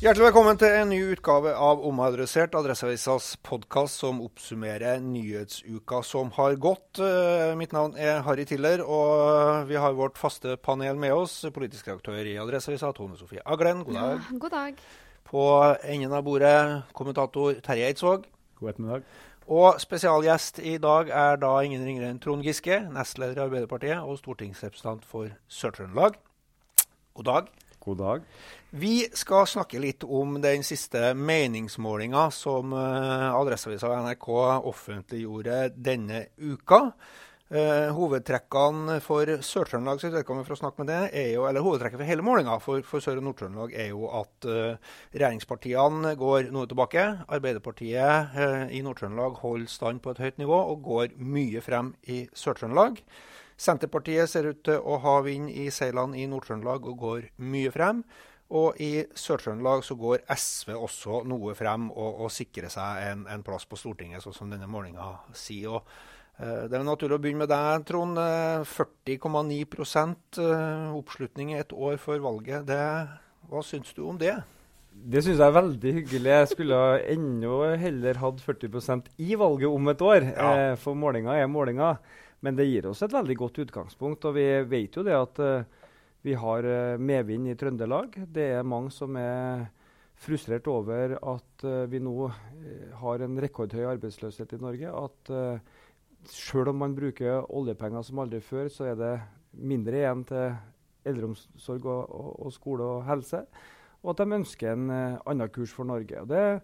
Hjertelig 0.00 0.30
velkommen 0.30 0.56
til 0.56 0.72
en 0.72 0.88
ny 0.88 0.98
utgave 1.12 1.50
av 1.60 1.82
Omadressert, 1.84 2.54
Adresseavisas 2.56 3.34
podkast 3.44 4.00
som 4.00 4.22
oppsummerer 4.24 5.02
nyhetsuka 5.04 5.98
som 6.08 6.30
har 6.38 6.56
gått. 6.56 6.96
Eh, 7.04 7.52
Mitt 7.60 7.74
navn 7.76 7.98
er 8.00 8.22
Harry 8.24 8.46
Tiller, 8.48 8.80
og 8.80 9.68
vi 9.68 9.76
har 9.76 9.92
vårt 9.98 10.16
faste 10.16 10.56
panel 10.56 10.96
med 10.96 11.12
oss. 11.12 11.44
Politisk 11.52 11.92
redaktør 11.92 12.16
i 12.24 12.38
Adresseavisa, 12.40 12.94
Tone 12.96 13.20
Sofie 13.20 13.44
Aglen. 13.44 13.84
God 13.84 14.00
dag. 14.00 14.24
Ja, 14.24 14.40
god 14.40 14.56
dag. 14.56 14.82
På 15.28 15.46
enden 15.84 16.16
av 16.16 16.24
bordet, 16.24 16.56
kommentator 16.96 17.60
Terje 17.60 17.92
Eidsvåg. 17.92 18.24
God 18.56 18.72
ettermiddag. 18.72 19.08
Og 19.52 19.84
spesialgjest 19.84 20.64
i 20.64 20.78
dag 20.80 21.12
er 21.12 21.36
da 21.44 21.58
ingen 21.60 21.84
ringere 21.84 22.08
enn 22.08 22.24
Trond 22.24 22.48
Giske, 22.48 22.86
nestleder 22.88 23.36
i 23.36 23.48
Arbeiderpartiet 23.50 24.00
og 24.00 24.16
stortingsrepresentant 24.24 25.04
for 25.04 25.28
Sør-Trøndelag. 25.52 26.16
God 27.20 27.34
dag. 27.34 27.58
God 27.80 27.98
dag. 27.98 28.28
Vi 28.70 29.08
skal 29.16 29.48
snakke 29.50 29.80
litt 29.82 30.04
om 30.04 30.36
den 30.42 30.62
siste 30.66 31.14
meningsmålinga 31.16 32.28
som 32.34 32.76
uh, 32.76 33.32
Adresseavisa 33.34 33.90
og 33.90 34.04
NRK 34.04 34.28
offentliggjorde 34.70 35.64
denne 35.74 36.26
uka. 36.38 36.86
Eh, 37.50 37.88
hovedtrekkene 37.90 39.00
for 39.02 39.26
Sør-Trøndelag 39.42 39.98
for 40.46 40.54
å 40.54 40.58
snakke 40.60 40.84
med 40.84 40.86
det, 40.92 40.98
er 41.18 41.32
jo, 41.32 41.48
eller 41.48 41.64
hovedtrekket 41.66 41.98
for 41.98 42.06
hele 42.06 42.22
målinga 42.22 42.60
for, 42.62 42.84
for 42.86 43.02
Sør- 43.02 43.18
og 43.18 43.24
Nord-Trøndelag 43.26 43.74
er 43.74 43.88
jo 43.90 44.06
at 44.20 44.46
eh, 44.46 44.92
regjeringspartiene 45.16 46.12
går 46.20 46.52
noe 46.54 46.70
tilbake. 46.70 47.08
Arbeiderpartiet 47.26 48.38
eh, 48.38 48.70
i 48.78 48.84
Nord-Trøndelag 48.86 49.42
holder 49.42 49.72
stand 49.72 49.98
på 50.04 50.14
et 50.14 50.22
høyt 50.22 50.38
nivå 50.38 50.60
og 50.62 50.86
går 50.86 51.18
mye 51.18 51.64
frem 51.66 51.90
i 52.06 52.20
Sør-Trøndelag. 52.38 53.02
Senterpartiet 53.60 54.30
ser 54.30 54.48
ut 54.48 54.62
til 54.64 54.80
å 54.80 54.96
ha 55.02 55.18
vind 55.26 55.50
i 55.52 55.68
seilene 55.74 56.16
i 56.16 56.26
Nord-Trøndelag 56.30 56.86
og 56.88 57.00
går 57.02 57.24
mye 57.44 57.72
frem. 57.74 58.04
Og 58.56 58.78
i 58.82 59.04
Sør-Trøndelag 59.14 59.84
så 59.86 59.94
går 59.98 60.24
SV 60.34 60.72
også 60.74 61.20
noe 61.28 61.52
frem 61.58 61.90
og, 61.92 62.24
og 62.24 62.32
sikrer 62.34 62.72
seg 62.72 63.02
en, 63.06 63.26
en 63.30 63.44
plass 63.46 63.66
på 63.68 63.78
Stortinget, 63.78 64.24
sånn 64.24 64.34
som 64.34 64.50
denne 64.50 64.66
målinga 64.70 65.12
sier. 65.36 65.76
Og, 65.76 65.92
eh, 66.40 66.64
det 66.66 66.78
er 66.78 66.86
naturlig 66.86 67.20
å 67.20 67.22
begynne 67.22 67.44
med 67.44 67.52
deg, 67.52 67.84
Trond. 67.86 68.18
Eh, 68.18 68.64
40,9 68.66 69.60
eh, 70.42 70.96
oppslutning 70.96 71.52
et 71.60 71.76
år 71.76 72.00
før 72.02 72.24
valget. 72.26 72.66
Det, 72.70 72.80
hva 73.52 73.62
syns 73.66 73.92
du 73.94 74.02
om 74.08 74.18
det? 74.18 74.34
Det 74.90 75.22
syns 75.22 75.38
jeg 75.38 75.46
er 75.46 75.54
veldig 75.60 75.92
hyggelig. 76.00 76.32
Jeg 76.32 76.50
skulle 76.50 76.80
enda 77.12 77.70
heller 77.84 78.18
hatt 78.24 78.42
40% 78.42 79.12
i 79.22 79.38
valget 79.38 79.70
om 79.70 79.94
et 79.94 80.02
år. 80.02 80.26
Ja. 80.32 80.50
Eh, 80.50 80.74
for 80.80 80.98
målinga 80.98 81.38
er 81.38 81.46
målinga. 81.46 81.94
Men 82.40 82.56
det 82.56 82.68
gir 82.70 82.88
oss 82.88 83.02
et 83.04 83.12
veldig 83.12 83.36
godt 83.36 83.60
utgangspunkt. 83.66 84.24
Og 84.28 84.36
vi 84.38 84.46
vet 84.68 84.96
jo 84.96 85.04
det 85.04 85.16
at 85.16 85.42
uh, 85.44 85.90
vi 86.24 86.36
har 86.38 86.66
uh, 86.66 87.00
medvind 87.00 87.50
i 87.50 87.56
Trøndelag. 87.58 88.16
Det 88.32 88.48
er 88.56 88.66
mange 88.66 88.92
som 88.94 89.16
er 89.20 89.66
frustrert 90.20 90.68
over 90.68 91.16
at 91.16 91.66
uh, 91.66 91.84
vi 91.90 92.00
nå 92.02 92.16
har 93.02 93.24
en 93.24 93.40
rekordhøy 93.44 93.84
arbeidsløshet 93.92 94.56
i 94.56 94.60
Norge. 94.60 94.88
At 94.92 95.34
selv 96.28 96.72
om 96.72 96.82
man 96.82 96.96
bruker 96.96 97.46
oljepenger 97.48 98.04
som 98.04 98.20
aldri 98.20 98.42
før, 98.44 98.68
så 98.68 98.90
er 98.90 98.98
det 99.00 99.14
mindre 99.56 100.02
igjen 100.02 100.24
til 100.28 100.50
eldreomsorg 101.08 101.86
og, 101.88 102.02
og, 102.12 102.34
og 102.44 102.52
skole 102.52 102.84
og 102.84 103.06
helse. 103.08 103.40
Og 104.00 104.12
at 104.12 104.20
de 104.20 104.36
ønsker 104.36 104.74
en 104.74 104.92
annen 104.92 105.52
kurs 105.52 105.72
for 105.72 105.88
Norge. 105.88 106.20
Og 106.20 106.28
det 106.28 106.60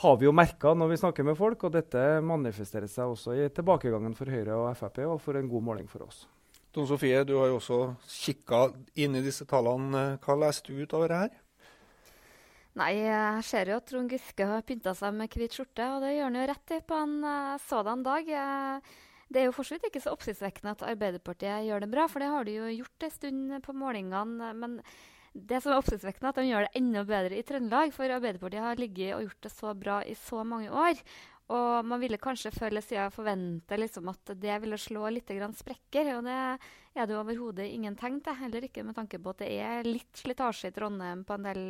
har 0.00 0.16
vi 0.16 0.24
jo 0.24 0.32
merka 0.32 0.72
når 0.72 0.94
vi 0.94 0.98
snakker 1.02 1.26
med 1.28 1.36
folk, 1.36 1.64
og 1.66 1.74
dette 1.74 2.02
manifesterer 2.24 2.88
seg 2.88 3.12
også 3.12 3.34
i 3.36 3.48
tilbakegangen 3.52 4.14
for 4.16 4.32
Høyre 4.32 4.56
og 4.56 4.70
Frp, 4.78 5.02
og 5.04 5.18
for 5.20 5.36
en 5.36 5.50
god 5.50 5.66
måling 5.66 5.90
for 5.90 6.06
oss. 6.06 6.24
Don 6.72 6.86
Sofie, 6.88 7.20
du 7.26 7.34
har 7.36 7.50
jo 7.50 7.58
også 7.58 7.80
kikka 8.08 8.68
inn 9.02 9.18
i 9.18 9.24
disse 9.24 9.44
tallene. 9.50 10.16
Hva 10.22 10.36
leser 10.38 10.70
du 10.70 10.80
ut 10.80 10.96
av 10.96 11.04
det 11.04 11.20
her? 11.24 11.36
Nei, 12.78 12.92
jeg 13.02 13.44
ser 13.44 13.72
jo 13.72 13.76
at 13.80 13.88
Trond 13.90 14.12
Giske 14.14 14.46
har 14.46 14.64
pynta 14.64 14.94
seg 14.96 15.16
med 15.18 15.34
hvit 15.34 15.58
skjorte, 15.58 15.88
og 15.90 16.04
det 16.04 16.14
gjør 16.14 16.28
han 16.28 16.38
jo 16.38 16.48
rett 16.52 16.74
i 16.76 16.80
på 16.86 17.00
en 17.02 17.16
uh, 17.26 17.60
sådan 17.66 18.04
dag. 18.06 18.30
Eh, 18.40 18.98
det 19.30 19.42
er 19.42 19.48
jo 19.48 19.54
fortsatt 19.56 19.84
ikke 19.90 20.02
så 20.02 20.14
oppsiktsvekkende 20.14 20.76
at 20.76 20.84
Arbeiderpartiet 20.94 21.66
gjør 21.66 21.84
det 21.84 21.90
bra, 21.90 22.06
for 22.10 22.22
det 22.22 22.30
har 22.30 22.46
de 22.46 22.54
jo 22.56 22.70
gjort 22.78 23.06
en 23.06 23.16
stund 23.18 23.58
på 23.66 23.74
målingene. 23.76 24.52
Men 24.62 24.78
det 25.32 25.60
som 25.62 25.72
er 25.72 25.80
oppsiktsvekkende, 25.80 26.30
at 26.32 26.38
de 26.40 26.48
gjør 26.48 26.66
det 26.66 26.80
enda 26.80 27.02
bedre 27.06 27.36
i 27.38 27.44
Trøndelag. 27.46 27.92
For 27.94 28.10
Arbeiderpartiet 28.10 28.64
har 28.64 28.80
ligget 28.80 29.14
og 29.16 29.26
gjort 29.26 29.44
det 29.46 29.52
så 29.54 29.74
bra 29.78 30.00
i 30.02 30.16
så 30.18 30.42
mange 30.46 30.72
år. 30.74 30.98
Og 31.50 31.86
man 31.86 31.98
ville 31.98 32.18
kanskje 32.22 32.52
før 32.54 32.68
eller 32.68 32.84
siden 32.84 33.14
forvente 33.14 33.78
liksom 33.78 34.10
at 34.12 34.34
det 34.38 34.58
ville 34.62 34.78
slå 34.78 35.08
litt 35.10 35.30
sprekker. 35.58 36.12
Og 36.16 36.26
det 36.26 36.36
er 36.94 37.06
det 37.06 37.14
jo 37.14 37.22
overhodet 37.22 37.66
ingen 37.66 37.96
tegn 37.98 38.20
til. 38.22 38.38
Heller 38.38 38.66
ikke 38.66 38.84
med 38.86 38.94
tanke 38.94 39.18
på 39.18 39.30
at 39.34 39.42
det 39.42 39.50
er 39.58 39.88
litt 39.88 40.14
slitasje 40.14 40.70
i 40.70 40.74
Trondheim 40.74 41.24
på 41.24 41.34
en 41.34 41.48
del 41.48 41.64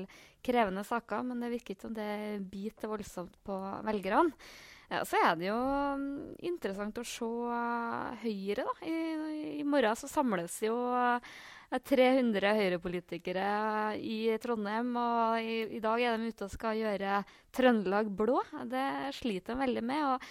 krevende 0.45 0.85
saker. 0.85 1.25
Men 1.25 1.41
det 1.41 1.53
virker 1.55 1.77
ikke 1.77 1.89
som 1.89 1.97
det 1.97 2.11
biter 2.53 2.93
voldsomt 2.93 3.41
på 3.45 3.57
velgerne. 3.89 4.37
Ja, 4.91 5.05
så 5.07 5.21
er 5.23 5.37
det 5.39 5.47
jo 5.47 5.57
mm, 5.57 6.37
interessant 6.51 6.97
å 6.99 7.07
se 7.07 7.31
Høyre. 8.25 8.67
da. 8.67 8.73
I, 8.85 9.61
I 9.61 9.65
morgen 9.65 9.97
så 9.97 10.11
samles 10.11 10.57
jo 10.67 10.75
uh, 11.71 11.79
300 11.79 12.55
Høyre-politikere 12.59 13.49
i 13.99 14.21
Trondheim. 14.43 14.93
Og 15.01 15.43
i, 15.43 15.59
i, 15.79 15.83
dag 15.83 16.03
er 16.03 16.17
de 16.19 16.31
ute 16.31 16.47
og 16.47 16.55
skal 16.55 16.81
gjøre 16.81 17.21
Trøndelag 17.57 18.11
blå. 18.17 18.41
Det 18.71 18.87
sliter 19.19 19.55
de 19.55 19.65
veldig 19.65 19.85
med. 19.87 20.07
og 20.15 20.31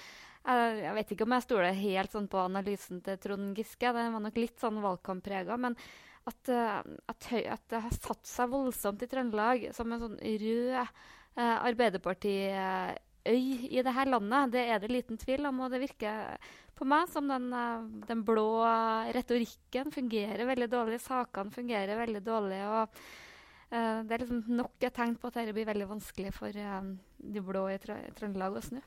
jeg, 0.50 0.94
vet 0.96 1.12
ikke 1.14 1.26
om 1.28 1.36
jeg 1.36 1.46
stoler 1.46 1.76
helt 1.78 2.14
sånn 2.16 2.30
på 2.32 2.40
analysen 2.42 3.02
til 3.06 3.20
Trond 3.22 3.58
Giske. 3.58 3.92
Den 3.96 4.16
var 4.16 4.24
nok 4.24 4.40
litt 4.40 4.62
sånn 4.62 4.80
valgkampprega. 4.84 5.58
Men 5.62 5.76
at, 6.30 6.50
at, 6.50 7.28
at, 7.28 7.68
det 7.72 7.84
har 7.84 8.00
satt 8.00 8.26
seg 8.28 8.52
voldsomt 8.52 9.04
i 9.04 9.10
Trøndelag 9.10 9.70
som 9.76 9.92
en 9.92 10.04
sånn 10.04 10.18
rød 10.20 10.74
uh, 10.76 11.56
Arbeiderparti-øy 13.30 13.78
i 13.80 13.84
det 13.86 13.94
her 13.94 14.10
landet, 14.10 14.52
det 14.54 14.66
er 14.66 14.80
det 14.80 14.92
liten 14.92 15.18
tvil 15.18 15.46
om. 15.46 15.62
Og 15.62 15.72
det 15.72 15.82
virker 15.84 16.38
på 16.76 16.88
meg 16.88 17.10
som 17.12 17.28
den, 17.28 17.50
uh, 17.54 17.88
den 18.08 18.24
blå 18.26 18.64
retorikken 19.16 19.92
fungerer 19.92 20.46
veldig 20.48 20.70
dårlig. 20.72 21.02
Sakene 21.04 21.52
fungerer 21.52 22.00
veldig 22.06 22.24
dårlig. 22.26 22.64
og 22.68 23.02
Uh, 23.70 24.02
det 24.02 24.16
er 24.16 24.24
liksom 24.24 24.56
nok 24.58 24.82
et 24.82 24.96
tegn 24.98 25.12
på 25.14 25.30
at 25.30 25.36
dette 25.38 25.54
blir 25.54 25.68
veldig 25.70 25.86
vanskelig 25.92 26.32
for 26.34 26.50
uh, 26.50 26.88
de 27.22 27.42
blå 27.46 27.68
i 27.70 27.76
Trø 27.78 28.00
Trøndelag 28.18 28.56
å 28.58 28.64
snu. 28.66 28.80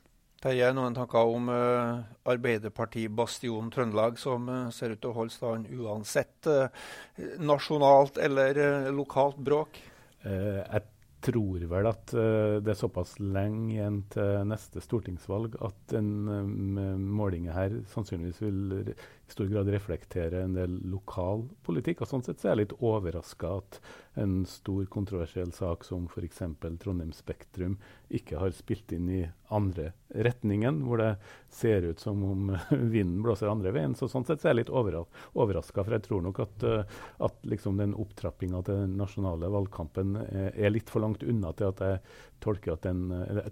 Terje, 0.42 0.72
noen 0.74 0.96
tanker 0.96 1.30
om 1.30 1.46
uh, 1.54 2.00
Arbeiderparti-bastionen 2.26 3.68
Trøndelag, 3.70 4.18
som 4.18 4.48
uh, 4.50 4.72
ser 4.74 4.96
ut 4.96 4.98
til 4.98 5.12
å 5.12 5.14
holde 5.20 5.34
stand 5.36 5.68
uansett 5.70 6.48
uh, 6.50 6.66
nasjonalt 7.38 8.18
eller 8.18 8.58
lokalt 8.90 9.38
bråk? 9.38 9.78
jeg 10.22 10.82
tror 11.22 11.64
vel 11.70 11.88
at 11.90 12.12
det 12.12 12.72
er 12.72 12.78
såpass 12.78 13.16
lenge 13.22 13.76
igjen 13.76 14.00
til 14.12 14.42
neste 14.50 14.82
stortingsvalg 14.82 15.54
at 15.62 15.76
den 15.94 16.08
målingen 17.14 17.54
her 17.54 17.76
sannsynligvis 17.92 18.42
vil 18.42 18.94
stor 19.32 19.48
grad 19.50 19.70
reflektere 19.72 20.42
en 20.44 20.54
del 20.56 20.78
lokal 20.92 21.46
politikk. 21.66 22.02
og 22.02 22.10
Sånn 22.10 22.24
sett 22.26 22.40
så 22.40 22.50
er 22.50 22.52
jeg 22.52 22.60
litt 22.62 22.74
overraska 22.80 23.56
at 23.62 23.78
en 24.20 24.42
stor 24.48 24.84
kontroversiell 24.92 25.52
sak 25.56 25.86
som 25.88 26.04
f.eks. 26.10 26.42
Trondheim 26.82 27.12
Spektrum 27.16 27.78
ikke 28.12 28.40
har 28.42 28.52
spilt 28.52 28.92
inn 28.92 29.08
i 29.08 29.22
andre 29.52 29.92
retningen, 30.12 30.82
hvor 30.84 31.00
det 31.00 31.10
ser 31.52 31.86
ut 31.88 32.00
som 32.00 32.20
om 32.28 32.50
vinden 32.94 33.22
blåser 33.24 33.48
andre 33.52 33.72
veien. 33.72 33.96
Så 33.96 34.10
sånn 34.12 34.26
sett 34.28 34.42
så 34.42 34.50
er 34.50 34.54
jeg 34.54 34.62
litt 34.62 34.74
overraska, 34.74 35.80
for 35.80 35.96
jeg 35.96 36.04
tror 36.08 36.26
nok 36.26 36.42
at, 36.44 36.66
uh, 36.68 37.00
at 37.24 37.48
liksom 37.48 37.80
den 37.80 37.96
opptrappinga 37.96 38.60
til 38.66 38.84
den 38.84 38.98
nasjonale 39.00 39.48
valgkampen 39.52 40.18
er, 40.26 40.52
er, 40.52 40.74
litt 40.74 40.92
for 40.92 41.04
langt 41.04 41.24
unna 41.24 41.54
til 41.56 41.72
at 41.72 41.82
jeg 41.86 42.04
at 42.42 42.82
den, 42.82 43.02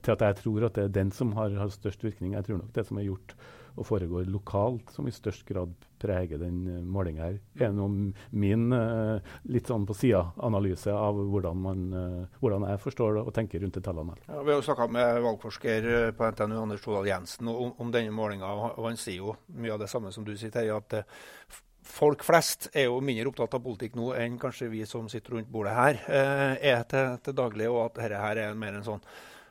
til 0.03 0.17
at 0.17 0.23
jeg 0.25 0.37
tror 0.41 0.65
at 0.67 0.75
det 0.75 0.85
er 0.89 0.95
den 0.97 1.13
som 1.15 1.31
har, 1.37 1.53
har 1.55 1.71
størst 1.71 2.03
virkning. 2.03 2.35
Jeg 2.35 2.49
tror 2.49 2.59
nok 2.59 2.73
det 2.75 2.87
som 2.89 2.99
er 2.99 3.07
gjort 3.07 3.37
og 3.77 3.87
foregår 3.87 4.29
lokalt, 4.31 4.91
som 4.95 5.09
i 5.09 5.15
størst 5.15 5.47
grad 5.49 5.73
preger 6.01 6.41
den 6.41 6.61
uh, 6.69 6.81
målinga 6.85 7.23
her. 7.27 7.39
er 7.61 7.73
noe 7.77 8.11
min 8.31 8.73
uh, 8.73 9.21
litt 9.53 9.69
sånn 9.69 9.87
på 9.89 9.97
sida-analyse 9.97 10.93
av 10.97 11.19
hvordan, 11.21 11.65
man, 11.65 11.87
uh, 11.93 12.37
hvordan, 12.41 12.67
jeg 12.73 12.83
forstår 12.85 13.19
det 13.19 13.25
og 13.27 13.35
tenker 13.37 13.65
rundt 13.65 13.79
de 13.79 13.85
tallene. 13.85 14.19
Ja, 14.27 14.43
vi 14.43 14.55
har 14.55 14.61
jo 14.61 14.67
snakka 14.69 14.89
med 14.93 15.23
valgforsker 15.27 15.91
på 16.17 16.31
NTNU 16.35 16.61
Anders 16.61 16.85
Todal 16.85 17.11
Jensen 17.11 17.51
om, 17.53 17.75
om 17.79 17.91
denne 17.93 18.15
målinga, 18.15 18.53
og 18.71 18.87
han 18.87 19.01
sier 19.01 19.21
jo 19.21 19.35
mye 19.57 19.75
av 19.77 19.83
det 19.83 19.91
samme 19.93 20.13
som 20.15 20.25
du 20.27 20.33
sier, 20.37 20.55
Terje. 20.55 20.77
at 20.77 21.61
Folk 21.91 22.23
flest 22.23 22.69
er 22.77 22.87
jo 22.87 23.01
mindre 23.03 23.31
opptatt 23.31 23.57
av 23.57 23.63
politikk 23.65 23.97
nå 23.99 24.13
enn 24.15 24.37
kanskje 24.39 24.69
vi 24.71 24.85
som 24.87 25.09
sitter 25.11 25.35
rundt 25.35 25.49
bordet 25.51 25.73
her 25.75 25.97
er 26.13 26.85
til, 26.87 27.17
til 27.25 27.35
daglig, 27.35 27.67
og 27.73 27.87
at 27.87 27.97
dette 27.97 28.21
her 28.21 28.41
er 28.45 28.59
mer 28.59 28.77
en 28.79 28.87
sånn 28.87 29.03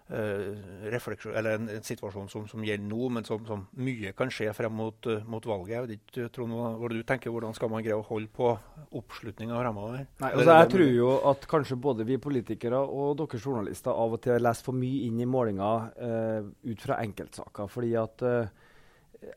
eller 0.10 1.52
en, 1.54 1.68
en, 1.70 1.84
situasjon 1.86 2.30
som, 2.32 2.48
som, 2.50 2.64
gjelder 2.66 2.88
nå, 2.90 3.10
men 3.14 3.26
som, 3.28 3.44
som, 3.46 3.66
mye 3.78 4.14
kan 4.18 4.32
skje 4.34 4.50
frem 4.58 4.74
mot, 4.74 5.10
uh, 5.10 5.22
mot 5.30 5.46
valget. 5.46 5.74
Jeg 5.76 5.86
vet 5.86 5.94
ikke, 5.98 6.30
Trond, 6.34 6.56
hva, 6.56 6.90
du 6.90 7.04
tenker, 7.06 7.34
Hvordan 7.34 7.54
skal 7.58 7.70
man 7.70 7.84
greie 7.86 7.98
å 7.98 8.06
holde 8.08 8.32
på 8.34 8.50
oppslutninga 8.98 9.60
fremover? 9.60 10.08
Nei, 10.24 10.32
altså 10.32 10.56
jeg 10.58 10.72
tror 10.74 10.96
jo 10.96 11.12
at 11.30 11.46
kanskje 11.52 11.78
både 11.82 12.08
vi 12.10 12.18
politikere 12.22 12.80
og 12.80 13.20
dere 13.22 13.42
journalister 13.44 13.94
av 13.94 14.18
og 14.18 14.24
til 14.26 14.42
leser 14.42 14.70
for 14.72 14.78
mye 14.78 15.06
inn 15.10 15.22
i 15.22 15.30
målinga 15.30 15.70
uh, 15.94 16.50
ut 16.66 16.88
fra 16.88 16.98
enkeltsaker. 17.04 17.70
fordi 17.70 17.94
at 18.00 18.26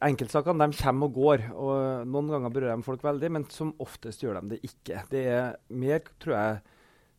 Enkeltsakene 0.03 0.69
de 0.71 0.79
kommer 0.79 1.09
og 1.09 1.17
går. 1.17 1.49
og 1.59 2.07
Noen 2.07 2.29
ganger 2.31 2.53
berører 2.55 2.79
de 2.79 2.87
folk 2.87 3.03
veldig, 3.03 3.31
men 3.35 3.47
som 3.51 3.73
oftest 3.83 4.23
gjør 4.23 4.39
de 4.39 4.55
det 4.55 4.61
ikke. 4.69 5.03
Det 5.11 5.23
er 5.27 5.57
mer, 5.75 6.05
tror 6.23 6.37
jeg, 6.37 6.61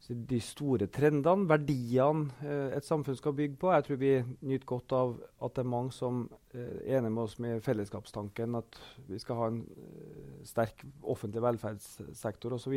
de 0.10 0.40
store 0.44 0.90
trendene, 0.92 1.48
verdiene 1.48 2.34
eh, 2.44 2.76
et 2.78 2.86
samfunn 2.88 3.16
skal 3.16 3.36
bygge 3.38 3.56
på. 3.62 3.72
Jeg 3.72 3.86
tror 3.88 4.00
vi 4.02 4.12
nyter 4.44 4.68
godt 4.68 4.96
av 4.98 5.14
at 5.46 5.56
det 5.56 5.64
er 5.64 5.72
mange 5.72 5.96
som 5.96 6.26
eh, 6.52 6.82
er 6.84 6.98
enige 7.00 7.14
med 7.16 7.24
oss 7.24 7.38
med 7.44 7.64
fellesskapstanken, 7.64 8.60
at 8.60 8.80
vi 9.08 9.22
skal 9.22 9.40
ha 9.40 9.48
en 9.52 9.62
eh, 9.64 10.44
sterk 10.48 10.84
offentlig 11.02 11.44
velferdssektor 11.46 12.58
osv. 12.58 12.76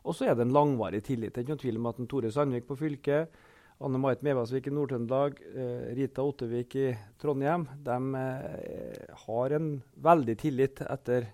Og 0.00 0.16
så 0.16 0.30
er 0.30 0.36
det 0.36 0.46
en 0.46 0.56
langvarig 0.56 1.02
tillit. 1.04 1.34
Det 1.34 1.42
er 1.42 1.44
ikke 1.44 1.56
noen 1.56 1.64
tvil 1.66 1.80
om 1.80 1.90
at 1.90 2.00
en 2.00 2.08
Tore 2.10 2.32
Sandvik 2.32 2.68
på 2.70 2.78
fylket, 2.80 3.40
Anne 3.80 3.96
Marit 4.00 4.20
Mevasvik 4.24 4.66
i 4.68 4.72
Nord-Trøndelag, 4.76 5.38
eh, 5.56 5.92
Rita 5.96 6.24
Ottevik 6.24 6.74
i 6.76 6.88
Trondheim, 7.20 7.66
de 7.84 7.96
eh, 8.20 9.14
har 9.26 9.56
en 9.56 9.70
veldig 9.96 10.36
tillit 10.40 10.82
etter 10.84 11.30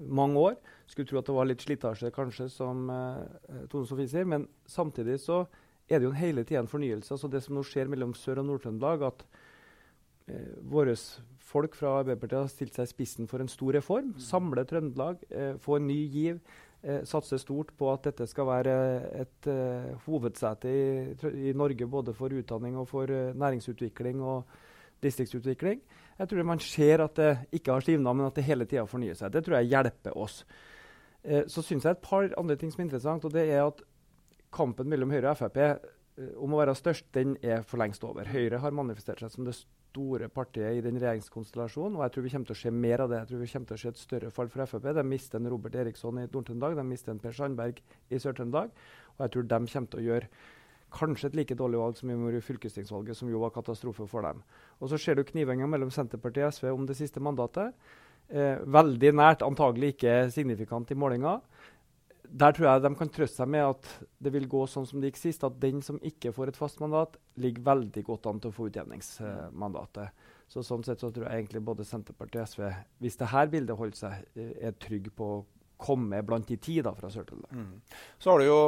mange 0.00 0.40
år. 0.40 0.56
Skulle 0.92 1.08
tro 1.08 1.20
at 1.22 1.28
det 1.28 1.36
var 1.36 1.48
litt 1.48 1.64
slitasje, 1.64 2.12
kanskje, 2.12 2.50
som 2.52 2.88
eh, 2.92 3.62
Tone 3.72 3.88
Sofie 3.88 4.10
sier. 4.10 4.28
Men 4.28 4.44
samtidig 4.68 5.16
så 5.24 5.42
er 5.88 5.98
det 5.98 6.06
jo 6.06 6.12
en 6.12 6.20
hele 6.20 6.44
tida 6.44 6.60
en 6.60 6.70
fornyelse. 6.70 7.14
altså 7.14 7.30
Det 7.32 7.40
som 7.44 7.56
nå 7.56 7.64
skjer 7.66 7.88
mellom 7.88 8.12
Sør- 8.16 8.42
og 8.42 8.50
Nord-Trøndelag, 8.50 9.06
at 9.08 9.24
eh, 10.28 10.58
våre 10.68 10.96
folk 11.52 11.78
fra 11.78 11.98
Arbeiderpartiet 12.02 12.44
har 12.44 12.52
stilt 12.52 12.76
seg 12.76 12.90
i 12.90 12.92
spissen 12.92 13.30
for 13.30 13.40
en 13.40 13.50
stor 13.50 13.72
reform. 13.78 14.12
Mm. 14.12 14.20
Samle 14.20 14.66
Trøndelag, 14.68 15.24
eh, 15.30 15.56
få 15.60 15.78
en 15.80 15.88
ny 15.88 16.02
giv. 16.12 16.42
Eh, 16.82 17.04
satse 17.06 17.38
stort 17.38 17.70
på 17.78 17.86
at 17.92 18.08
dette 18.08 18.26
skal 18.26 18.48
være 18.48 18.72
et 19.22 19.46
eh, 19.46 19.92
hovedsete 20.02 20.66
i, 20.66 20.84
i, 21.46 21.52
Norge 21.54 21.86
både 21.86 22.10
for 22.16 22.34
utdanning 22.34 22.74
og 22.74 22.88
for 22.90 23.06
eh, 23.06 23.30
næringsutvikling 23.38 24.18
og 24.18 24.48
distriktsutvikling. 25.02 25.78
Jeg 26.18 26.28
tror 26.28 26.48
man 26.48 26.62
ser 26.62 27.04
at 27.04 27.14
det 27.16 27.30
ikke 27.54 27.76
har 27.76 27.86
stivna, 27.86 28.12
men 28.12 28.26
at 28.26 28.34
det 28.34 28.44
hele 28.48 28.66
tida 28.66 28.82
fornyer 28.90 29.14
seg. 29.14 29.30
Det 29.30 29.44
tror 29.46 29.60
jeg 29.60 29.70
hjelper 29.70 30.18
oss. 30.18 30.42
Eh, 31.22 31.46
så 31.46 31.62
syns 31.62 31.86
jeg 31.86 31.96
et 31.96 32.04
par 32.04 32.28
andre 32.38 32.56
ting 32.58 32.72
som 32.72 32.82
er 32.82 32.88
interessant. 32.88 33.24
og 33.24 33.32
det 33.32 33.48
er 33.48 33.66
at 33.66 33.82
Kampen 34.52 34.88
mellom 34.88 35.10
Høyre 35.10 35.30
og 35.30 35.38
Frp 35.38 35.56
eh, 35.62 35.76
om 36.36 36.52
å 36.52 36.58
være 36.60 36.74
størst 36.76 37.06
den 37.14 37.36
er 37.42 37.62
for 37.62 37.80
lengst 37.80 38.04
over. 38.04 38.28
Høyre 38.28 38.60
har 38.60 38.74
manifestert 38.74 39.22
seg 39.22 39.32
som 39.32 39.46
det 39.46 39.56
store 39.56 40.28
partiet 40.28 40.78
i 40.78 40.82
den 40.84 40.98
regjeringskonstellasjonen. 41.00 41.96
og 41.96 42.02
Jeg 42.04 42.12
tror 42.12 42.24
vi 42.26 42.32
kommer 42.34 42.50
til 42.50 42.56
å 42.56 42.62
se 42.62 42.70
mer 42.70 43.04
av 43.04 43.12
det. 43.12 43.20
Jeg 43.22 43.30
tror 43.30 43.42
vi 43.42 43.50
kommer 43.52 43.70
til 43.70 43.78
å 43.78 43.82
se 43.82 43.92
et 43.92 44.02
større 44.02 44.30
fall 44.30 44.50
for 44.52 44.66
Frp. 44.66 44.88
De 44.96 45.04
mister 45.04 45.38
en 45.38 45.50
Robert 45.52 45.74
Eriksson 45.74 46.18
i 46.18 46.26
Nord-Trøndelag, 46.26 46.76
de 46.76 46.84
mister 46.88 47.12
en 47.12 47.22
Per 47.22 47.36
Sandberg 47.36 47.80
i 48.10 48.20
Sør-Trøndelag. 48.20 48.74
Og 49.16 49.24
jeg 49.24 49.34
tror 49.34 49.48
de 49.48 49.62
kommer 49.72 49.92
til 49.92 50.02
å 50.02 50.06
gjøre 50.08 50.28
kanskje 50.92 51.30
et 51.30 51.36
like 51.38 51.56
dårlig 51.56 51.80
valg 51.80 51.96
som 51.96 52.10
i 52.12 52.40
fylkestingsvalget, 52.44 53.16
som 53.16 53.30
jo 53.30 53.40
var 53.40 53.54
katastrofe 53.54 54.06
for 54.08 54.26
dem. 54.26 54.42
Og 54.80 54.88
Så 54.88 54.98
ser 54.98 55.14
du 55.14 55.24
knivhenga 55.24 55.66
mellom 55.66 55.90
Senterpartiet 55.90 56.46
og 56.46 56.52
SV 56.52 56.72
om 56.72 56.86
det 56.86 56.96
siste 56.96 57.20
mandatet. 57.20 57.72
Eh, 58.32 58.62
veldig 58.64 59.10
nært, 59.12 59.42
antagelig 59.44 59.92
ikke 59.92 60.12
signifikant 60.32 60.90
i 60.90 60.96
målinga. 60.96 61.36
Der 62.32 62.54
tror 62.56 62.64
jeg 62.70 62.82
de 62.86 62.90
kan 62.96 63.10
trøste 63.12 63.42
seg 63.42 63.50
med 63.52 63.66
at 63.66 63.88
det 64.24 64.32
vil 64.32 64.46
gå 64.48 64.62
sånn 64.70 64.86
som 64.88 65.02
det 65.02 65.10
gikk 65.10 65.20
sist, 65.20 65.42
at 65.44 65.58
den 65.60 65.82
som 65.84 65.98
ikke 66.00 66.32
får 66.32 66.48
et 66.48 66.56
fast 66.56 66.80
mandat, 66.80 67.18
ligger 67.36 67.66
veldig 67.66 68.04
godt 68.06 68.30
an 68.30 68.40
til 68.40 68.48
å 68.48 68.56
få 68.56 68.70
utjevningsmandatet. 68.70 70.24
Så 70.48 70.64
sånn 70.64 70.84
sett 70.86 71.04
så 71.04 71.10
tror 71.12 71.28
jeg 71.28 71.42
egentlig 71.42 71.60
både 71.66 71.84
Senterpartiet 71.84 72.40
og 72.40 72.48
SV, 72.48 72.70
hvis 73.04 73.20
dette 73.20 73.44
bildet 73.52 73.76
holder 73.76 74.00
seg, 74.00 74.24
eh, 74.36 74.54
er 74.68 74.80
trygge 74.80 75.12
på 75.12 75.28
komme 75.82 76.22
blant 76.26 76.48
de 76.48 76.56
ti 76.62 76.78
da, 76.84 76.94
fra 76.96 77.10
Sør-Trøndelag. 77.12 77.52
Mm. 77.58 77.98
Så 78.22 78.30
har 78.30 78.40
du 78.40 78.46
jo 78.46 78.58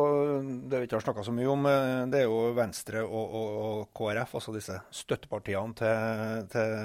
det 0.69 0.81
vi 0.81 0.89
ikke 0.89 0.99
har 0.99 1.07
snakka 1.07 1.25
så 1.27 1.35
mye 1.35 1.51
om, 1.53 1.69
eh, 1.71 2.03
det 2.13 2.23
er 2.23 2.29
jo 2.29 2.41
Venstre 2.57 3.05
og, 3.05 3.37
og, 3.41 3.59
og 3.65 3.85
KrF, 3.97 4.37
altså 4.41 4.55
disse 4.55 4.79
støttepartiene 4.95 5.79
til, 5.79 6.49
til, 6.53 6.77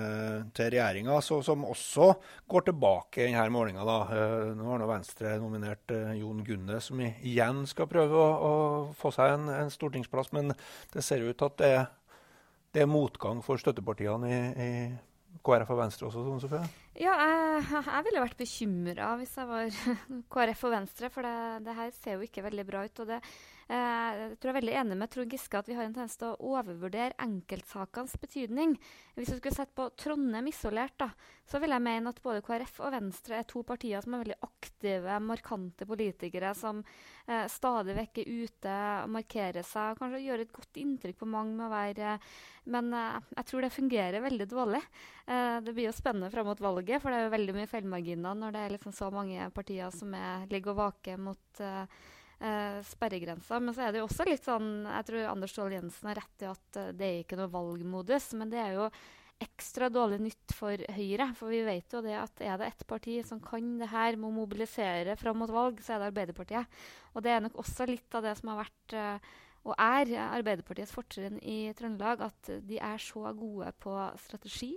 til 0.55 0.71
regjeringa, 0.75 1.19
som 1.25 1.65
også 1.67 2.11
går 2.49 2.69
tilbake 2.69 3.25
i 3.25 3.29
denne 3.29 3.49
målinga. 3.53 3.85
Da. 3.87 3.97
nå 4.57 4.69
har 4.71 4.81
nå 4.81 4.89
Venstre 4.89 5.35
nominert 5.41 5.93
uh, 5.95 6.13
Jon 6.17 6.43
Gunne, 6.45 6.79
som 6.83 7.01
igjen 7.01 7.63
skal 7.69 7.89
prøve 7.91 8.17
å, 8.17 8.29
å 8.29 8.53
få 8.97 9.11
seg 9.15 9.35
en, 9.35 9.49
en, 9.53 9.71
stortingsplass. 9.73 10.33
Men 10.35 10.53
det 10.93 11.05
ser 11.05 11.25
ut 11.25 11.37
til 11.37 11.49
at 11.49 11.59
det, 11.61 11.73
det, 12.73 12.83
er 12.83 12.91
motgang 12.91 13.43
for 13.45 13.61
støttepartiene 13.61 14.29
i, 14.29 14.41
i 14.67 14.71
KrF 15.45 15.73
og 15.73 15.81
Venstre 15.83 16.09
også, 16.09 16.25
sånn 16.25 16.43
Sofie? 16.43 16.63
Ja, 16.99 17.13
jeg, 17.15 17.63
jeg 17.87 18.05
ville 18.09 18.23
vært 18.25 18.41
bekymra 18.41 19.13
hvis 19.21 19.37
jeg 19.39 19.47
var 19.47 19.77
KrF 20.33 20.65
og 20.67 20.73
Venstre, 20.73 21.09
for 21.13 21.23
det, 21.23 21.63
det, 21.67 21.75
her 21.77 21.93
ser 21.95 22.17
jo 22.17 22.27
ikke 22.27 22.43
veldig 22.43 22.65
bra 22.67 22.83
ut. 22.83 22.99
og 22.99 23.13
det 23.13 23.21
jeg 23.69 24.37
tror 24.41 24.49
jeg 24.49 24.53
er 24.55 24.57
veldig 24.57 24.77
enig 24.81 24.95
med 24.97 25.11
Trond 25.13 25.33
Giske 25.33 25.59
at 25.59 25.67
vi 25.69 25.75
har 25.77 25.85
en 25.85 25.93
tendens 25.93 26.17
til 26.17 26.31
å 26.31 26.53
overvurdere 26.55 27.17
enkeltsakenes 27.21 28.15
betydning. 28.17 28.73
Hvis 29.13 29.29
vi 29.29 29.37
skulle 29.37 29.53
sett 29.53 29.75
på 29.77 29.85
Trondheim 29.93 30.49
isolert, 30.49 30.95
da, 30.97 31.11
så 31.45 31.61
vil 31.61 31.75
jeg 31.75 31.85
mene 31.85 32.09
at 32.09 32.21
både 32.25 32.41
KrF 32.45 32.79
og 32.81 32.95
Venstre 32.95 33.37
er 33.37 33.47
to 33.49 33.61
partier 33.67 34.01
som 34.01 34.15
er 34.15 34.23
veldig 34.23 34.39
aktive, 34.47 35.19
markante 35.21 35.85
politikere 35.89 36.55
som 36.57 36.81
eh, 36.81 37.45
stadig 37.51 37.93
vekk 37.99 38.21
er 38.23 38.33
ute, 38.43 38.75
og 39.05 39.13
markerer 39.19 39.65
seg, 39.65 39.93
og 39.93 40.01
kanskje 40.01 40.25
gjør 40.25 40.45
et 40.45 40.53
godt 40.57 40.81
inntrykk 40.81 41.21
på 41.21 41.29
mange 41.29 41.57
med 41.59 41.69
å 41.69 41.73
være 41.73 42.17
Men 42.73 42.93
eh, 42.93 43.17
jeg 43.37 43.49
tror 43.49 43.65
det 43.65 43.73
fungerer 43.73 44.25
veldig 44.25 44.49
dårlig. 44.49 44.81
Eh, 45.25 45.57
det 45.65 45.73
blir 45.73 45.91
jo 45.91 45.97
spennende 45.97 46.33
fram 46.33 46.49
mot 46.49 46.61
valget, 46.61 47.01
for 47.01 47.13
det 47.13 47.21
er 47.21 47.27
jo 47.27 47.35
veldig 47.37 47.57
mye 47.59 47.69
feilmarginer 47.69 48.37
når 48.37 48.55
det 48.55 48.63
er 48.65 48.79
liksom 48.79 48.95
så 48.97 49.09
mange 49.13 49.49
partier 49.53 49.93
som 49.93 50.13
er, 50.17 50.49
ligger 50.49 50.73
og 50.73 50.81
vaker 50.87 51.21
mot 51.21 51.61
eh, 51.61 51.85
eh, 52.39 52.79
sperregrensa. 52.87 53.59
Men 53.59 53.75
så 53.75 53.85
er 53.85 53.93
det 53.93 54.01
jo 54.01 54.09
også 54.09 54.27
litt 54.27 54.45
sånn 54.45 54.71
Jeg 54.87 55.07
tror 55.09 55.29
Anders 55.33 55.55
Dahl 55.55 55.77
Jensen 55.77 56.11
har 56.11 56.19
rett 56.21 56.45
i 56.45 56.49
at 56.49 56.79
uh, 56.79 56.91
det 56.95 57.07
er 57.07 57.23
ikke 57.23 57.39
noe 57.39 57.51
valgmodus. 57.53 58.31
Men 58.39 58.53
det 58.53 58.61
er 58.63 58.77
jo 58.77 58.89
ekstra 59.39 59.87
dårlig 59.91 60.19
nytt 60.23 60.55
for 60.55 60.85
Høyre. 60.95 61.29
For 61.39 61.53
vi 61.53 61.61
vet 61.67 61.95
jo 61.95 62.03
det 62.03 62.15
at 62.19 62.41
er 62.43 62.57
det 62.59 62.71
ett 62.73 62.87
parti 62.87 63.19
som 63.27 63.39
kan 63.43 63.77
det 63.79 63.91
her 63.91 64.19
med 64.19 64.31
å 64.31 64.37
mobilisere 64.41 65.15
fram 65.19 65.39
mot 65.43 65.53
valg, 65.53 65.79
så 65.83 65.95
er 65.95 66.01
det 66.01 66.09
Arbeiderpartiet. 66.11 66.81
Og 67.13 67.23
det 67.23 67.35
er 67.35 67.45
nok 67.45 67.61
også 67.63 67.87
litt 67.87 68.19
av 68.19 68.27
det 68.27 68.35
som 68.39 68.51
har 68.51 68.65
vært 68.65 68.97
eh, 68.99 69.29
og 69.67 69.75
er 69.75 70.11
Arbeiderpartiets 70.23 70.91
fortrinn 70.95 71.39
i 71.43 71.69
Trøndelag, 71.75 72.23
at 72.29 72.51
de 72.67 72.79
er 72.79 73.01
så 73.03 73.31
gode 73.35 73.71
på 73.83 73.95
strategi. 74.23 74.73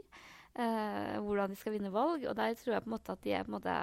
Eh, 0.53 1.15
hvordan 1.23 1.53
de 1.53 1.57
skal 1.57 1.77
vinne 1.77 1.93
valg. 1.93 2.27
Og 2.29 2.37
der 2.37 2.57
tror 2.59 2.75
jeg 2.75 2.85
på 2.85 2.91
en 2.91 2.97
måte 2.97 3.15
at 3.15 3.23
de 3.25 3.33
er 3.33 3.47
på 3.47 3.53
en 3.53 3.57
måte 3.57 3.77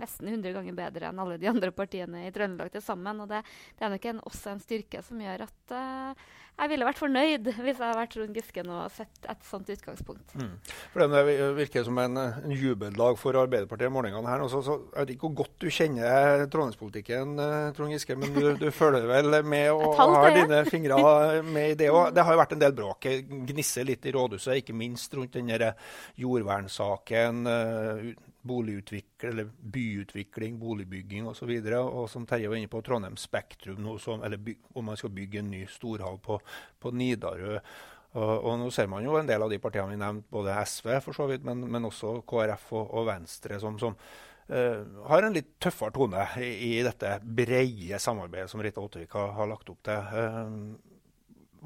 nesten 0.00 0.30
100 0.32 0.56
ganger 0.56 0.78
bedre 0.78 1.10
enn 1.10 1.22
alle 1.22 1.38
de 1.40 1.50
andre 1.54 1.72
partiene 1.74 2.26
i 2.26 2.32
Trøndelag 2.34 2.72
til 2.74 2.84
sammen. 2.84 3.22
Og 3.24 3.30
det, 3.30 3.42
det 3.78 3.86
er 3.86 3.94
nok 3.94 4.10
en, 4.12 4.24
også 4.32 4.54
en 4.54 4.64
styrke 4.64 5.04
som 5.06 5.22
gjør 5.22 5.46
at 5.46 5.76
uh, 5.76 6.26
jeg 6.56 6.70
ville 6.72 6.86
vært 6.88 7.00
fornøyd 7.00 7.48
hvis 7.52 7.76
jeg 7.76 7.82
hadde 7.82 7.98
vært 7.98 8.12
Trond 8.14 8.38
Giske 8.38 8.62
nå 8.64 8.76
og 8.86 8.92
sett 8.94 9.26
et 9.28 9.42
sånt 9.44 9.68
utgangspunkt. 9.72 10.32
Mm. 10.40 10.54
For 10.94 11.04
Det 11.12 11.34
virker 11.58 11.84
som 11.84 11.98
en, 12.00 12.16
en 12.16 12.54
jubeldag 12.54 13.18
for 13.20 13.36
Arbeiderpartiet 13.36 13.90
i 13.90 13.92
morgenene 13.92 14.30
her. 14.30 14.44
Også, 14.46 14.62
så 14.64 14.76
jeg 14.78 15.02
vet 15.02 15.12
ikke 15.12 15.28
hvor 15.28 15.34
godt 15.42 15.58
du 15.60 15.68
kjenner 15.68 16.46
trondheimspolitikken, 16.52 17.34
eh, 17.44 17.68
Trond 17.76 17.92
Giske, 17.92 18.16
men 18.16 18.32
du, 18.32 18.48
du 18.56 18.70
følger 18.72 19.04
vel 19.10 19.36
med 19.44 19.68
og 19.74 20.00
har 20.00 20.30
dine 20.32 20.62
fingre 20.70 20.96
med 21.44 21.74
i 21.74 21.78
det 21.82 21.90
òg. 21.92 22.14
Det 22.16 22.24
har 22.24 22.36
jo 22.36 22.40
vært 22.40 22.56
en 22.56 22.64
del 22.64 22.76
bråk. 22.80 23.10
Gnisser 23.52 23.88
litt 23.90 24.08
i 24.08 24.16
rådhuset, 24.16 24.62
ikke 24.62 24.76
minst 24.76 25.12
rundt 25.18 25.36
den 25.36 25.52
jordvernsaken. 26.16 27.44
Uh, 27.44 28.25
boligutvikling, 28.46 29.50
byutvikling, 29.74 30.60
boligbygging 30.60 31.28
osv. 31.28 31.50
Og, 31.50 31.68
så 31.68 31.82
og 31.86 32.08
som 32.10 32.26
Terje 32.28 32.50
var 32.50 32.60
inne 32.60 32.70
på, 32.72 32.82
Trondheim 32.86 33.18
Spektrum, 33.20 33.90
som, 34.02 34.24
eller 34.26 34.40
by, 34.40 34.56
om 34.74 34.88
man 34.90 34.98
skal 35.00 35.14
bygge 35.16 35.42
en 35.42 35.52
ny 35.52 35.66
storhall 35.70 36.18
på, 36.22 36.40
på 36.80 36.94
Nidarø. 36.94 37.60
Og, 38.16 38.32
og, 38.32 38.52
nå 38.60 38.70
ser 38.72 38.88
man 38.88 39.04
jo 39.04 39.18
en 39.18 39.28
del 39.28 39.42
av 39.44 39.52
de 39.52 39.58
partiene 39.60 39.92
vi 39.92 39.98
nevnte, 40.00 40.30
både 40.32 40.54
SV 40.64 40.94
for 41.04 41.16
så 41.16 41.26
vidt, 41.28 41.44
men, 41.44 41.66
men 41.68 41.88
også 41.88 42.20
KrF 42.28 42.70
og, 42.72 42.94
og 42.96 43.08
Venstre, 43.10 43.58
som, 43.60 43.76
som 43.80 43.96
uh, 43.98 44.80
har 45.10 45.26
en 45.26 45.36
litt 45.36 45.56
tøffere 45.60 45.92
tone 45.92 46.24
i, 46.40 46.52
i 46.70 46.84
dette 46.86 47.18
breie 47.20 48.00
samarbeidet 48.00 48.48
som 48.52 48.62
Rita 48.64 48.80
Ottervik 48.80 49.18
har, 49.18 49.34
har, 49.36 49.50
lagt 49.50 49.72
opp 49.72 49.82
til. 49.84 50.16
Uh, 50.16 50.96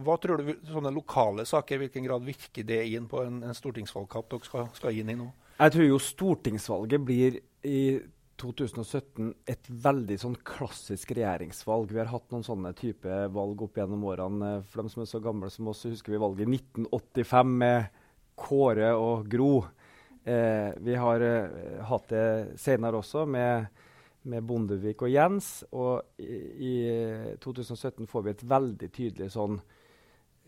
hva 0.01 0.17
tror 0.19 0.41
du, 0.41 0.57
sånne 0.67 0.93
lokale 0.95 1.45
saker, 1.47 1.77
I 1.77 1.85
hvilken 1.85 2.09
grad 2.09 2.27
virker 2.27 2.67
det 2.67 2.83
inn 2.97 3.07
på 3.11 3.23
en, 3.23 3.43
en 3.47 3.57
stortingsvalgkamp 3.57 4.31
dere 4.33 4.49
skal, 4.49 4.69
skal 4.75 4.97
inn 4.97 5.13
i 5.13 5.19
nå? 5.21 5.29
Jeg 5.61 5.75
tror 5.75 5.85
jo 5.85 5.97
stortingsvalget 6.01 7.03
blir 7.05 7.35
i 7.69 8.01
2017 8.41 9.27
et 9.53 9.67
veldig 9.85 10.17
sånn 10.23 10.37
klassisk 10.47 11.11
regjeringsvalg. 11.19 11.91
Vi 11.93 12.01
har 12.01 12.09
hatt 12.09 12.31
noen 12.33 12.47
sånne 12.47 12.71
type 12.79 13.19
valg 13.35 13.67
opp 13.67 13.77
gjennom 13.77 14.07
årene. 14.09 14.55
For 14.71 14.81
dem 14.81 14.89
som 14.89 15.03
er 15.05 15.11
så 15.11 15.21
gamle 15.21 15.51
som 15.53 15.69
oss, 15.69 15.83
husker 15.85 16.15
vi 16.15 16.23
valget 16.23 16.49
i 16.49 16.57
1985 16.63 17.53
med 17.61 18.01
Kåre 18.41 18.95
og 18.97 19.29
Gro. 19.29 19.51
Eh, 20.25 20.73
vi 20.81 20.97
har 20.97 21.27
eh, 21.27 21.85
hatt 21.91 22.09
det 22.09 22.25
senere 22.61 23.03
også 23.03 23.27
med, 23.29 23.69
med, 24.33 24.47
Bondevik 24.49 25.05
og 25.05 25.13
Jens. 25.13 25.51
Og 25.77 26.25
i, 26.25 26.41
i 26.73 26.75
2017 27.45 28.09
får 28.09 28.25
vi 28.25 28.33
et 28.33 28.49
veldig 28.57 28.91
tydelig 28.97 29.31
sånn 29.37 29.61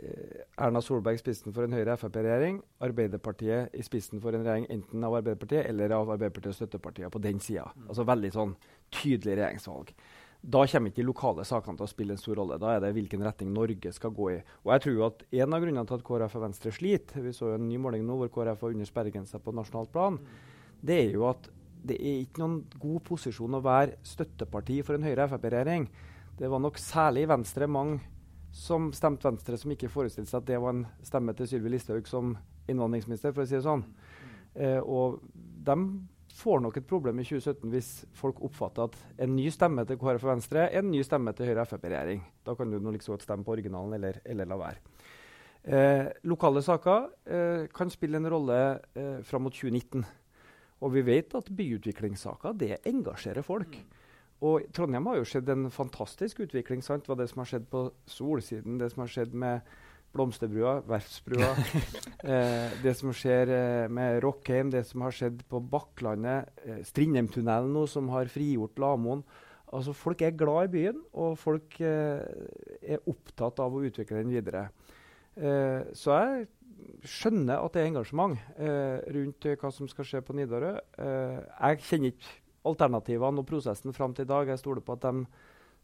Erna 0.01 0.81
Solberg 0.83 1.19
i 1.19 1.21
spissen 1.21 1.55
for 1.55 1.67
en 1.67 1.75
Høyre-Frp-regjering. 1.77 2.59
Arbeiderpartiet 2.83 3.75
i 3.77 3.85
spissen 3.87 4.23
for 4.23 4.35
en 4.35 4.43
regjering 4.43 4.67
enten 4.73 5.05
av 5.05 5.19
Arbeiderpartiet 5.19 5.69
eller 5.69 5.95
av 5.95 6.11
Arbeiderpartiet 6.11 6.55
og 6.55 6.59
støttepartiene 6.59 7.13
på 7.13 7.23
den 7.23 7.41
sida. 7.43 7.69
Mm. 7.77 7.87
Altså 7.89 8.07
veldig 8.09 8.33
sånn 8.35 8.55
tydelig 8.95 9.37
regjeringsvalg. 9.37 9.95
Da 10.43 10.65
kommer 10.67 10.91
ikke 10.91 10.99
de 10.99 11.07
lokale 11.07 11.45
sakene 11.47 11.79
til 11.79 11.87
å 11.87 11.91
spille 11.93 12.17
en 12.17 12.21
stor 12.21 12.41
rolle. 12.41 12.59
Da 12.59 12.73
er 12.75 12.81
det 12.83 12.95
hvilken 12.97 13.23
retning 13.23 13.53
Norge 13.55 13.93
skal 13.95 14.15
gå 14.17 14.31
i. 14.33 14.39
Og 14.65 14.73
jeg 14.75 14.85
tror 14.89 15.03
at 15.07 15.27
En 15.31 15.55
av 15.55 15.63
grunnene 15.63 15.87
til 15.87 16.01
at 16.01 16.07
KrF 16.09 16.39
og 16.39 16.47
Venstre 16.49 16.73
sliter, 16.75 17.23
vi 17.23 17.35
så 17.37 17.53
jo 17.53 17.59
en 17.61 17.69
ny 17.69 17.79
måling 17.79 18.07
nå 18.07 18.17
hvor 18.19 18.33
KrF 18.33 18.65
var 18.65 18.75
under 18.75 18.89
sperregrensa 18.89 19.39
på 19.39 19.55
nasjonalt 19.55 19.93
plan, 19.95 20.19
det 20.83 20.99
er 20.99 21.13
jo 21.15 21.29
at 21.31 21.47
det 21.87 21.99
er 21.99 22.25
ikke 22.25 22.43
noen 22.43 22.59
god 22.79 23.03
posisjon 23.07 23.55
å 23.59 23.63
være 23.63 24.01
støtteparti 24.07 24.81
for 24.87 24.99
en 24.99 25.07
Høyre-Frp-regjering. 25.07 25.87
Det 26.39 26.51
var 26.51 26.63
nok 26.63 26.79
særlig 26.79 27.23
i 27.23 27.31
Venstre 27.31 27.69
mange 27.71 28.01
som 28.53 28.91
stemte 28.93 29.29
Venstre, 29.29 29.57
som 29.59 29.73
ikke 29.73 29.91
forestilte 29.93 30.31
seg 30.31 30.43
at 30.43 30.49
det 30.51 30.61
var 30.61 30.77
en 30.77 30.87
stemme 31.05 31.35
til 31.37 31.49
Sylvi 31.49 31.73
Listhaug 31.73 32.09
som 32.09 32.35
innvandringsminister, 32.71 33.33
for 33.33 33.45
å 33.45 33.49
si 33.49 33.57
det 33.57 33.65
sånn. 33.65 33.85
Eh, 34.55 34.79
og 34.81 35.23
de 35.33 35.77
får 36.37 36.61
nok 36.65 36.77
et 36.81 36.89
problem 36.89 37.21
i 37.21 37.25
2017 37.27 37.73
hvis 37.73 37.91
folk 38.17 38.41
oppfatter 38.45 38.89
at 38.89 39.25
en 39.25 39.35
ny 39.37 39.49
stemme 39.53 39.85
til 39.89 39.99
KrF 40.01 40.25
og 40.25 40.33
Venstre 40.35 40.67
er 40.69 40.81
en 40.81 40.91
ny 40.93 41.03
stemme 41.05 41.35
til 41.37 41.51
Høyre-Frp-regjering. 41.51 42.23
Da 42.45 42.57
kan 42.59 42.73
du 42.73 42.79
nå 42.81 42.95
liksom 42.95 43.21
stemme 43.21 43.45
på 43.47 43.55
originalen 43.57 43.97
eller, 43.99 44.21
eller 44.25 44.49
la 44.49 44.61
være. 44.61 44.81
Eh, 45.63 46.09
lokale 46.27 46.63
saker 46.65 47.09
eh, 47.31 47.65
kan 47.75 47.91
spille 47.93 48.19
en 48.19 48.31
rolle 48.33 48.59
eh, 48.99 49.21
fram 49.27 49.47
mot 49.47 49.55
2019. 49.55 50.05
Og 50.83 50.95
vi 50.97 51.05
vet 51.07 51.35
at 51.39 51.51
byutviklingssaker 51.53 52.57
det 52.59 52.81
engasjerer 52.91 53.47
folk. 53.47 53.77
Mm. 53.77 54.01
Og 54.43 54.67
Trondheim 54.75 55.07
har 55.07 55.21
jo 55.21 55.29
skjedd 55.29 55.53
en 55.55 55.71
fantastisk 55.71 56.43
utvikling. 56.43 56.83
sant? 56.83 57.07
Hva 57.07 57.15
det 57.19 57.29
som 57.31 57.45
har 57.45 57.51
skjedd 57.53 57.69
på 57.71 57.87
Solsiden, 58.11 58.81
det 58.81 58.91
som 58.91 59.05
har 59.05 59.13
skjedd 59.13 59.37
med 59.39 59.63
Blomsterbrua, 60.13 60.81
Verftsbrua, 60.85 61.53
eh, 62.33 62.75
det 62.83 62.93
som 62.99 63.15
skjer 63.17 63.53
eh, 63.55 63.87
med 63.89 64.19
Rockheim, 64.25 64.73
det 64.75 64.83
som 64.89 65.07
har 65.07 65.15
skjedd 65.15 65.41
på 65.49 65.63
Bakklandet, 65.73 66.51
eh, 66.67 66.83
Strindheimtunnelen 66.85 67.73
nå, 67.73 67.87
som 67.89 68.11
har 68.13 68.29
frigjort 68.33 68.83
Lamoen. 68.83 69.23
Altså, 69.73 69.95
Folk 69.97 70.21
er 70.21 70.37
glad 70.37 70.69
i 70.69 70.73
byen, 70.75 70.99
og 71.17 71.39
folk 71.41 71.79
eh, 71.81 72.21
er 72.83 73.09
opptatt 73.09 73.63
av 73.65 73.73
å 73.73 73.85
utvikle 73.87 74.21
den 74.21 74.35
videre. 74.35 74.67
Eh, 75.39 75.87
så 75.97 76.19
jeg 76.19 76.51
skjønner 77.09 77.63
at 77.63 77.73
det 77.73 77.81
er 77.81 77.93
engasjement 77.95 78.37
eh, 78.59 78.99
rundt 79.15 79.49
hva 79.63 79.71
som 79.73 79.89
skal 79.89 80.09
skje 80.09 80.21
på 80.27 80.35
Nidarø. 80.37 80.75
jeg 80.99 81.85
kjenner 81.87 82.13
ikke 82.13 82.42
alternativene 82.69 83.43
og 83.43 83.49
prosessen 83.49 83.95
fram 83.97 84.15
til 84.15 84.27
i 84.27 84.33
dag. 84.33 84.51
Jeg 84.53 84.61
stoler 84.63 84.85
på 84.85 84.97
at 84.97 85.09
de 85.09 85.27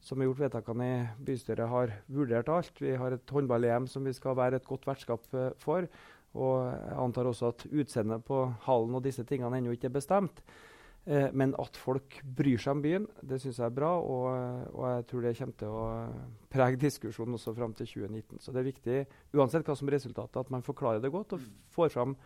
som 0.05 0.21
har 0.21 0.29
gjort 0.29 0.45
vedtakene 0.45 0.87
i 0.87 1.27
bystyret, 1.27 1.67
har 1.69 1.93
vurdert 2.07 2.51
alt. 2.55 2.81
Vi 2.81 2.95
har 2.97 3.15
et 3.15 3.35
håndball-EM 3.35 3.89
som 3.91 4.07
vi 4.07 4.15
skal 4.15 4.37
være 4.39 4.61
et 4.61 4.69
godt 4.69 4.87
vertskap 4.87 5.27
eh, 5.35 5.51
for. 5.59 5.89
Og 6.39 6.57
jeg 6.69 6.97
antar 7.03 7.27
også 7.27 7.51
at 7.51 7.65
utseendet 7.67 8.25
på 8.27 8.45
hallen 8.67 8.95
og 8.95 9.05
disse 9.05 9.25
tingene 9.27 9.59
ennå 9.59 9.75
ikke 9.75 9.89
er 9.91 9.97
bestemt. 9.97 10.43
Eh, 11.09 11.29
men 11.33 11.55
at 11.59 11.77
folk 11.81 12.21
bryr 12.23 12.61
seg 12.61 12.77
om 12.77 12.85
byen, 12.85 13.09
det 13.27 13.41
syns 13.43 13.59
jeg 13.59 13.67
er 13.67 13.75
bra. 13.75 13.91
Og, 13.99 14.29
og, 14.75 14.85
jeg 14.93 15.07
tror 15.11 15.27
det 15.27 15.35
kommer 15.41 15.59
til 15.65 15.77
å 15.83 15.85
prege 16.53 16.83
diskusjonen 16.87 17.39
også 17.41 17.57
fram 17.59 17.75
til 17.75 17.91
2019. 17.91 18.43
Så 18.45 18.55
det 18.55 18.63
er 18.63 18.71
viktig, 18.71 18.99
uansett 19.35 19.67
hva 19.67 19.79
som 19.79 19.91
er 19.91 19.99
resultatet, 19.99 20.41
at 20.45 20.55
man 20.55 20.67
forklarer 20.67 21.03
det 21.03 21.13
godt 21.15 21.35
og 21.37 21.51
får 21.75 21.95
fram 21.97 22.17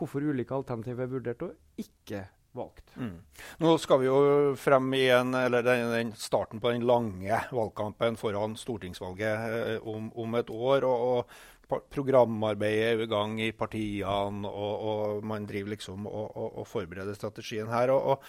hvorfor 0.00 0.24
ulike 0.24 0.54
alternativer 0.56 1.04
er 1.04 1.10
vurdert 1.12 1.42
og 1.44 1.82
ikke 1.82 2.24
valgt. 2.56 2.96
Mm. 2.96 3.16
Nå 3.62 3.76
skal 3.78 4.02
vi 4.02 4.08
jo 4.08 4.18
frem 4.58 4.90
i 4.98 5.04
en, 5.14 5.32
den, 5.32 5.86
den 5.94 6.12
starten 6.18 6.62
på 6.62 6.72
den 6.74 6.86
lange 6.88 7.42
valgkampen 7.54 8.18
foran 8.20 8.56
stortingsvalget 8.58 9.56
eh, 9.76 9.88
om, 9.88 10.10
om, 10.18 10.38
et 10.40 10.50
år. 10.50 10.86
og, 10.88 11.08
og 11.10 11.48
Programarbeidet 11.70 12.86
er 12.86 13.00
i 13.04 13.06
gang 13.06 13.36
i 13.38 13.52
partiene, 13.54 14.48
og, 14.48 14.86
og 14.90 15.26
man 15.30 15.44
driver 15.46 15.70
liksom 15.76 16.08
og, 16.10 16.32
og, 16.34 16.64
forbereder 16.66 17.14
strategien 17.14 17.70
her. 17.70 17.92
og, 17.94 18.24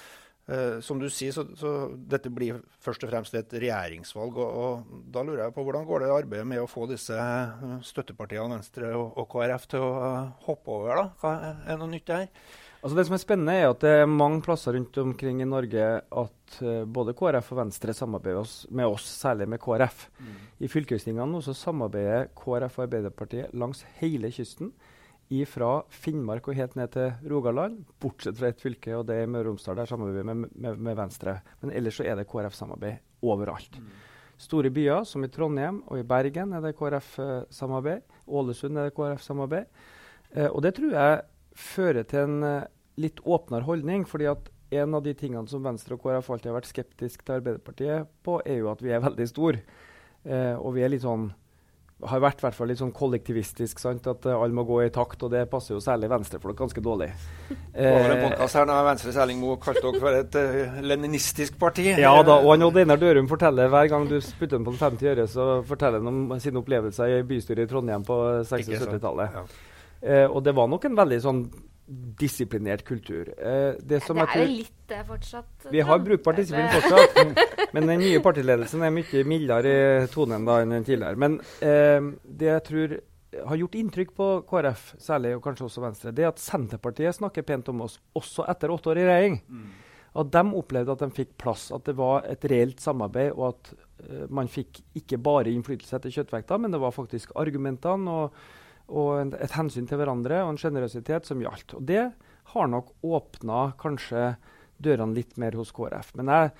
uh, 0.45 0.77
som 0.85 1.01
du 1.01 1.07
sier, 1.09 1.33
så, 1.33 1.47
så, 1.57 1.71
dette 1.95 2.29
blir 2.29 2.59
først 2.85 3.01
og 3.07 3.09
fremst 3.09 3.33
et 3.33 3.55
regjeringsvalg. 3.63 4.37
Og, 4.37 4.61
og, 4.61 5.01
Da 5.09 5.25
lurer 5.25 5.47
jeg 5.47 5.55
på 5.57 5.65
hvordan 5.65 5.89
går 5.89 6.05
det 6.05 6.13
arbeidet 6.19 6.47
med 6.53 6.61
å 6.61 6.69
få 6.69 6.85
disse 6.91 7.17
eh, 7.17 7.79
støttepartiene 7.81 8.59
Venstre 8.59 8.93
og, 8.93 9.17
og 9.17 9.31
KrF 9.33 9.65
til 9.73 9.87
å 9.89 9.93
hoppe 10.45 10.77
over? 10.77 11.01
da? 11.01 11.07
Hva 11.23 11.33
er 11.65 11.81
noe 11.81 11.89
nytt 11.95 12.13
her? 12.13 12.29
Altså 12.81 12.97
Det 12.97 13.03
som 13.05 13.13
er 13.13 13.21
spennende, 13.21 13.53
er 13.53 13.67
at 13.69 13.83
det 13.83 13.91
er 14.01 14.07
mange 14.09 14.39
plasser 14.41 14.73
rundt 14.73 14.97
omkring 14.97 15.43
i 15.43 15.45
Norge 15.45 15.89
at 16.01 16.55
uh, 16.65 16.81
både 16.89 17.13
KrF 17.13 17.51
og 17.53 17.59
Venstre 17.59 17.93
samarbeider 17.93 18.41
oss, 18.41 18.55
med 18.73 18.89
oss, 18.89 19.05
særlig 19.21 19.45
med 19.53 19.61
KrF. 19.61 20.07
Mm. 20.17 20.39
I 20.65 20.69
fylkestingene 20.71 21.43
så 21.45 21.53
samarbeider 21.57 22.31
KrF 22.33 22.79
og 22.79 22.87
Arbeiderpartiet 22.87 23.53
langs 23.53 23.85
hele 23.99 24.33
kysten. 24.33 24.73
Fra 25.47 25.85
Finnmark 25.87 26.49
og 26.51 26.57
helt 26.57 26.73
ned 26.75 26.89
til 26.91 27.29
Rogaland, 27.31 27.85
bortsett 28.03 28.35
fra 28.35 28.49
ett 28.51 28.59
fylke, 28.59 28.91
og 28.97 29.05
det 29.07 29.21
er 29.21 29.29
Møre 29.31 29.45
og 29.45 29.53
Romsdal. 29.53 29.77
Der 29.79 29.87
samarbeider 29.87 30.25
vi 30.25 30.27
med, 30.27 30.49
med, 30.51 30.81
med, 30.89 30.97
Venstre. 30.97 31.37
Men 31.61 31.71
ellers 31.71 32.01
så 32.01 32.03
er 32.03 32.17
det 32.19 32.27
KrF-samarbeid 32.27 32.99
overalt. 33.23 33.77
Mm. 33.79 33.93
Store 34.41 34.73
byer 34.73 35.05
som 35.07 35.23
i 35.23 35.29
Trondheim 35.31 35.83
og 35.85 36.01
i 36.01 36.03
Bergen 36.03 36.51
er 36.57 36.65
det 36.65 36.73
KrF-samarbeid. 36.75 38.03
Eh, 38.03 38.27
Ålesund 38.27 38.81
er 38.81 38.89
det 38.89 38.95
KrF-samarbeid. 38.97 39.71
Eh, 40.35 40.49
og 40.49 40.59
det 40.65 40.73
tror 40.75 40.97
jeg 40.97 41.21
fører 41.57 42.07
til 42.07 42.25
en 42.25 42.47
uh, 42.47 42.69
litt 43.01 43.21
åpnere 43.23 43.67
holdning. 43.67 44.05
fordi 44.07 44.29
at 44.31 44.49
en 44.71 44.95
av 44.95 45.03
de 45.03 45.13
tingene 45.13 45.47
som 45.51 45.63
Venstre 45.63 45.97
og 45.97 46.03
KrF 46.05 46.29
alltid 46.31 46.51
har 46.51 46.61
vært 46.61 46.71
skeptisk 46.71 47.25
til 47.25 47.41
Arbeiderpartiet 47.41 48.07
på, 48.23 48.39
er 48.45 48.61
jo 48.61 48.71
at 48.71 48.81
vi 48.83 48.93
er 48.95 49.03
veldig 49.03 49.27
store. 49.27 49.63
Eh, 50.23 50.55
og 50.55 50.75
vi 50.77 50.85
er 50.85 50.93
litt 50.93 51.03
sånn 51.03 51.31
har 52.01 52.21
vært 52.23 52.39
hvert 52.41 52.55
fall 52.57 52.71
litt 52.71 52.79
sånn 52.79 52.93
kollektivistisk. 52.95 53.77
Sant? 53.81 54.07
At 54.09 54.25
uh, 54.25 54.33
alle 54.33 54.55
må 54.57 54.63
gå 54.65 54.79
i 54.81 54.89
takt, 54.93 55.21
og 55.21 55.29
det 55.33 55.43
passer 55.51 55.75
jo 55.75 55.81
særlig 55.83 56.09
venstrefolk 56.09 56.57
ganske 56.57 56.81
dårlig. 56.81 57.11
Var 57.75 58.13
en 58.15 58.23
podkast 58.23 58.57
her 58.57 58.65
når 58.65 58.87
Venstres 58.87 59.19
Erling 59.21 59.41
Moe 59.41 59.59
kalte 59.61 59.83
dere 59.85 60.01
for 60.01 60.17
et 60.17 60.37
uh, 60.39 60.79
leninistisk 60.81 61.59
parti. 61.61 61.91
Ja 62.01 62.15
da, 62.25 62.39
og 62.39 62.55
han 62.55 62.65
Odd 62.65 62.79
Einar 62.81 63.01
Dørum 63.01 63.29
forteller 63.29 63.69
hver 63.69 63.91
gang 63.91 64.07
du 64.09 64.17
putter 64.17 64.55
den 64.57 64.65
på 64.65 64.73
50 64.79 65.11
øre, 65.13 65.27
så 65.29 65.49
forteller 65.67 66.01
han 66.01 66.23
om 66.31 66.39
sine 66.41 66.61
opplevelser 66.63 67.19
i 67.19 67.21
bystyret 67.27 67.67
i 67.67 67.69
Trondheim 67.69 68.07
på 68.07 68.17
60-70-tallet. 68.49 69.37
Ja. 69.37 69.70
Eh, 70.01 70.25
og 70.25 70.41
det 70.45 70.55
var 70.57 70.69
nok 70.71 70.87
en 70.89 70.97
veldig 70.97 71.19
sånn 71.23 71.43
disiplinert 72.21 72.83
kultur. 72.87 73.29
Eh, 73.37 73.75
det, 73.79 73.99
det 73.99 74.23
er 74.23 74.41
jo 74.41 74.47
litt 74.47 74.75
det 74.87 75.01
fortsatt. 75.07 75.69
Vi 75.73 75.83
har 75.83 76.01
brukbar 76.03 76.37
disiplin 76.37 76.69
fortsatt. 76.71 77.71
men 77.75 77.87
den 77.89 78.03
nye 78.03 78.21
partiledelsen 78.23 78.83
er 78.87 78.93
mye 78.95 79.23
mildere 79.27 79.73
i 80.03 80.09
tonen 80.11 80.47
da 80.47 80.61
enn 80.61 80.75
den 80.77 80.87
tidligere. 80.87 81.19
Men 81.19 81.39
eh, 81.59 82.11
det 82.23 82.51
jeg 82.51 82.65
tror 82.69 82.97
har 83.47 83.59
gjort 83.59 83.77
inntrykk 83.79 84.15
på 84.15 84.29
KrF, 84.47 84.87
særlig 85.01 85.35
og 85.37 85.43
kanskje 85.45 85.67
også 85.67 85.83
Venstre, 85.85 86.15
det 86.15 86.25
er 86.25 86.33
at 86.33 86.41
Senterpartiet 86.41 87.15
snakker 87.15 87.45
pent 87.47 87.69
om 87.71 87.85
oss 87.87 87.97
også 88.17 88.45
etter 88.51 88.73
åtte 88.73 88.91
år 88.91 89.01
i 89.01 89.07
regjering. 89.07 89.37
Mm. 89.47 89.69
At 90.21 90.31
de 90.33 90.41
opplevde 90.59 90.91
at 90.91 91.03
de 91.05 91.15
fikk 91.15 91.37
plass, 91.39 91.69
at 91.71 91.85
det 91.87 91.95
var 91.95 92.27
et 92.27 92.43
reelt 92.51 92.83
samarbeid, 92.83 93.31
og 93.31 93.53
at 93.53 93.69
uh, 93.71 94.25
man 94.27 94.51
fikk 94.51 94.81
ikke 94.99 95.21
bare 95.23 95.53
innflytelse 95.53 95.95
etter 95.95 96.11
kjøttvekta, 96.11 96.57
men 96.59 96.75
det 96.75 96.81
var 96.83 96.91
faktisk 96.91 97.31
argumentene 97.39 98.17
og, 98.25 98.41
og 98.91 99.33
et 99.39 99.55
hensyn 99.55 99.87
til 99.87 100.01
hverandre 100.01 100.43
og 100.43 100.53
en 100.53 100.59
sjenerøsitet 100.59 101.27
som 101.27 101.41
gjaldt. 101.41 101.77
Og 101.77 101.87
det 101.87 102.03
har 102.51 102.67
nok 102.67 102.91
åpna 103.07 103.71
kanskje 103.79 104.35
dørene 104.81 105.15
litt 105.15 105.37
mer 105.39 105.55
hos 105.59 105.71
KrF. 105.75 106.13
Men 106.19 106.31
jeg 106.33 106.51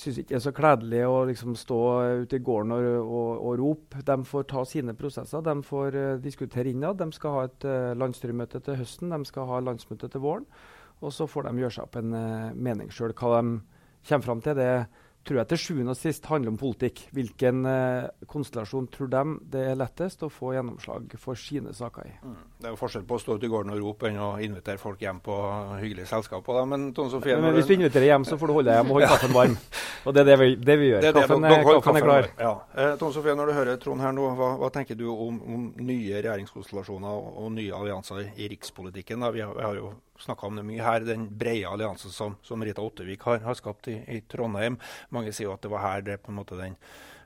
syns 0.00 0.20
ikke 0.20 0.34
det 0.34 0.38
er 0.38 0.44
så 0.44 0.54
kledelig 0.54 1.02
å 1.08 1.16
liksom 1.28 1.56
stå 1.58 1.80
ute 2.24 2.38
i 2.38 2.44
gården 2.44 2.74
og, 2.76 2.88
og, 3.00 3.30
og, 3.34 3.52
rope. 3.60 4.04
De 4.06 4.16
får 4.26 4.46
ta 4.50 4.64
sine 4.68 4.94
prosesser. 4.98 5.44
De 5.46 5.56
får 5.66 5.98
uh, 5.98 6.12
diskutere 6.22 6.72
innad. 6.72 7.00
De 7.00 7.10
skal 7.16 7.36
ha 7.36 7.44
et 7.48 7.68
uh, 7.68 7.92
landsstyremøte 7.98 8.62
til 8.66 8.80
høsten, 8.80 9.12
de 9.14 9.28
skal 9.28 9.48
ha 9.50 9.62
landsmøte 9.64 10.10
til 10.10 10.24
våren. 10.24 10.48
Og 11.00 11.14
så 11.16 11.26
får 11.30 11.48
de 11.48 11.62
gjøre 11.62 11.76
seg 11.78 11.86
opp 11.86 12.00
en 12.00 12.16
uh, 12.16 12.50
mening 12.54 12.92
sjøl. 12.92 13.14
Hva 13.16 13.40
de 13.40 13.60
kommer 14.08 14.26
fram 14.26 14.44
til, 14.44 14.58
det 14.58 14.72
tror 15.26 15.40
jeg 15.40 15.50
til 15.50 15.60
sjuende 15.60 15.92
og 15.92 15.98
sist 15.98 16.26
handler 16.30 16.54
om 16.54 16.58
politikk. 16.60 17.02
Hvilken 17.14 17.66
eh, 17.68 18.26
konstellasjon 18.30 18.88
tror 18.92 19.10
de 19.12 19.22
det 19.52 19.64
er 19.72 19.78
lettest 19.78 20.24
å 20.24 20.30
få 20.32 20.54
gjennomslag 20.56 21.12
for 21.20 21.38
sine 21.38 21.74
saker 21.76 22.08
i? 22.08 22.14
Mm. 22.24 22.38
Det 22.60 22.68
er 22.68 22.74
jo 22.74 22.80
forskjell 22.80 23.06
på 23.08 23.18
å 23.18 23.22
stå 23.22 23.36
ute 23.36 23.48
i 23.48 23.52
gården 23.52 23.74
og 23.74 23.82
rope 23.84 24.08
enn 24.08 24.20
å 24.20 24.30
invitere 24.42 24.80
folk 24.80 25.02
hjem 25.04 25.20
på 25.24 25.36
hyggelige 25.82 26.08
selskaper. 26.10 26.60
Da. 26.60 26.64
Men, 26.72 26.90
Sofie, 26.96 27.36
men, 27.36 27.50
men 27.50 27.58
hvis 27.58 27.68
du 27.68 27.76
inviterer 27.76 28.10
hjem, 28.10 28.26
så 28.28 28.40
får 28.40 28.50
du 28.50 28.56
holde 28.56 28.72
deg 28.72 28.80
hjem 28.80 28.92
og 28.92 28.98
holde 28.98 29.12
kaffen 29.14 29.36
varm. 29.36 29.56
Og 30.08 30.14
det 30.16 30.22
er 30.22 30.28
det 30.30 30.36
vi, 30.40 30.52
det 30.56 30.76
vi 30.80 30.86
gjør. 30.88 31.02
Det 31.04 31.08
det, 31.12 31.22
kaffen, 31.26 31.44
er, 31.44 31.64
kaffen 31.68 31.98
er 31.98 32.04
klar. 32.04 32.28
Ja. 32.40 32.52
Eh, 32.72 32.92
Tone 33.00 33.12
Sofie, 33.12 33.34
når 33.36 33.50
du 33.50 33.56
hører 33.58 33.80
Trond 33.82 34.00
her 34.00 34.14
nå, 34.16 34.30
hva, 34.38 34.54
hva 34.62 34.70
tenker 34.72 34.96
du 34.96 35.06
om, 35.12 35.40
om, 35.44 35.66
nye 35.84 36.22
regjeringskonstellasjoner 36.22 37.18
og, 37.18 37.34
og 37.44 37.50
nye 37.58 37.74
allianser 37.76 38.22
i, 38.30 38.48
rikspolitikken? 38.54 39.26
Vi 39.34 39.44
har, 39.44 39.52
vi 39.56 39.66
har 39.66 39.76
jo 39.76 39.92
snakka 40.22 40.48
om 40.48 40.58
det 40.58 40.66
mye 40.68 40.84
her, 40.84 41.04
den 41.06 41.28
brede 41.38 41.68
alliansen 41.68 42.14
som, 42.14 42.36
som 42.46 42.64
Rita 42.64 42.82
Ottevik 42.84 43.24
har, 43.28 43.40
har 43.44 43.58
skapt 43.58 43.88
i, 43.92 43.98
i, 44.08 44.20
Trondheim. 44.30 44.78
Mange 45.14 45.32
sier 45.32 45.48
jo 45.48 45.54
at 45.56 45.64
det 45.64 45.72
var 45.72 45.84
her 45.86 46.04
det 46.06 46.20
på 46.24 46.32
en 46.32 46.40
måte 46.40 46.58
den 46.60 46.76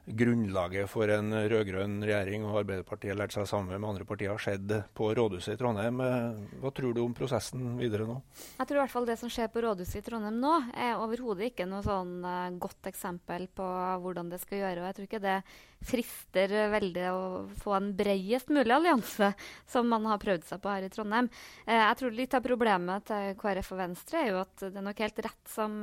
grunnlaget 0.05 0.89
for 0.93 1.09
en 1.09 1.33
rød-grønn 1.33 1.97
regjering 2.05 2.45
og 2.45 2.59
Arbeiderpartiet 2.61 3.17
lærte 3.17 3.39
seg 3.39 3.49
sammen 3.49 3.73
med 3.81 3.89
andre 3.89 4.05
partier, 4.09 4.35
har 4.35 4.43
skjedd 4.43 4.75
på 4.97 5.09
rådhuset 5.17 5.55
i 5.55 5.61
Trondheim. 5.61 6.01
Eh, 6.05 6.59
hva 6.61 6.73
tror 6.77 6.93
du 6.93 7.01
om 7.05 7.15
prosessen 7.17 7.79
videre 7.81 8.07
nå? 8.09 8.19
Jeg 8.59 8.69
tror 8.69 8.79
i 8.79 8.83
hvert 8.83 8.93
fall 8.93 9.09
det 9.09 9.17
som 9.21 9.33
skjer 9.33 9.49
på 9.53 9.63
rådhuset 9.65 10.03
i 10.03 10.05
Trondheim 10.05 10.37
nå, 10.43 10.53
er 10.77 11.01
overhodet 11.01 11.49
ikke 11.51 11.69
noe 11.71 11.81
sånn 11.87 12.19
uh, 12.21 12.53
godt 12.61 12.91
eksempel 12.91 13.47
på 13.49 13.69
hvordan 14.05 14.29
det 14.33 14.43
skal 14.43 14.61
gjøre. 14.61 14.83
og 14.83 14.91
jeg 14.91 14.99
tror 14.99 15.09
ikke 15.09 15.23
det 15.25 15.39
frister 15.85 16.55
veldig 16.73 17.09
å 17.13 17.25
få 17.61 17.75
en 17.77 17.91
bredest 17.97 18.53
mulig 18.53 18.77
allianse, 18.77 19.33
som 19.69 19.89
man 19.89 20.05
har 20.09 20.21
prøvd 20.21 20.47
seg 20.51 20.61
på 20.65 20.73
her 20.73 20.85
i 20.85 20.93
Trondheim. 20.93 21.33
Eh, 21.65 21.81
jeg 21.81 22.01
tror 22.01 22.17
litt 22.21 22.37
av 22.37 22.45
problemet 22.45 23.09
til 23.09 23.33
KrF 23.41 23.73
og 23.73 23.83
Venstre 23.87 24.21
er 24.21 24.33
jo 24.35 24.41
at 24.45 24.69
det 24.69 24.73
er 24.77 24.89
nok 24.91 25.05
helt 25.05 25.27
rett 25.31 25.53
som 25.55 25.81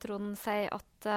Trond 0.00 0.36
sier, 0.40 0.72
at 0.72 1.08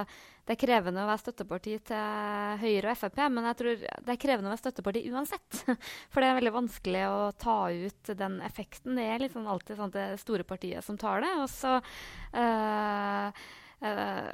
det 0.44 0.58
er 0.58 0.60
krevende 0.60 1.04
å 1.06 1.08
være 1.08 1.22
støtteparti 1.22 1.78
til 1.88 2.58
Høyre 2.60 2.92
og 2.92 3.00
Frp, 3.00 3.20
men 3.32 3.46
jeg 3.48 3.58
tror 3.62 3.78
det 3.80 4.12
er 4.12 4.20
krevende 4.20 4.50
å 4.50 4.52
være 4.52 4.60
støtteparti 4.60 5.04
uansett. 5.14 5.60
For 6.12 6.20
det 6.20 6.30
er 6.30 6.40
veldig 6.40 6.54
vanskelig 6.58 7.04
å 7.08 7.20
ta 7.40 7.58
ut 7.72 8.12
den 8.20 8.40
effekten. 8.44 9.00
Det 9.00 9.06
er 9.08 9.24
liksom 9.24 9.48
alltid 9.48 9.80
sånn 9.80 9.94
det 9.96 10.08
store 10.20 10.44
partiet 10.48 10.84
som 10.84 11.00
tar 11.00 11.24
det. 11.24 11.32
Og 11.40 11.48
så 11.54 11.78
øh, 11.80 13.44
øh, 13.88 14.28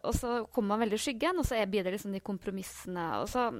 og 0.00 0.16
så 0.16 0.32
kommer 0.48 0.72
man 0.72 0.86
veldig 0.86 0.96
i 0.96 1.04
skyggen, 1.04 1.44
og 1.44 1.48
så 1.50 1.60
blir 1.68 1.84
det 1.84 1.92
liksom 1.98 2.16
de 2.16 2.24
kompromissene. 2.24 3.06
Og 3.20 3.28
så 3.28 3.50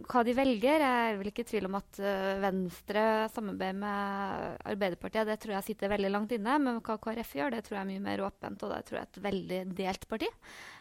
hva 0.00 0.22
de 0.24 0.34
velger. 0.36 0.82
Jeg 0.82 1.12
er 1.12 1.18
vel 1.20 1.30
ikke 1.30 1.44
i 1.44 1.48
tvil 1.48 1.68
om 1.68 1.76
at 1.78 2.00
uh, 2.00 2.40
Venstre 2.42 3.04
samarbeider 3.34 3.78
med 3.82 4.66
Arbeiderpartiet. 4.72 5.28
Det 5.28 5.38
tror 5.42 5.56
jeg 5.58 5.68
sitter 5.68 5.92
veldig 5.92 6.12
langt 6.14 6.32
inne. 6.34 6.58
Men 6.62 6.80
hva 6.84 6.98
KrF 7.02 7.36
gjør, 7.38 7.54
det 7.54 7.64
tror 7.66 7.78
jeg 7.78 7.84
er 7.84 7.90
mye 7.92 8.04
mer 8.08 8.24
åpent. 8.26 8.64
Og 8.64 8.72
det 8.72 8.82
tror 8.88 8.98
jeg 8.98 9.06
er 9.06 9.12
et 9.12 9.24
veldig 9.28 9.62
delt 9.82 10.08
parti. 10.10 10.30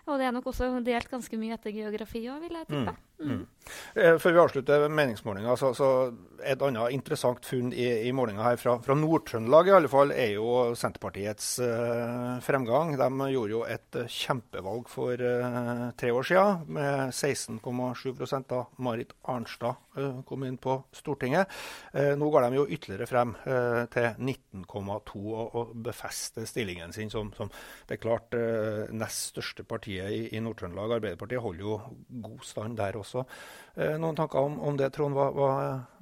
Og 0.10 0.18
det 0.18 0.26
er 0.26 0.34
nok 0.34 0.48
også 0.50 0.74
delt 0.86 1.12
ganske 1.12 1.38
mye 1.38 1.56
etter 1.58 1.76
geografi 1.76 2.24
òg, 2.32 2.42
vil 2.42 2.58
jeg 2.58 2.70
tippe. 2.72 2.94
Mm. 2.96 3.12
Mm. 3.22 3.32
mm. 3.32 3.42
Eh, 4.02 4.16
før 4.18 4.34
vi 4.34 4.42
avslutter 4.42 4.88
meningsmålinga, 4.90 5.54
så, 5.60 5.70
så, 5.78 5.90
et 6.42 6.64
annet 6.66 6.96
interessant 6.96 7.46
funn 7.46 7.70
i, 7.70 7.86
i 8.08 8.14
målinga 8.16 8.42
her 8.48 8.58
fra, 8.58 8.80
fra 8.82 8.96
Nord-Trøndelag 8.98 9.70
i 9.70 9.76
alle 9.78 9.92
fall, 9.92 10.14
er 10.16 10.34
jo 10.40 10.72
Senterpartiets 10.78 11.52
uh, 11.62 12.40
fremgang. 12.42 12.96
De 12.98 13.30
gjorde 13.36 13.54
jo 13.54 13.62
et 13.70 14.00
kjempevalg 14.10 14.90
for 14.90 15.22
uh, 15.22 15.92
tre 16.02 16.10
år 16.16 16.28
siden 16.32 16.66
med 16.80 17.14
16,7 17.14 18.42
da 18.50 18.64
Marit 19.02 19.14
Arnstad 19.26 19.76
kom 20.26 20.44
inn 20.46 20.58
på 20.62 20.78
Stortinget. 20.94 21.50
nå 22.18 22.30
går 22.32 22.46
de 22.46 22.60
jo 22.60 22.68
ytterligere 22.70 23.08
frem 23.10 23.34
til 23.92 24.08
19,2 24.22 25.22
og, 25.36 25.72
befester 25.84 26.46
stillingen 26.46 26.94
sin 26.94 27.10
som, 27.10 27.32
som 27.36 27.50
det 27.90 27.98
er 27.98 28.04
klart 28.04 28.36
nest 28.94 29.32
største 29.32 29.66
partiet 29.68 30.12
i, 30.12 30.22
i 30.36 30.42
Nord-Trøndelag, 30.44 30.98
Arbeiderpartiet, 30.98 31.42
holder 31.42 31.66
jo 31.66 31.80
god 32.24 32.46
stand 32.46 32.78
der 32.80 33.00
også. 33.00 33.26
Eh, 33.76 33.98
noen 34.02 34.18
tanker 34.20 34.44
om, 34.44 34.60
om 34.68 34.78
det, 34.80 34.92
Trond? 34.96 35.16
Hva, 35.16 35.30
hva, 35.36 35.52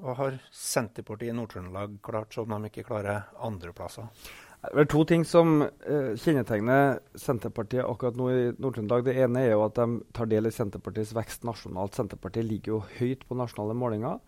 hva 0.01 0.17
har 0.19 0.37
Senterpartiet 0.51 1.33
i 1.33 1.37
Nord-Trøndelag 1.37 1.99
klart 2.05 2.35
som 2.35 2.49
de 2.49 2.71
ikke 2.71 2.87
klarer 2.89 3.29
andreplasser? 3.45 4.09
Det 4.59 4.83
er 4.83 4.89
to 4.91 5.05
ting 5.07 5.23
som 5.23 5.61
eh, 5.63 6.11
kjennetegner 6.19 6.99
Senterpartiet 7.15 7.85
akkurat 7.85 8.17
nå 8.19 8.27
i 8.33 8.41
Nord-Trøndelag. 8.59 9.05
Det 9.07 9.15
ene 9.23 9.45
er 9.45 9.53
jo 9.53 9.63
at 9.63 9.79
de 9.79 10.01
tar 10.15 10.27
del 10.27 10.49
i 10.49 10.53
Senterpartiets 10.53 11.15
vekst 11.15 11.47
nasjonalt. 11.47 11.95
Senterpartiet 11.95 12.47
ligger 12.47 12.75
jo 12.75 12.83
høyt 12.97 13.23
på 13.29 13.39
nasjonale 13.39 13.77
målinger. 13.79 14.19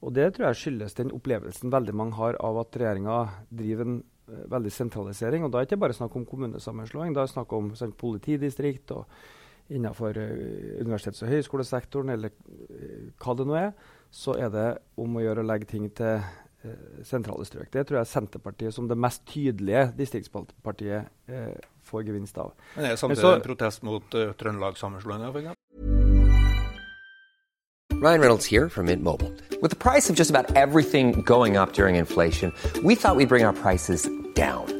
Og 0.00 0.12
Det 0.16 0.30
tror 0.34 0.50
jeg 0.50 0.60
skyldes 0.60 0.96
den 0.96 1.12
opplevelsen 1.16 1.72
veldig 1.72 1.94
mange 1.96 2.16
har 2.20 2.36
av 2.44 2.60
at 2.60 2.76
regjeringa 2.76 3.22
driver 3.52 3.88
en 3.88 4.00
Eh, 4.30 4.46
veldig 4.50 4.72
sentralisering. 4.72 5.44
Og 5.44 5.50
da 5.50 5.58
er 5.58 5.66
det 5.66 5.72
ikke 5.72 5.84
bare 5.84 5.96
snakk 5.96 6.16
om 6.16 6.26
kommunesammenslåing, 6.26 7.14
da 7.14 7.22
er 7.22 7.28
det 7.28 7.34
snakk 7.34 7.52
om 7.56 7.72
sånn, 7.78 7.94
politidistrikt 7.98 8.92
og 8.94 9.06
innenfor 9.70 10.16
uh, 10.18 10.82
universitets- 10.82 11.22
og 11.22 11.30
høyskolesektoren, 11.30 12.10
eller 12.10 12.32
uh, 12.34 13.10
hva 13.22 13.34
det 13.38 13.44
nå 13.46 13.54
er, 13.54 13.68
så 14.10 14.34
er 14.34 14.50
det 14.50 14.64
om 14.98 15.14
å 15.14 15.22
gjøre 15.22 15.44
å 15.44 15.46
legge 15.46 15.68
ting 15.70 15.84
til 15.94 16.24
sentrale 17.08 17.44
strøk. 17.48 17.70
Det 17.72 17.86
tror 17.88 18.00
jeg 18.00 18.10
Senterpartiet 18.10 18.74
som 18.76 18.88
det 18.88 18.98
mest 18.98 19.24
tydelige 19.26 19.86
distriktspartiet 19.96 21.08
får 21.88 22.04
gevinst 22.06 22.38
av. 22.38 22.52
Men 22.76 22.84
Er 22.84 22.94
det 22.94 22.98
samtidig 22.98 23.32
en 23.34 23.46
protest 23.46 23.82
mot 23.82 24.14
uh, 24.14 24.32
Trøndelag-sammenslåinga? 24.36 25.54
Ryan 28.00 28.20
Reynolds 28.20 28.46
here 28.46 28.68
from 28.70 28.86
Mint 28.86 29.02
Mobile. 29.02 29.30
With 29.60 29.70
the 29.70 29.76
price 29.76 30.08
of 30.08 30.16
just 30.16 30.30
about 30.30 30.56
everything 30.56 31.20
going 31.22 31.58
up 31.58 31.74
during 31.74 31.96
inflation, 31.96 32.52
we 32.82 32.94
thought 32.94 33.16
we'd 33.16 33.28
bring 33.28 33.44
our 33.44 33.52
prices 33.52 34.08
down. 34.34 34.79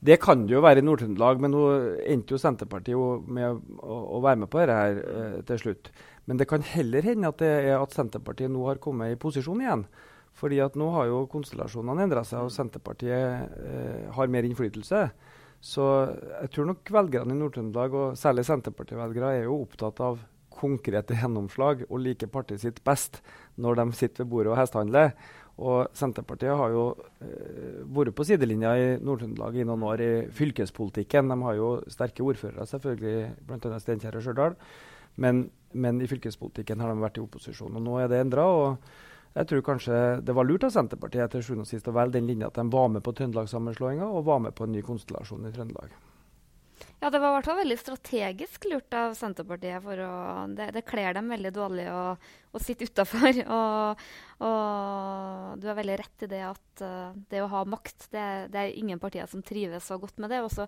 Det 0.00 0.18
kan 0.22 0.44
det 0.46 0.54
jo 0.56 0.62
være 0.64 0.82
i 0.82 0.86
Nord-Trøndelag, 0.86 1.40
men 1.42 1.54
nå 1.54 1.64
endte 2.08 2.34
jo 2.34 2.42
Senterpartiet 2.42 3.26
med 3.30 3.58
å, 3.78 3.98
å, 4.18 4.20
være 4.24 4.42
med 4.42 4.50
på 4.52 4.60
dette 4.62 4.76
her 4.78 5.00
eh, 5.02 5.40
til 5.48 5.62
slutt. 5.64 5.90
Men 6.28 6.40
det 6.40 6.48
kan 6.50 6.64
heller 6.64 7.06
hende 7.06 7.32
at 7.32 7.42
at 7.42 7.96
Senterpartiet 7.96 8.52
nå 8.52 8.66
har 8.68 8.82
kommet 8.82 9.14
i 9.14 9.20
posisjon 9.20 9.62
igjen. 9.64 9.86
Fordi 10.38 10.60
at 10.62 10.76
nå 10.78 10.90
har 10.94 11.08
jo 11.10 11.24
konstellasjonene 11.32 12.04
endra 12.06 12.22
seg, 12.26 12.46
og 12.46 12.54
Senterpartiet 12.54 13.58
eh, 13.58 14.08
har 14.14 14.30
mer 14.30 14.46
innflytelse. 14.46 15.06
Så 15.58 15.84
jeg 16.44 16.52
tror 16.54 16.68
nok 16.70 16.92
velgerne 16.94 17.34
i 17.34 17.38
Nord-Trøndelag, 17.38 17.96
og 17.98 18.18
særlig 18.18 18.46
Senterparti-velgere, 18.46 19.32
er 19.40 19.48
jo 19.48 19.62
opptatt 19.64 20.02
av 20.04 20.20
konkrete 20.58 21.14
gjennomslag 21.18 21.84
og 21.88 22.02
liker 22.02 22.30
partiet 22.30 22.64
sitt 22.64 22.80
best 22.86 23.20
når 23.62 23.78
de 23.78 23.84
sitter 23.98 24.24
ved 24.24 24.32
bordet 24.32 24.52
og 24.52 24.58
hestehandler. 24.58 25.12
Og 25.58 25.90
Senterpartiet 25.98 26.54
har 26.54 26.70
jo 26.70 26.84
eh, 27.24 27.80
vært 27.96 28.14
på 28.14 28.26
sidelinja 28.28 28.76
i 28.78 28.86
Nord-Trøndelag 29.02 29.58
i 29.58 29.66
noen 29.66 29.82
år 29.88 30.02
i 30.04 30.10
fylkespolitikken. 30.34 31.32
De 31.32 31.38
har 31.42 31.58
jo 31.58 31.70
sterke 31.90 32.22
ordførere, 32.22 32.66
selvfølgelig, 32.70 33.32
bl.a. 33.48 33.80
Steinkjer 33.82 34.20
og 34.20 34.24
Stjørdal. 34.24 34.54
Men, 35.18 35.48
men, 35.74 35.98
i 35.98 36.06
fylkespolitikken 36.10 36.78
har 36.78 36.92
de 36.92 37.02
vært 37.02 37.18
i 37.18 37.24
opposisjon. 37.24 37.74
Og 37.74 37.82
nå 37.82 37.98
er 37.98 38.10
det 38.12 38.20
endra. 38.22 38.46
Jeg 39.34 39.50
tror 39.50 39.64
kanskje 39.66 40.02
det 40.22 40.34
var 40.34 40.46
lurt 40.46 40.68
av 40.68 40.74
Senterpartiet 40.74 41.34
til 41.34 41.42
sjuende 41.44 41.66
og 41.66 41.70
sist 41.70 41.90
å 41.90 41.96
velge 41.96 42.20
den 42.20 42.30
linja 42.30 42.52
at 42.52 42.58
de 42.58 42.64
var 42.70 42.92
med 42.94 43.02
på 43.06 43.16
Trøndelagssammenslåinga 43.18 44.06
og 44.06 44.28
var 44.30 44.44
med 44.46 44.54
på 44.54 44.66
en 44.66 44.72
ny 44.78 44.84
konstellasjon 44.86 45.50
i 45.50 45.52
Trøndelag. 45.54 45.90
Ja, 46.98 47.10
det 47.14 47.20
var 47.22 47.30
i 47.30 47.34
hvert 47.36 47.46
fall 47.46 47.60
veldig 47.60 47.76
strategisk 47.78 48.64
lurt 48.66 48.94
av 48.98 49.12
Senterpartiet. 49.14 49.78
for 49.84 50.00
å, 50.02 50.14
Det, 50.50 50.72
det 50.74 50.82
kler 50.82 51.14
dem 51.14 51.28
veldig 51.30 51.52
dårlig 51.54 51.84
å, 51.94 52.16
å 52.50 52.62
sitte 52.62 52.88
utafor. 52.90 53.38
Og, 53.58 54.02
og, 54.42 55.54
du 55.62 55.68
har 55.70 55.78
veldig 55.78 55.98
rett 56.00 56.24
i 56.26 56.30
det 56.30 56.42
at 56.46 56.82
uh, 56.82 57.14
det 57.30 57.42
å 57.42 57.50
ha 57.50 57.62
makt, 57.66 58.08
det, 58.10 58.24
det, 58.50 58.58
er 58.64 58.78
ingen 58.78 58.98
partier 58.98 59.30
som 59.30 59.42
trives 59.46 59.86
så 59.86 59.98
godt 59.98 60.18
med 60.18 60.34
det. 60.34 60.42
Og 60.42 60.50
så 60.50 60.66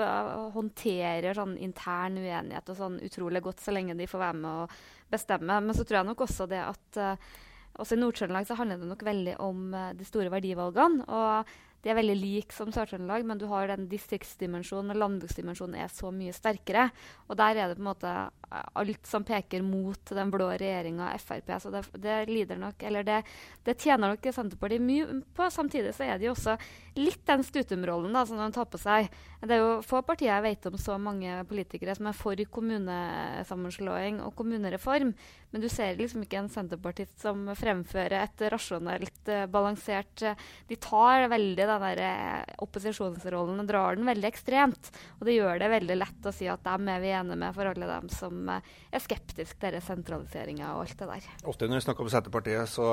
uh, 0.00 0.50
håndterer 0.56 1.38
sånn 1.38 1.54
intern 1.62 2.18
uenighet 2.18 2.74
og 2.74 2.80
sånn 2.80 2.98
utrolig 3.06 3.42
godt 3.46 3.62
så 3.62 3.74
lenge 3.74 3.94
de 3.98 4.10
får 4.10 4.24
være 4.26 4.40
med 4.42 4.50
å 4.50 4.68
bestemme. 5.10 5.62
Men 5.62 5.78
så 5.78 5.86
tror 5.86 6.00
jeg 6.00 6.10
nok 6.10 6.26
også 6.26 6.50
det 6.50 6.64
at 6.66 7.02
uh, 7.02 7.32
også 7.78 7.94
i 7.94 8.02
Nord-Trøndelag 8.02 8.50
så 8.50 8.58
handler 8.58 8.82
det 8.82 8.90
nok 8.90 9.06
veldig 9.06 9.38
om 9.46 9.66
de 9.94 10.06
store 10.06 10.34
verdivalgene. 10.34 11.06
og 11.06 11.58
de 11.80 11.88
er 11.88 11.96
veldig 11.96 12.16
like 12.18 12.52
som 12.54 12.68
Sør-Trøndelag, 12.74 13.24
men 13.24 13.38
du 13.40 13.46
har 13.48 13.70
den 13.70 13.86
distriktsdimensjonen 13.88 14.92
og 14.92 14.98
landbruksdimensjonen 15.00 15.78
er 15.80 15.88
så 15.92 16.10
mye 16.12 16.34
sterkere. 16.36 16.90
Og 17.28 17.38
der 17.40 17.56
er 17.56 17.70
det 17.70 17.78
på 17.78 17.84
en 17.84 17.88
måte 17.88 18.10
eh, 18.10 18.66
alt 18.82 19.08
som 19.08 19.24
peker 19.24 19.64
mot 19.64 20.12
den 20.12 20.32
blå 20.32 20.50
regjeringa 20.60 21.08
Frp. 21.22 21.54
Så 21.62 21.72
det, 21.72 21.86
det, 22.04 22.18
lider 22.28 22.60
nok, 22.60 22.84
eller 22.84 23.06
det, 23.06 23.22
det 23.64 23.78
tjener 23.80 24.12
nok 24.12 24.28
Senterpartiet 24.28 24.84
mye 24.84 25.22
på. 25.36 25.48
Samtidig 25.54 25.94
så 25.96 26.04
er 26.04 26.20
de 26.20 26.28
også 26.34 26.58
litt 27.00 27.24
den 27.30 27.46
Stutum-rollen 27.48 28.20
som 28.28 28.42
de 28.42 28.50
tar 28.52 28.68
på 28.68 28.80
seg. 28.80 29.08
Det 29.40 29.56
er 29.56 29.64
jo 29.64 29.80
få 29.86 30.02
partier 30.04 30.34
jeg 30.34 30.44
vet 30.50 30.68
om 30.68 30.76
så 30.80 30.98
mange 31.00 31.40
politikere 31.48 31.96
som 31.96 32.10
er 32.10 32.18
for 32.18 32.44
kommunesammenslåing 32.58 34.20
og 34.26 34.36
kommunereform. 34.36 35.14
Men 35.50 35.64
du 35.64 35.68
ser 35.68 35.96
liksom 35.98 36.22
ikke 36.22 36.38
en 36.38 36.50
senterpartist 36.50 37.24
som 37.24 37.48
fremfører 37.58 38.20
et 38.22 38.44
rasjonelt, 38.52 39.20
uh, 39.26 39.46
balansert 39.50 40.22
uh, 40.22 40.44
De 40.68 40.78
tar 40.78 41.26
veldig 41.30 41.66
den 41.66 41.84
der 41.84 42.02
uh, 42.04 42.52
opposisjonsrollen 42.62 43.58
og 43.62 43.70
drar 43.70 43.98
den 43.98 44.06
veldig 44.06 44.28
ekstremt. 44.30 44.92
Og 45.18 45.26
det 45.26 45.36
gjør 45.38 45.58
det 45.62 45.72
veldig 45.72 45.96
lett 45.98 46.28
å 46.30 46.34
si 46.34 46.46
at 46.50 46.62
dem 46.66 46.90
er 46.92 47.02
vi 47.02 47.10
enige 47.16 47.40
med 47.42 47.56
for 47.56 47.70
alle 47.70 47.88
dem 47.90 48.10
som 48.14 48.52
er 48.52 49.02
skeptiske 49.02 49.58
til 49.60 49.78
sentraliseringa 49.82 50.74
og 50.76 50.84
alt 50.84 51.02
det 51.02 51.10
der. 51.10 51.26
Ofte 51.50 51.68
når 51.68 51.80
vi 51.80 51.84
snakker 51.86 52.06
om 52.06 52.12
Senterpartiet, 52.12 52.70
så 52.70 52.86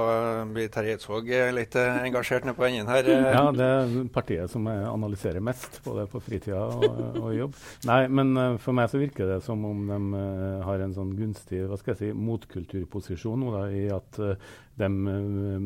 blir 0.54 0.72
Terje 0.74 0.96
Eidsvåg 0.98 1.30
litt 1.54 1.78
engasjert 1.78 2.48
nede 2.48 2.58
på 2.58 2.66
enden 2.68 2.90
her. 2.90 3.08
ja, 3.08 3.44
det 3.54 3.68
er 3.68 3.96
partiet 4.14 4.52
som 4.52 4.66
jeg 4.70 4.86
analyserer 4.90 5.44
mest, 5.44 5.80
både 5.86 6.08
på 6.10 6.22
fritida 6.24 6.64
og, 6.66 6.98
og 7.22 7.32
jobb. 7.36 7.58
Nei, 7.90 8.02
men 8.10 8.34
for 8.64 8.78
meg 8.78 8.90
så 8.92 9.02
virker 9.02 9.30
det 9.30 9.40
som 9.46 9.64
om 9.68 9.86
de 9.92 10.26
har 10.66 10.86
en 10.86 10.96
sånn 10.96 11.14
gunstig 11.18 11.64
hva 11.68 11.78
skal 11.80 11.96
jeg 11.96 12.02
si, 12.02 12.12
mot 12.18 12.47
motkulturposisjon 12.48 13.46
da, 13.52 13.68
i 13.72 13.88
at 13.92 14.20
uh, 14.20 14.36
de 14.80 14.88
uh, 14.88 15.60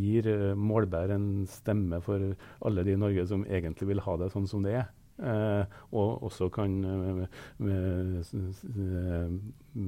gir 0.00 0.28
uh, 0.28 0.54
Målbær 0.56 1.14
en 1.14 1.46
stemme 1.46 2.00
for 2.02 2.34
alle 2.64 2.84
de 2.84 2.94
i 2.94 2.98
Norge 2.98 3.26
som 3.26 3.44
egentlig 3.46 3.88
vil 3.88 4.00
ha 4.04 4.16
det 4.18 4.32
sånn 4.32 4.48
som 4.48 4.62
det 4.62 4.74
er. 4.80 4.90
Uh, 5.14 5.62
og 5.94 6.24
også 6.26 6.48
kan 6.50 6.72
uh, 6.82 7.26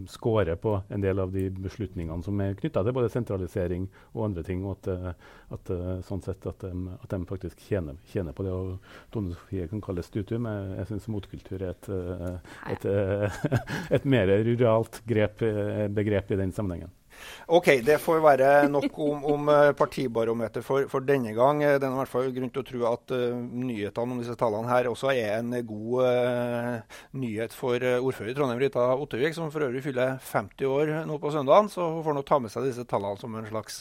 skåre 0.06 0.54
på 0.58 0.74
en 0.86 1.02
del 1.02 1.18
av 1.18 1.32
de 1.34 1.48
beslutningene 1.50 2.22
som 2.22 2.38
er 2.42 2.54
knytta 2.58 2.84
til 2.86 2.94
både 2.94 3.10
sentralisering 3.10 3.88
og 4.12 4.28
andre 4.28 4.44
ting. 4.46 4.62
Og 4.66 4.78
at, 4.78 5.16
at 5.56 5.72
sånn 6.06 6.22
sett 6.22 6.46
at 6.46 6.62
at 6.66 7.10
de 7.12 7.20
faktisk 7.26 7.60
tjener, 7.66 7.98
tjener, 8.12 8.34
på 8.34 8.46
det. 8.46 8.54
Og 8.54 9.12
Tone 9.14 9.34
Sofie 9.34 9.66
kan 9.70 9.82
kalles 9.82 10.10
stutum. 10.10 10.46
Jeg, 10.50 10.76
jeg 10.80 10.90
syns 10.92 11.08
motkultur 11.12 11.62
er 11.62 11.74
et, 11.74 11.90
et, 12.76 12.86
et, 12.86 12.86
et 13.98 14.08
mer 14.08 14.30
ruralt 14.46 15.02
grep, 15.06 15.42
begrep 15.94 16.34
i 16.34 16.40
den 16.42 16.54
sammenhengen. 16.54 16.94
OK, 17.46 17.68
det 17.86 18.00
får 18.02 18.18
være 18.24 18.46
nok 18.66 18.96
om, 18.98 19.20
om 19.30 19.50
eh, 19.52 19.68
partibarometer 19.78 20.64
for, 20.66 20.88
for, 20.90 21.04
denne 21.06 21.30
gang. 21.36 21.60
Det 21.62 21.78
er 21.78 21.92
i 21.92 21.98
hvert 22.00 22.10
fall 22.10 22.32
grunn 22.34 22.50
til 22.50 22.62
å 22.62 22.66
tro 22.66 22.80
at 22.90 23.12
uh, 23.14 23.36
nyhetene 23.38 24.16
om 24.16 24.18
disse 24.18 24.34
tallene 24.38 24.66
her 24.66 24.88
også 24.90 25.12
er 25.12 25.36
en 25.36 25.54
god 25.68 26.00
uh, 26.02 26.96
nyhet 27.14 27.54
for 27.54 27.78
uh, 27.78 28.00
ordfører 28.02 28.32
i 28.32 28.34
Trondheim, 28.34 28.58
Rita 28.64 28.88
Ottevik, 28.96 29.36
som 29.36 29.52
for 29.54 29.62
øvrig 29.68 29.84
fyller 29.84 30.16
50 30.26 30.72
år 30.72 30.90
nå 31.06 31.20
på 31.22 31.30
søndagen. 31.36 31.70
Så 31.70 31.86
hun 31.86 32.02
får 32.02 32.18
nå 32.18 32.24
ta 32.26 32.40
med 32.42 32.50
seg 32.50 32.66
disse 32.66 32.86
tallene 32.90 33.22
som 33.22 33.38
en 33.38 33.46
slags 33.46 33.78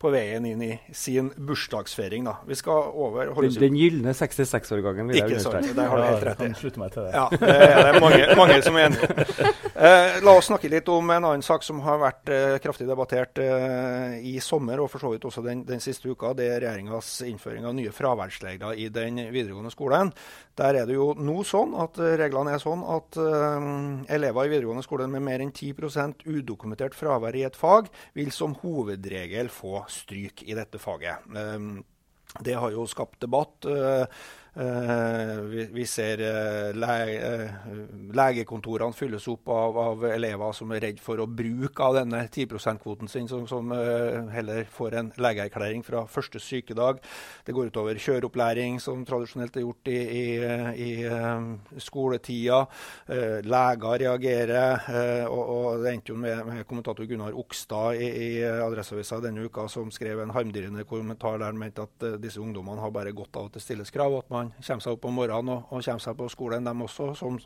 på 0.00 0.10
veien 0.10 0.48
inn 0.50 0.66
i 0.66 0.72
sin 0.96 1.30
bursdagsfeiring. 1.38 2.26
Da. 2.26 2.40
Vi 2.48 2.58
skal 2.58 2.90
over 2.90 3.30
Den, 3.38 3.54
den 3.54 3.78
gylne 3.78 4.16
66-årgangen, 4.18 5.12
vil 5.12 5.20
jeg 5.20 5.28
understreke. 5.28 5.62
Ikke 5.62 5.70
sant, 5.70 5.78
det 5.78 5.86
har 5.92 6.02
du 6.02 6.06
helt 6.08 6.28
rett 6.32 6.42
i. 6.48 6.50
Slutte 6.58 6.82
meg 6.82 6.94
til 6.96 7.06
det. 7.06 7.14
Ja, 7.14 7.28
det 7.38 7.94
er 7.94 8.02
mange, 8.02 8.26
mange 8.40 8.58
som 8.66 8.80
er 8.80 8.90
enig. 8.90 9.54
la 10.26 10.34
oss 10.34 10.50
snakke 10.50 10.74
litt 10.74 10.90
om 10.90 11.14
en 11.14 11.30
annen 11.30 11.46
sak 11.46 11.62
som 11.62 11.78
har 11.86 12.02
vært 12.02 12.34
kraftig 12.58 12.88
debattert 12.88 13.38
eh, 13.42 14.16
i 14.26 14.34
sommer, 14.42 14.80
og 14.82 14.90
for 14.92 15.02
så 15.02 15.10
vidt 15.12 15.26
også 15.28 15.44
den, 15.44 15.62
den 15.68 15.82
siste 15.84 16.10
uka. 16.10 16.32
Det 16.36 16.48
er 16.48 16.58
regjeringas 16.64 17.12
innføring 17.28 17.68
av 17.68 17.76
nye 17.76 17.92
fraværsregler 17.94 18.80
i 18.80 18.88
den 18.92 19.20
videregående 19.30 19.72
skolen. 19.74 20.10
Der 20.58 20.80
er 20.80 20.88
det 20.88 20.96
jo 20.96 21.12
nå 21.18 21.38
sånn 21.46 21.76
at 21.80 22.00
eh, 22.02 22.16
reglene 22.20 22.56
er 22.56 22.62
sånn 22.62 22.82
at 22.96 23.20
eh, 23.20 23.68
elever 24.16 24.48
i 24.48 24.52
videregående 24.54 24.86
skole 24.86 25.06
med 25.12 25.24
mer 25.28 25.44
enn 25.44 25.54
10% 25.54 26.26
udokumentert 26.26 26.98
fravær 26.98 27.38
i 27.38 27.46
et 27.46 27.58
fag, 27.58 27.92
vil 28.18 28.34
som 28.34 28.58
hovedregel 28.64 29.52
få 29.54 29.84
stryk 29.90 30.44
i 30.48 30.58
dette 30.58 30.82
faget. 30.82 31.30
Det 32.40 32.54
har 32.54 32.70
jo 32.74 32.84
skapt 32.86 33.20
debatt. 33.24 33.66
Eh, 34.54 35.40
vi, 35.40 35.68
vi, 35.72 35.84
ser 35.86 36.18
uh, 36.18 36.74
le, 36.74 36.94
uh, 37.22 37.74
legekontorene 38.18 38.96
fylles 38.98 39.28
opp 39.30 39.46
av, 39.54 39.76
av, 39.78 40.04
elever 40.10 40.56
som 40.58 40.72
er 40.74 40.82
redd 40.82 40.98
for 40.98 41.22
å 41.22 41.26
bruke 41.30 41.84
av 41.86 42.00
denne 42.00 42.24
10 42.26 42.56
%-kvoten 42.58 43.10
sin, 43.10 43.28
som, 43.30 43.44
som 43.46 43.70
heller 44.32 44.66
får 44.66 44.96
en 44.98 45.12
legeerklæring 45.22 45.84
fra 45.86 46.02
første 46.10 46.42
sykedag. 46.42 46.98
Det 47.46 47.54
går 47.54 47.70
utover 47.70 48.00
kjøreopplæring, 48.02 48.80
som 48.82 49.04
tradisjonelt 49.06 49.56
er 49.56 49.64
gjort 49.64 49.90
i, 49.92 50.00
i, 50.18 50.24
i 50.82 51.78
skoletida. 51.78 52.64
leger 53.46 54.02
reagerer. 54.02 54.90
Og, 55.30 55.40
og, 55.40 55.84
det 55.84 55.94
endte 55.94 56.12
jo 56.12 56.18
med, 56.18 56.42
med 56.48 56.66
kommentator 56.68 57.06
Gunnar 57.06 57.36
Okstad 57.38 58.00
i, 58.02 58.10
i 58.10 58.30
Adresseavisa 58.50 59.20
denne 59.22 59.46
uka, 59.46 59.68
som 59.70 59.92
skrev 59.94 60.24
en 60.24 60.34
harmdirrende 60.34 60.84
kommentar 60.88 61.38
der 61.38 61.52
han 61.52 61.60
mente 61.60 61.86
at 61.86 62.08
disse 62.22 62.42
ungdommene 62.42 62.82
har 62.82 62.94
bare 62.94 63.14
godt 63.14 63.38
av 63.38 63.50
at 63.50 63.58
det 63.58 63.64
stilles 63.64 63.94
krav. 63.94 64.18
og 64.18 64.24
at 64.24 64.30
man 64.34 64.39
man 64.40 64.54
kommer 64.58 64.86
seg 64.86 64.96
opp 64.96 65.04
om 65.08 65.20
morgenen 65.20 65.54
og, 65.56 65.68
og 65.68 65.84
kommer 65.84 66.06
seg 66.06 66.18
på 66.18 66.30
skolen, 66.32 66.66
dem 66.66 66.88
også. 66.88 67.12
som 67.18 67.38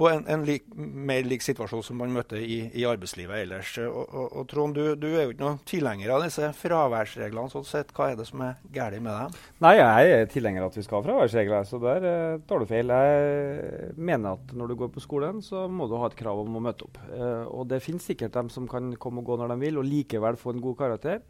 på 0.00 0.08
en, 0.08 0.22
en 0.32 0.44
lik, 0.48 0.64
mer 0.76 1.26
lik 1.28 1.42
situasjon 1.44 1.82
som 1.84 1.98
man 2.00 2.12
møtte 2.14 2.38
i, 2.40 2.62
i 2.78 2.86
arbeidslivet 2.88 3.42
ellers. 3.42 3.74
Og, 3.84 3.98
og, 4.08 4.30
og 4.40 4.46
Trond, 4.48 4.76
du, 4.76 4.94
du, 4.96 5.08
er 5.10 5.26
jo 5.26 5.34
ikke 5.34 5.44
noen 5.44 5.58
tilhenger 5.68 6.14
av 6.14 6.24
disse 6.24 6.48
fraværsreglene. 6.56 7.52
sånn 7.52 7.66
sett. 7.68 7.92
Hva 7.96 8.08
er 8.08 8.16
det 8.16 8.24
som 8.30 8.40
er 8.46 8.56
galt 8.72 8.96
med 8.96 9.12
dem? 9.12 9.36
Nei, 9.60 9.74
Jeg 9.76 10.14
er 10.14 10.32
tilhenger 10.32 10.64
av 10.64 10.72
at 10.72 10.78
vi 10.80 10.86
skal 10.86 11.00
ha 11.00 11.08
fraværsregler, 11.10 11.68
så 11.68 11.82
der 11.84 12.08
eh, 12.08 12.40
tar 12.48 12.64
du 12.64 12.70
feil. 12.70 12.94
Jeg 12.96 13.92
mener 14.00 14.38
at 14.38 14.56
når 14.56 14.72
du 14.72 14.78
går 14.80 14.92
på 14.94 15.04
skolen, 15.04 15.44
så 15.44 15.66
må 15.68 15.90
du 15.90 15.98
ha 16.00 16.08
et 16.08 16.18
krav 16.22 16.40
om 16.46 16.56
å 16.56 16.64
møte 16.70 16.88
opp. 16.88 17.00
Eh, 17.10 17.44
og 17.52 17.68
Det 17.68 17.82
finnes 17.84 18.08
sikkert 18.08 18.38
dem 18.38 18.48
som 18.52 18.70
kan 18.70 18.94
komme 19.02 19.20
og 19.20 19.28
gå 19.28 19.40
når 19.42 19.52
de 19.52 19.60
vil, 19.66 19.82
og 19.82 19.90
likevel 19.90 20.40
få 20.40 20.56
en 20.56 20.64
god 20.64 20.80
karakter 20.80 21.20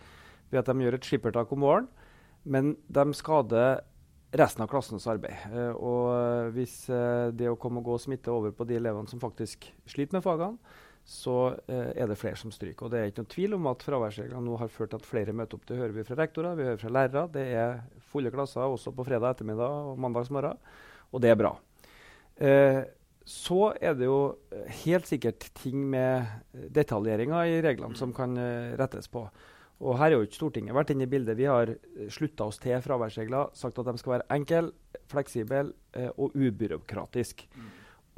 ved 0.50 0.62
at 0.62 0.70
de 0.70 0.86
gjør 0.86 1.00
et 1.00 1.10
skippertak 1.10 1.50
om 1.58 1.66
våren. 1.66 1.90
Men 2.46 2.76
de 2.86 3.10
skader 3.18 3.82
resten 4.30 4.62
av 4.62 4.70
klassens 4.70 5.06
arbeid. 5.10 5.34
Eh, 5.50 5.72
og 5.74 6.52
hvis 6.54 6.84
eh, 6.92 7.30
det 7.34 7.50
å 7.50 7.58
komme 7.60 7.82
og 7.82 7.90
gå 7.90 7.98
smitter 8.04 8.34
over 8.34 8.54
på 8.54 8.66
de 8.68 8.78
elevene 8.78 9.10
som 9.10 9.22
faktisk 9.22 9.66
sliter 9.90 10.18
med 10.18 10.26
fagene, 10.26 10.78
så 11.10 11.36
eh, 11.66 11.90
er 11.98 12.10
det 12.10 12.18
flere 12.20 12.38
som 12.38 12.52
stryker. 12.54 12.86
Og 12.86 12.92
det 12.92 13.00
er 13.00 13.10
ikke 13.10 13.24
noen 13.24 13.32
tvil 13.32 13.56
om 13.56 13.68
at 13.72 13.84
fraværsreglene 13.86 14.44
nå 14.46 14.58
har 14.60 14.70
ført 14.72 14.92
til 14.92 15.00
at 15.00 15.08
flere 15.08 15.34
møter 15.36 15.58
opp. 15.58 15.66
Det 15.66 15.78
hører 15.80 15.96
vi 15.96 16.06
fra 16.06 16.18
rektorer, 16.20 16.58
vi 16.58 16.68
hører 16.68 16.80
fra 16.82 16.92
lærere. 16.94 17.26
Det 17.34 17.44
er 17.58 17.82
fulle 18.12 18.32
klasser 18.34 18.62
også 18.62 18.92
på 18.94 19.06
fredag 19.08 19.34
ettermiddag 19.34 19.90
og 19.90 20.00
mandagsmorgen, 20.04 20.60
og 21.10 21.24
det 21.24 21.32
er 21.32 21.40
bra. 21.40 21.54
Eh, 22.38 22.82
så 23.30 23.72
er 23.78 23.96
det 23.98 24.06
jo 24.08 24.20
helt 24.84 25.06
sikkert 25.06 25.50
ting 25.58 25.82
med 25.92 26.62
detaljeringer 26.74 27.50
i 27.50 27.60
reglene 27.62 27.98
som 27.98 28.14
kan 28.16 28.34
rettes 28.80 29.06
på. 29.12 29.22
Og 29.80 29.96
her 29.96 30.10
er 30.10 30.18
jo 30.18 30.26
ikke 30.26 30.36
Stortinget 30.36 30.76
vært 30.76 30.92
inne 30.92 31.06
i 31.06 31.10
bildet. 31.10 31.38
Vi 31.38 31.48
har 31.48 31.72
slutta 32.12 32.48
oss 32.50 32.60
til 32.60 32.80
fraværsregler, 32.84 33.54
sagt 33.56 33.78
at 33.80 33.88
de 33.88 34.00
skal 34.00 34.18
være 34.18 34.28
enkle, 34.36 34.72
fleksible 35.08 35.62
eh, 35.96 36.10
og 36.16 36.36
ubyråkratiske. 36.36 37.48
Mm. 37.54 37.70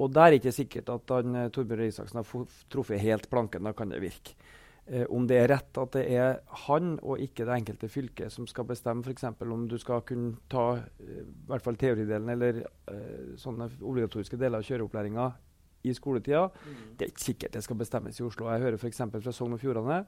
Og 0.03 0.11
der 0.11 0.27
er 0.27 0.38
ikke 0.40 0.55
sikkert 0.55 0.90
at 0.90 1.14
han, 1.14 1.37
eh, 1.38 1.51
Torbjørn 1.55 1.87
Isaksen 1.87 2.18
har 2.18 2.48
truffet 2.72 3.05
helt 3.05 3.31
planken. 3.31 3.62
Da 3.68 3.75
kan 3.79 3.94
det 3.94 4.03
virke. 4.03 4.35
Eh, 4.87 5.05
om 5.14 5.27
det 5.31 5.37
er 5.38 5.46
rett 5.53 5.79
at 5.79 5.94
det 5.94 6.03
er 6.11 6.40
han 6.66 6.96
og 7.07 7.20
ikke 7.22 7.44
det 7.46 7.55
enkelte 7.55 7.88
fylket 7.90 8.35
som 8.35 8.48
skal 8.51 8.66
bestemme 8.66 9.07
f.eks. 9.07 9.29
om 9.46 9.68
du 9.70 9.77
skal 9.79 10.03
kunne 10.03 10.35
ta 10.51 10.64
eh, 10.75 11.22
i 11.22 11.46
hvert 11.46 11.62
fall 11.62 11.79
teoridelen 11.79 12.33
eller 12.35 12.64
eh, 12.90 13.37
sånne 13.38 13.70
obligatoriske 13.79 14.40
deler 14.40 14.59
av 14.59 14.66
kjøreopplæringa 14.66 15.29
i 15.87 15.94
skoletida. 15.94 16.48
Mm. 16.51 16.83
Det 16.98 17.07
er 17.07 17.12
ikke 17.12 17.29
sikkert 17.29 17.55
det 17.55 17.62
skal 17.62 17.79
bestemmes 17.79 18.18
i 18.18 18.27
Oslo. 18.27 18.51
Jeg 18.51 18.64
hører 18.64 18.81
f.eks. 18.81 19.05
fra 19.14 19.35
Sogn 19.35 19.55
og 19.55 19.62
Fjordane 19.62 20.03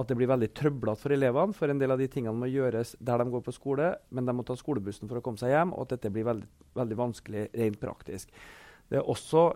at 0.00 0.08
det 0.08 0.16
blir 0.16 0.30
veldig 0.30 0.48
trøblete 0.56 1.02
for 1.02 1.14
elevene. 1.14 1.56
For 1.56 1.70
en 1.70 1.80
del 1.80 1.92
av 1.92 2.00
de 2.00 2.08
tingene 2.10 2.36
må 2.38 2.48
gjøres 2.48 2.94
der 3.00 3.20
de 3.20 3.28
går 3.32 3.44
på 3.44 3.54
skole, 3.54 3.90
men 4.10 4.28
de 4.28 4.34
må 4.36 4.44
ta 4.48 4.56
skolebussen 4.56 5.10
for 5.10 5.20
å 5.20 5.24
komme 5.24 5.40
seg 5.40 5.52
hjem, 5.52 5.74
og 5.76 5.84
at 5.84 5.96
dette 5.96 6.12
blir 6.14 6.26
veldig, 6.28 6.48
veldig 6.78 6.98
vanskelig 6.98 7.46
rent 7.60 7.80
praktisk. 7.82 8.32
Det 8.88 9.00
er 9.00 9.08
også 9.08 9.50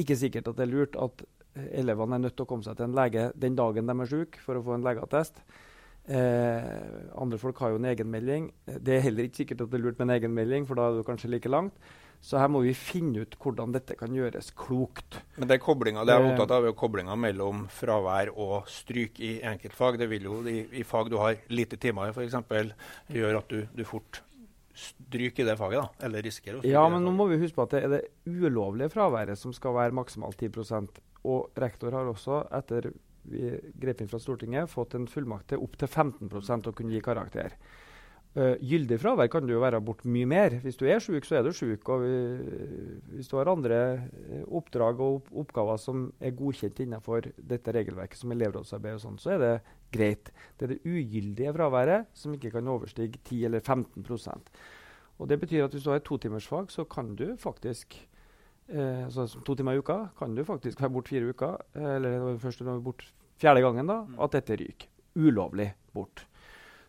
ikke 0.00 0.16
sikkert 0.20 0.50
at 0.50 0.58
det 0.58 0.66
er 0.66 0.72
lurt 0.72 0.96
at 1.00 1.24
elevene 1.56 2.18
er 2.18 2.24
nødt 2.26 2.36
til 2.36 2.44
å 2.44 2.48
komme 2.50 2.66
seg 2.66 2.76
til 2.76 2.88
en 2.88 2.96
lege 2.96 3.30
den 3.36 3.56
dagen 3.56 3.88
de 3.88 3.96
er 4.00 4.10
syke, 4.10 4.40
for 4.44 4.58
å 4.58 4.64
få 4.64 4.76
en 4.76 4.84
legeattest. 4.84 5.40
Eh, 6.06 6.66
andre 7.18 7.38
folk 7.42 7.58
har 7.60 7.72
jo 7.72 7.80
en 7.80 7.88
egenmelding. 7.90 8.50
Det 8.66 8.96
er 8.96 9.06
heller 9.08 9.26
ikke 9.26 9.42
sikkert 9.42 9.64
at 9.64 9.72
det 9.72 9.80
er 9.80 9.86
lurt 9.86 10.00
med 10.00 10.08
en 10.08 10.16
egenmelding, 10.18 10.68
for 10.68 10.78
da 10.78 10.88
er 10.88 11.00
du 11.00 11.06
kanskje 11.06 11.32
like 11.32 11.50
langt. 11.50 11.76
Så 12.26 12.40
her 12.40 12.50
må 12.50 12.64
vi 12.64 12.72
finne 12.74 13.22
ut 13.22 13.36
hvordan 13.38 13.70
dette 13.74 13.94
kan 13.98 14.10
gjøres 14.14 14.48
klokt. 14.58 15.20
Men 15.38 15.46
det 15.46 15.60
er 15.60 15.62
koblinga, 15.62 16.02
det 16.02 16.16
jeg 16.16 16.24
er 16.24 16.32
opptatt 16.32 16.54
av, 16.56 16.66
er 16.66 16.74
koblinga 16.74 17.14
mellom 17.22 17.66
fravær 17.70 18.32
og 18.34 18.66
stryk 18.70 19.20
i 19.22 19.36
enkeltfag. 19.46 20.00
Det 20.00 20.08
vil 20.10 20.26
jo 20.26 20.40
i, 20.50 20.56
i 20.80 20.82
fag 20.86 21.12
du 21.12 21.20
har 21.22 21.38
lite 21.54 21.78
timer 21.78 22.10
i, 22.10 22.16
f.eks., 22.16 22.74
gjøre 23.14 23.44
at 23.44 23.54
du, 23.54 23.60
du, 23.70 23.84
fort 23.86 24.24
stryker 24.76 25.44
i 25.44 25.48
det 25.52 25.56
faget, 25.60 25.78
da, 25.78 26.06
eller 26.08 26.26
risikerer 26.26 26.58
å 26.58 26.64
stryke 26.64 26.74
Ja, 26.74 26.82
men 26.90 27.06
nå 27.06 27.14
må 27.14 27.28
vi 27.30 27.38
huske 27.44 27.60
på 27.60 27.68
at 27.68 27.76
det 27.76 27.84
er 27.86 27.94
det 27.94 28.02
ulovlige 28.26 28.90
fraværet 28.96 29.38
som 29.38 29.54
skal 29.54 29.78
være 29.78 29.94
maksimalt 29.96 30.42
10% 30.42 30.98
Og 31.30 31.62
rektor 31.62 31.94
har 31.94 32.10
også, 32.10 32.42
etter 32.58 32.90
vi 33.30 33.54
grep 33.78 34.02
inn 34.02 34.10
fra 34.10 34.18
Stortinget, 34.22 34.70
fått 34.70 34.98
en 34.98 35.06
fullmakt 35.10 35.52
til 35.52 35.62
opp 35.62 35.78
til 35.78 35.88
15 35.88 36.30
å 36.70 36.74
kunne 36.74 36.94
gi 36.94 37.06
karakter. 37.06 37.54
Uh, 38.36 38.52
gyldig 38.60 38.98
fravær 39.00 39.30
kan 39.32 39.46
du 39.48 39.54
jo 39.54 39.62
være 39.62 39.78
bort 39.80 40.02
mye 40.04 40.26
mer. 40.28 40.58
Hvis 40.60 40.76
du 40.76 40.84
er 40.84 41.00
syk, 41.00 41.24
så 41.24 41.38
er 41.38 41.46
du 41.46 41.54
syk. 41.56 41.88
Og 41.88 42.02
vi, 42.02 42.16
hvis 43.14 43.30
du 43.32 43.38
har 43.38 43.48
andre 43.48 43.78
eh, 43.96 44.42
oppdrag 44.44 45.00
og 45.00 45.22
opp 45.22 45.30
oppgaver 45.44 45.80
som 45.80 46.02
er 46.20 46.34
godkjent 46.36 46.82
innenfor 46.84 47.30
dette 47.40 47.72
regelverket, 47.72 48.20
som 48.20 48.34
elevrådsarbeid 48.36 48.98
og 48.98 49.02
sånn, 49.06 49.16
så 49.22 49.32
er 49.32 49.40
det 49.40 49.54
greit. 49.96 50.28
Det 50.58 50.66
er 50.66 50.74
det 50.74 50.82
ugyldige 50.84 51.54
fraværet 51.56 52.12
som 52.12 52.36
ikke 52.36 52.52
kan 52.58 52.68
overstige 52.68 53.22
10 53.22 53.40
eller 53.48 53.64
15% 53.64 54.52
Og 55.16 55.28
Det 55.28 55.40
betyr 55.40 55.64
at 55.64 55.72
hvis 55.72 55.88
du 55.88 55.90
har 55.94 56.02
et 56.02 56.04
totimersfag, 56.04 56.68
så 56.70 56.84
kan 56.84 57.16
du 57.16 57.30
faktisk 57.40 57.96
uh, 58.68 59.08
så 59.08 59.24
to 59.46 59.54
timer 59.56 59.78
i 59.78 59.80
uka 59.80 60.10
kan 60.18 60.36
du 60.36 60.44
faktisk 60.44 60.82
være 60.82 60.92
bort 60.92 61.08
fire 61.08 61.32
uker. 61.32 61.56
Eller 61.72 62.36
først 62.36 62.60
når 62.60 62.68
du 62.68 62.76
er 62.76 62.88
bort 62.92 63.12
fjerde 63.40 63.64
gangen, 63.64 63.88
da, 63.88 64.02
at 64.20 64.36
dette 64.36 64.60
ryker. 64.60 64.92
Ulovlig 65.16 65.72
bort. 65.96 66.26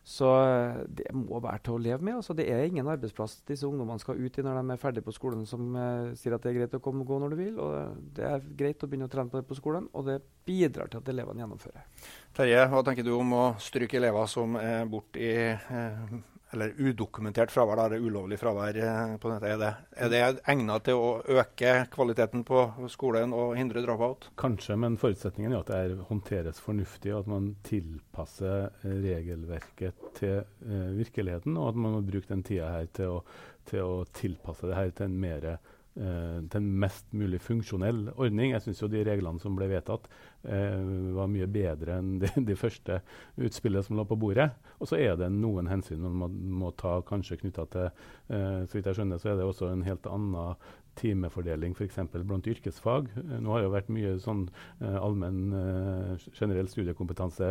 Så 0.08 0.28
eh, 0.40 0.78
det 0.88 1.10
må 1.12 1.42
være 1.44 1.60
til 1.66 1.76
å 1.76 1.82
leve 1.84 2.06
med. 2.08 2.16
Altså, 2.22 2.32
det 2.38 2.46
er 2.48 2.64
ingen 2.64 2.88
arbeidsplass 2.88 3.42
disse 3.50 3.68
ungdommene 3.68 4.00
skal 4.00 4.22
ut 4.22 4.38
i 4.40 4.46
når 4.46 4.62
de 4.62 4.76
er 4.78 4.80
ferdig 4.80 5.04
på 5.04 5.12
skolen, 5.12 5.44
som 5.50 5.76
uh, 5.76 6.14
sier 6.16 6.38
at 6.38 6.46
det 6.46 6.54
er 6.54 6.60
greit 6.62 6.78
å 6.78 6.82
komme 6.84 7.04
og 7.04 7.12
gå 7.12 7.18
når 7.20 7.36
du 7.36 7.38
vil. 7.42 7.58
og 7.60 7.98
Det 8.16 8.24
er 8.24 8.46
greit 8.62 8.86
å 8.86 8.88
begynne 8.88 9.10
å 9.10 9.12
trene 9.12 9.34
på 9.34 9.42
det 9.42 9.50
på 9.50 9.58
skolen, 9.60 9.90
og 9.92 10.08
det 10.08 10.22
bidrar 10.48 10.88
til 10.88 11.02
at 11.02 11.12
elevene 11.12 11.44
gjennomfører. 11.44 12.08
Terje, 12.40 12.64
hva 12.72 12.86
tenker 12.88 13.04
du 13.04 13.12
om 13.18 13.36
å 13.36 13.44
stryke 13.60 14.00
elever 14.00 14.32
som 14.32 14.56
er 14.62 14.88
borte 14.88 15.28
i 15.28 15.36
uh, 15.52 16.16
eller 16.56 16.74
udokumentert 16.78 17.52
fravær, 17.52 17.80
da, 17.80 17.88
det 17.92 18.00
ulovlig 18.00 18.38
fravær 18.40 18.80
eh, 18.80 19.16
på 19.20 19.32
nettet. 19.32 19.50
Er 19.52 19.60
det, 19.62 19.72
er 19.98 20.12
det 20.14 20.22
egnet 20.48 20.86
til 20.88 21.02
å 21.02 21.10
øke 21.42 21.74
kvaliteten 21.94 22.46
på 22.48 22.64
skolen 22.92 23.36
og 23.36 23.56
hindre 23.60 23.84
dropout? 23.84 24.30
Kanskje, 24.40 24.78
men 24.80 24.98
forutsetningen 25.02 25.54
er 25.54 25.64
at 25.64 25.72
det 25.74 26.08
håndteres 26.10 26.62
fornuftig, 26.64 27.14
og 27.14 27.26
at 27.26 27.32
man 27.34 27.50
tilpasser 27.68 28.70
eh, 28.70 29.00
regelverket 29.08 30.08
til 30.20 30.38
eh, 30.40 30.92
virkeligheten, 30.98 31.58
og 31.60 31.74
at 31.74 31.82
man 31.84 31.98
må 31.98 32.06
bruke 32.08 32.32
den 32.32 32.46
tida 32.48 32.72
her 32.78 32.92
til 32.96 33.18
å, 33.18 33.24
til 33.68 33.84
å 33.84 34.06
tilpasse 34.16 34.70
det 34.70 34.80
her 34.80 34.94
til 34.96 35.10
en 35.10 35.20
mer 35.28 35.52
til 35.98 36.60
en 36.60 36.70
mest 36.84 37.08
mulig 37.18 37.40
funksjonell 37.42 38.12
ordning. 38.16 38.52
Jeg 38.54 38.64
syns 38.66 38.84
de 38.92 39.04
reglene 39.08 39.42
som 39.42 39.56
ble 39.58 39.70
vedtatt, 39.72 40.08
eh, 40.46 40.78
var 41.18 41.30
mye 41.32 41.48
bedre 41.50 41.98
enn 41.98 42.18
de, 42.22 42.30
de 42.50 42.58
første 42.60 43.00
utspillene 43.36 43.84
som 43.86 43.98
lå 43.98 44.06
på 44.08 44.20
bordet. 44.20 44.52
Og 44.78 44.92
så 44.92 45.00
er 45.02 45.16
det 45.18 45.32
noen 45.34 45.70
hensyn 45.72 46.04
man 46.04 46.20
må, 46.22 46.30
må 46.62 46.74
ta, 46.78 47.00
kanskje 47.08 47.40
knytta 47.42 47.66
til 47.74 47.88
eh, 47.90 48.66
Så 48.68 48.78
vidt 48.78 48.92
jeg 48.92 49.00
skjønner, 49.00 49.22
så 49.22 49.32
er 49.32 49.40
det 49.40 49.48
også 49.48 49.72
en 49.72 49.86
helt 49.88 50.06
annen 50.12 50.56
timefordeling 50.98 51.76
f.eks. 51.78 52.00
blant 52.14 52.48
yrkesfag. 52.50 53.10
Eh, 53.22 53.36
nå 53.44 53.54
har 53.54 53.62
det 53.62 53.68
jo 53.68 53.74
vært 53.76 53.92
mye 53.94 54.14
sånn 54.24 54.46
uh, 54.82 54.98
allmenn 55.02 55.54
uh, 55.54 56.28
generell 56.38 56.70
studiekompetanse 56.72 57.50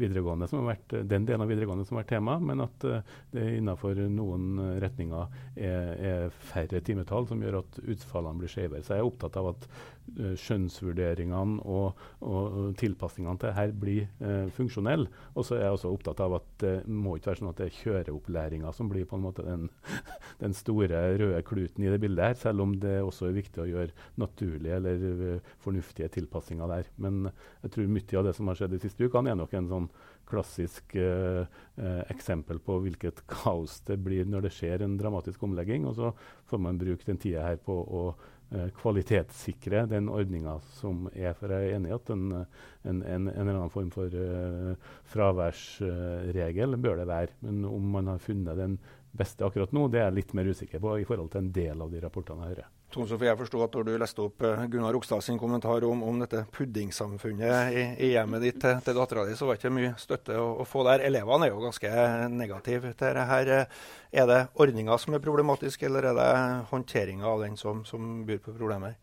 videregående 0.00 0.48
som 0.50 0.62
har 0.62 0.74
vært 0.74 0.96
den 1.10 1.26
delen 1.28 1.44
av 1.44 1.52
videregående 1.52 1.86
som 1.88 1.98
har 1.98 2.04
vært 2.04 2.14
tema, 2.14 2.38
men 2.42 2.64
at 2.64 2.86
det 3.32 3.46
innenfor 3.58 3.98
noen 4.12 4.78
retninger 4.82 5.34
er, 5.56 5.90
er, 5.96 6.36
færre 6.52 6.82
timetall 6.84 7.28
som 7.30 7.42
gjør 7.42 7.60
at 7.62 7.80
utfallene 7.82 8.42
blir 8.42 8.52
skjevere. 8.52 8.84
Så 8.84 8.96
jeg 8.96 9.04
er 9.04 9.08
opptatt 9.08 9.38
av 9.40 9.52
at 9.54 9.68
skjønnsvurderingene 10.12 11.62
og, 11.64 12.00
og, 12.20 12.56
tilpasningene 12.80 13.40
til 13.40 13.54
her 13.56 13.72
blir 13.72 14.08
funksjonelle. 14.56 15.08
Og 15.36 15.46
så 15.46 15.56
er 15.56 15.66
jeg 15.66 15.76
også 15.76 15.92
opptatt 15.92 16.20
av 16.24 16.36
at 16.36 16.48
det 16.62 16.74
må 16.90 17.16
ikke 17.16 17.30
være 17.30 17.40
sånn 17.42 17.50
at 17.52 17.60
det 17.60 17.68
er 17.68 17.78
kjøreopplæringa 17.78 18.72
som 18.76 18.90
blir 18.90 19.06
på 19.08 19.18
en 19.18 19.24
måte 19.24 19.44
den, 19.46 19.68
den 20.42 20.56
store 20.56 21.02
røde 21.20 21.42
kluten 21.46 21.84
i 21.84 21.92
det 21.92 22.00
bildet 22.02 22.32
her, 22.32 22.38
selv 22.38 22.64
om 22.64 22.74
det 22.82 22.98
også 23.02 23.28
er 23.28 23.36
viktig 23.38 23.62
å 23.62 23.68
gjøre 23.68 24.08
naturlige 24.20 24.78
eller 24.78 25.04
uh, 25.22 25.52
fornuftige 25.62 26.10
tilpassinger 26.16 26.70
der. 26.70 26.90
Men 27.02 27.28
jeg 27.62 27.74
tror 27.74 27.92
mye 27.92 28.18
av 28.18 28.28
det 28.28 28.34
som 28.38 28.50
har 28.50 28.58
skjedd 28.58 28.74
de 28.76 28.82
siste 28.82 29.06
ukene, 29.06 29.32
er 29.32 29.38
nok 29.38 29.54
en 29.58 29.70
sånn 29.70 29.88
klassisk 30.32 30.94
eh, 30.96 31.42
uh, 31.44 32.02
eksempel 32.12 32.60
på 32.62 32.78
hvilket 32.84 33.24
kaos 33.28 33.80
det 33.88 33.98
blir 34.00 34.28
når 34.30 34.46
det 34.46 34.52
skjer 34.54 34.84
en 34.84 34.94
dramatisk 35.00 35.42
omlegging. 35.44 35.84
Og 35.88 35.98
så 35.98 36.12
får 36.48 36.62
man 36.62 36.80
bruke 36.80 37.04
den 37.08 37.20
tida 37.20 37.44
her 37.44 37.60
på 37.60 37.76
å 37.82 38.04
kvalitetssikre 38.76 39.86
den 39.90 40.10
ordninga 40.12 40.58
som 40.78 41.06
er. 41.12 41.32
For 41.38 41.52
jeg 41.52 41.70
er 41.70 41.78
enig 41.78 41.92
i 41.92 41.96
at 41.96 42.12
en, 42.14 42.26
en, 42.34 43.00
en, 43.00 43.02
en, 43.02 43.30
eller 43.32 43.54
annen 43.54 43.72
form 43.72 43.90
for 43.94 44.12
fraværsregel 45.12 46.76
bør 46.76 47.00
det 47.00 47.08
være. 47.10 47.38
Men 47.46 47.64
om 47.70 47.88
man 47.96 48.12
har 48.12 48.22
funnet 48.22 48.60
den 48.60 48.78
beste 49.12 49.44
akkurat 49.46 49.72
nå, 49.76 49.88
det 49.88 50.00
er 50.00 50.08
jeg 50.10 50.20
litt 50.20 50.36
mer 50.36 50.52
usikker 50.52 50.82
på 50.82 50.98
i 51.00 51.08
forhold 51.08 51.32
til 51.32 51.44
en 51.44 51.52
del 51.56 51.84
av 51.84 51.92
de 51.92 52.04
rapportene 52.04 52.46
jeg 52.46 52.56
hører. 52.56 52.70
Tone 52.92 53.08
Sofie, 53.08 53.30
jeg 53.30 53.38
forsto 53.40 53.62
at 53.64 53.76
når 53.76 53.86
du 53.86 53.92
leste 54.00 54.24
opp 54.24 54.44
uh, 54.44 54.64
Gunnar 54.68 54.92
Rokstad 54.92 55.24
sin 55.24 55.38
kommentar 55.40 55.84
om, 55.88 56.02
om 56.04 56.18
dette 56.20 56.42
puddingsamfunnet 56.52 57.72
i, 57.72 57.84
i, 57.96 58.10
hjemmet 58.12 58.44
ditt 58.44 58.58
til, 58.60 58.82
til 58.84 58.98
dattera 58.98 59.24
di, 59.28 59.36
så 59.38 59.48
var 59.48 59.56
det 59.56 59.62
ikke 59.62 59.74
mye 59.78 59.94
støtte 60.00 60.36
å, 60.36 60.50
å, 60.60 60.66
få 60.68 60.84
der. 60.88 61.06
Elevene 61.08 61.48
er 61.48 61.54
jo 61.54 61.62
ganske 61.64 61.92
negative 62.32 62.92
til 63.00 63.16
dette. 63.16 63.62
Er 64.12 64.28
det 64.28 64.42
ordninga 64.60 64.98
som 65.00 65.16
er 65.16 65.24
problematisk, 65.24 65.86
eller 65.88 66.10
er 66.10 66.18
det 66.20 66.34
håndteringa 66.72 67.32
av 67.32 67.46
den 67.46 67.56
som, 67.60 67.80
som 67.88 68.20
byr 68.28 68.44
på 68.44 68.54
problemer? 68.58 68.98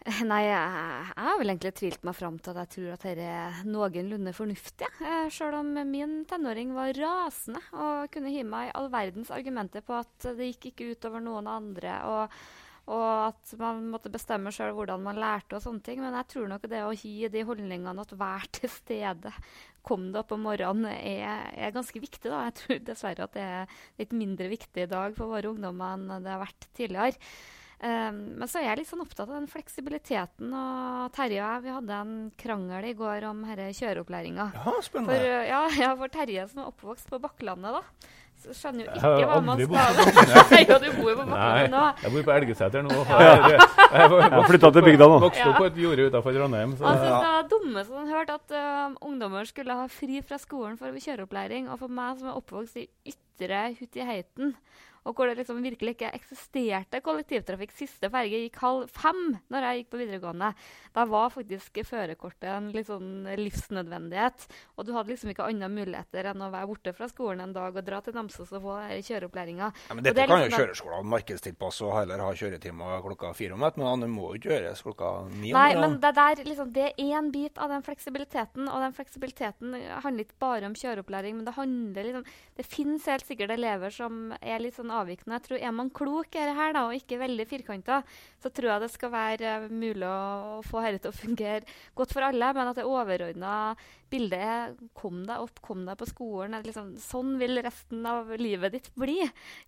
Nei, 0.30 0.44
jeg, 0.46 1.08
har 1.12 1.36
vel 1.36 1.52
egentlig 1.52 1.74
tvilt 1.76 2.06
meg 2.08 2.16
fram 2.16 2.38
til 2.40 2.54
at 2.54 2.62
jeg 2.62 2.72
tror 2.74 2.94
at 2.94 3.02
dette 3.04 3.26
er 3.28 3.58
noenlunde 3.68 4.32
fornuftig. 4.32 4.88
Selv 4.96 5.34
Sjøl 5.34 5.58
om 5.58 5.74
min 5.90 6.22
tenåring 6.28 6.72
var 6.76 6.96
rasende 6.96 7.60
og 7.74 8.08
kunne 8.14 8.32
gi 8.32 8.46
meg 8.48 8.72
all 8.78 8.88
verdens 8.92 9.32
argumenter 9.34 9.84
på 9.84 9.98
at 9.98 10.30
det 10.38 10.54
gikk 10.54 10.70
ikke 10.70 10.88
utover 10.94 11.24
noen 11.24 11.50
andre, 11.52 11.98
og, 12.08 12.40
og 12.88 13.04
at 13.26 13.52
man 13.60 13.84
måtte 13.92 14.12
bestemme 14.14 14.52
sjøl 14.54 14.72
hvordan 14.78 15.04
man 15.04 15.20
lærte 15.20 15.58
og 15.58 15.64
sånne 15.66 15.84
ting. 15.84 16.00
Men 16.00 16.16
jeg 16.22 16.30
tror 16.32 16.48
nok 16.54 16.66
det 16.72 16.82
å 16.86 16.96
gi 16.96 17.14
de 17.28 17.44
holdningene 17.52 18.08
at 18.08 18.16
vær 18.24 18.48
til 18.56 18.72
stede, 18.72 19.36
kom 19.84 20.08
deg 20.08 20.24
opp 20.24 20.32
om 20.36 20.48
morgenen, 20.48 20.88
er, 20.96 21.52
er, 21.52 21.76
ganske 21.76 22.00
viktig. 22.00 22.24
da. 22.32 22.46
Jeg 22.48 22.60
tror 22.64 22.84
dessverre 22.88 23.28
at 23.28 23.36
det 23.36 23.44
er 23.44 23.80
litt 24.00 24.16
mindre 24.16 24.48
viktig 24.48 24.88
i 24.88 24.92
dag 24.96 25.12
for 25.18 25.36
våre 25.36 25.52
ungdommer 25.52 26.00
enn 26.00 26.24
det 26.24 26.38
har 26.38 26.46
vært 26.48 26.72
tidligere. 26.72 27.20
Um, 27.80 28.16
men 28.36 28.48
så 28.50 28.60
er 28.60 28.66
jeg 28.66 28.82
litt 28.82 28.90
sånn 28.90 29.00
opptatt 29.00 29.24
av 29.24 29.38
den 29.38 29.48
fleksibiliteten. 29.48 30.50
Og 30.52 31.12
Terje 31.16 31.40
og 31.40 31.46
jeg 31.46 31.64
vi 31.64 31.74
hadde 31.78 32.00
en 32.04 32.16
krangel 32.40 32.90
i 32.90 32.96
går 32.98 33.24
om 33.30 33.44
denne 33.46 33.70
kjøreopplæringa. 33.76 34.50
Ja, 34.52 34.74
spennende. 34.84 35.14
For, 35.16 35.28
uh, 35.32 35.44
ja, 35.48 35.60
ja, 35.86 35.92
for 35.96 36.12
Terje 36.12 36.44
som 36.50 36.60
er 36.60 36.72
oppvokst 36.74 37.08
på 37.08 37.20
Bakklandet, 37.22 37.78
da. 37.78 38.10
Så 38.40 38.54
skjønner 38.56 38.86
jo 38.86 38.92
Jeg 38.92 39.00
ikke 39.00 39.28
hva 39.28 39.38
man 39.44 39.58
skal. 39.60 39.98
Nei, 40.52 40.60
ja, 40.64 40.76
du 40.80 40.86
bor 40.96 41.08
jo 41.08 41.16
på 41.18 41.24
Bakklandet 41.28 41.72
nå. 41.74 41.80
jeg 42.04 42.12
bor 42.14 42.26
på 42.28 42.34
Elgeseter 42.34 42.84
nå. 42.84 42.98
Jeg, 43.00 43.64
har 44.16 44.46
flyttet 44.48 44.76
til 44.76 44.86
bygda 44.86 45.08
nå. 45.12 45.16
Vokste 45.24 45.48
opp 45.48 45.58
på 45.60 45.68
et 45.70 45.80
jorde 45.80 46.06
utenfor 46.08 46.36
Trondheim. 46.36 46.76
Så, 46.76 46.86
Han 46.88 47.00
syntes 47.00 47.16
det 47.16 47.32
var 47.32 47.50
dumme 47.54 47.86
han 47.96 48.12
hørte 48.14 48.38
at 48.40 48.54
uh, 48.56 48.94
ungdommer 49.08 49.48
skulle 49.48 49.76
ha 49.76 49.88
fri 49.92 50.20
fra 50.24 50.40
skolen 50.40 50.76
for 50.80 51.00
kjøreopplæring. 51.08 51.68
Og 51.72 51.80
for 51.80 51.96
meg 52.00 52.20
som 52.20 52.32
er 52.32 52.40
oppvokst 52.40 52.80
i 52.80 52.86
ytre 53.12 53.66
Hutiheiten, 53.76 54.54
og 55.04 55.14
hvor 55.16 55.30
det 55.30 55.38
liksom 55.40 55.62
virkelig 55.64 55.94
ikke 55.96 56.12
eksisterte 56.16 57.00
kollektivtrafikk 57.04 57.72
Siste 57.80 58.10
ferge 58.12 58.42
gikk 58.44 58.58
halv 58.60 58.90
fem 58.92 59.20
når 59.52 59.66
jeg 59.66 59.78
gikk 59.80 59.90
på 59.92 60.00
videregående. 60.02 60.50
Da 60.96 61.04
var 61.08 61.30
faktisk 61.32 61.80
førerkortet 61.86 62.48
en 62.50 62.70
sånn 62.84 63.10
livsnødvendighet. 63.38 64.46
Og 64.76 64.86
du 64.86 64.92
hadde 64.96 65.12
liksom 65.12 65.30
ikke 65.32 65.46
andre 65.46 65.68
muligheter 65.72 66.30
enn 66.32 66.44
å 66.44 66.50
være 66.52 66.68
borte 66.70 66.94
fra 66.96 67.08
skolen 67.10 67.44
en 67.44 67.54
dag 67.56 67.76
og 67.76 67.86
dra 67.86 68.00
til 68.04 68.16
Namsos 68.16 68.52
og 68.56 68.64
få 68.64 68.76
kjøreopplæringa. 69.06 69.70
Ja, 69.88 69.94
men 69.94 70.04
dette 70.04 70.20
det 70.20 70.26
kan 70.28 70.40
jo 70.40 70.48
liksom 70.48 70.58
den- 70.58 70.66
kjøreskolene 70.66 71.10
markedstilpasse 71.14 71.86
og 71.86 71.94
heller 71.98 72.24
ha 72.24 72.30
kjøretimer 72.32 73.02
klokka 73.06 73.32
fire 73.34 73.54
om 73.56 73.60
natten, 73.64 73.84
men 73.84 74.00
det 74.04 74.10
må 74.10 74.28
jo 74.30 74.40
ikke 74.40 74.52
gjøres 74.52 74.82
klokka 74.82 75.12
ni 75.30 75.52
om 75.52 75.58
Nei, 75.60 75.74
men 75.80 75.98
det, 76.00 76.14
der, 76.14 76.44
liksom, 76.44 76.72
det 76.72 76.86
er 76.90 77.04
én 77.20 77.30
bit 77.32 77.58
av 77.58 77.70
den 77.70 77.82
fleksibiliteten, 77.82 78.68
og 78.68 78.80
den 78.84 78.92
fleksibiliteten 78.96 79.74
handler 80.04 80.24
ikke 80.24 80.38
bare 80.40 80.66
om 80.66 80.74
kjøreopplæring, 80.74 81.36
men 81.36 81.44
det 81.44 81.54
handler 81.54 82.04
liksom 82.04 82.24
Det 82.56 82.66
finnes 82.66 83.06
helt 83.06 83.24
sikkert 83.24 83.50
elever 83.50 83.90
som 83.90 84.32
er 84.42 84.58
litt 84.60 84.74
sånn 84.76 84.89
avvikende. 84.94 85.38
Jeg 85.38 85.46
tror 85.46 85.58
Er 85.60 85.76
man 85.76 85.90
klok 85.90 86.36
er 86.36 86.50
det 86.50 86.56
her, 86.58 86.74
da, 86.76 86.84
og 86.88 86.96
ikke 86.96 87.20
veldig 87.20 87.46
firkanta, 87.50 88.02
så 88.42 88.50
tror 88.50 88.72
jeg 88.74 88.84
det 88.84 88.90
skal 88.94 89.14
være 89.14 89.54
eh, 89.56 89.70
mulig 89.70 90.08
å 90.08 90.60
få 90.66 90.82
dette 90.84 91.04
til 91.06 91.12
å 91.14 91.20
fungere 91.20 91.78
godt 91.98 92.14
for 92.16 92.26
alle, 92.26 92.52
men 92.56 92.70
at 92.72 92.80
det 92.80 92.88
overordna 92.88 93.54
bildet 94.10 94.42
er 94.42 94.72
kom 94.98 95.22
deg 95.26 95.42
opp, 95.44 95.60
kom 95.64 95.84
deg 95.86 95.98
på 96.00 96.08
skolen. 96.08 96.56
Liksom, 96.64 96.92
sånn 97.02 97.36
vil 97.40 97.60
resten 97.62 98.04
av 98.08 98.32
livet 98.40 98.74
ditt 98.74 98.88
bli. 98.98 99.18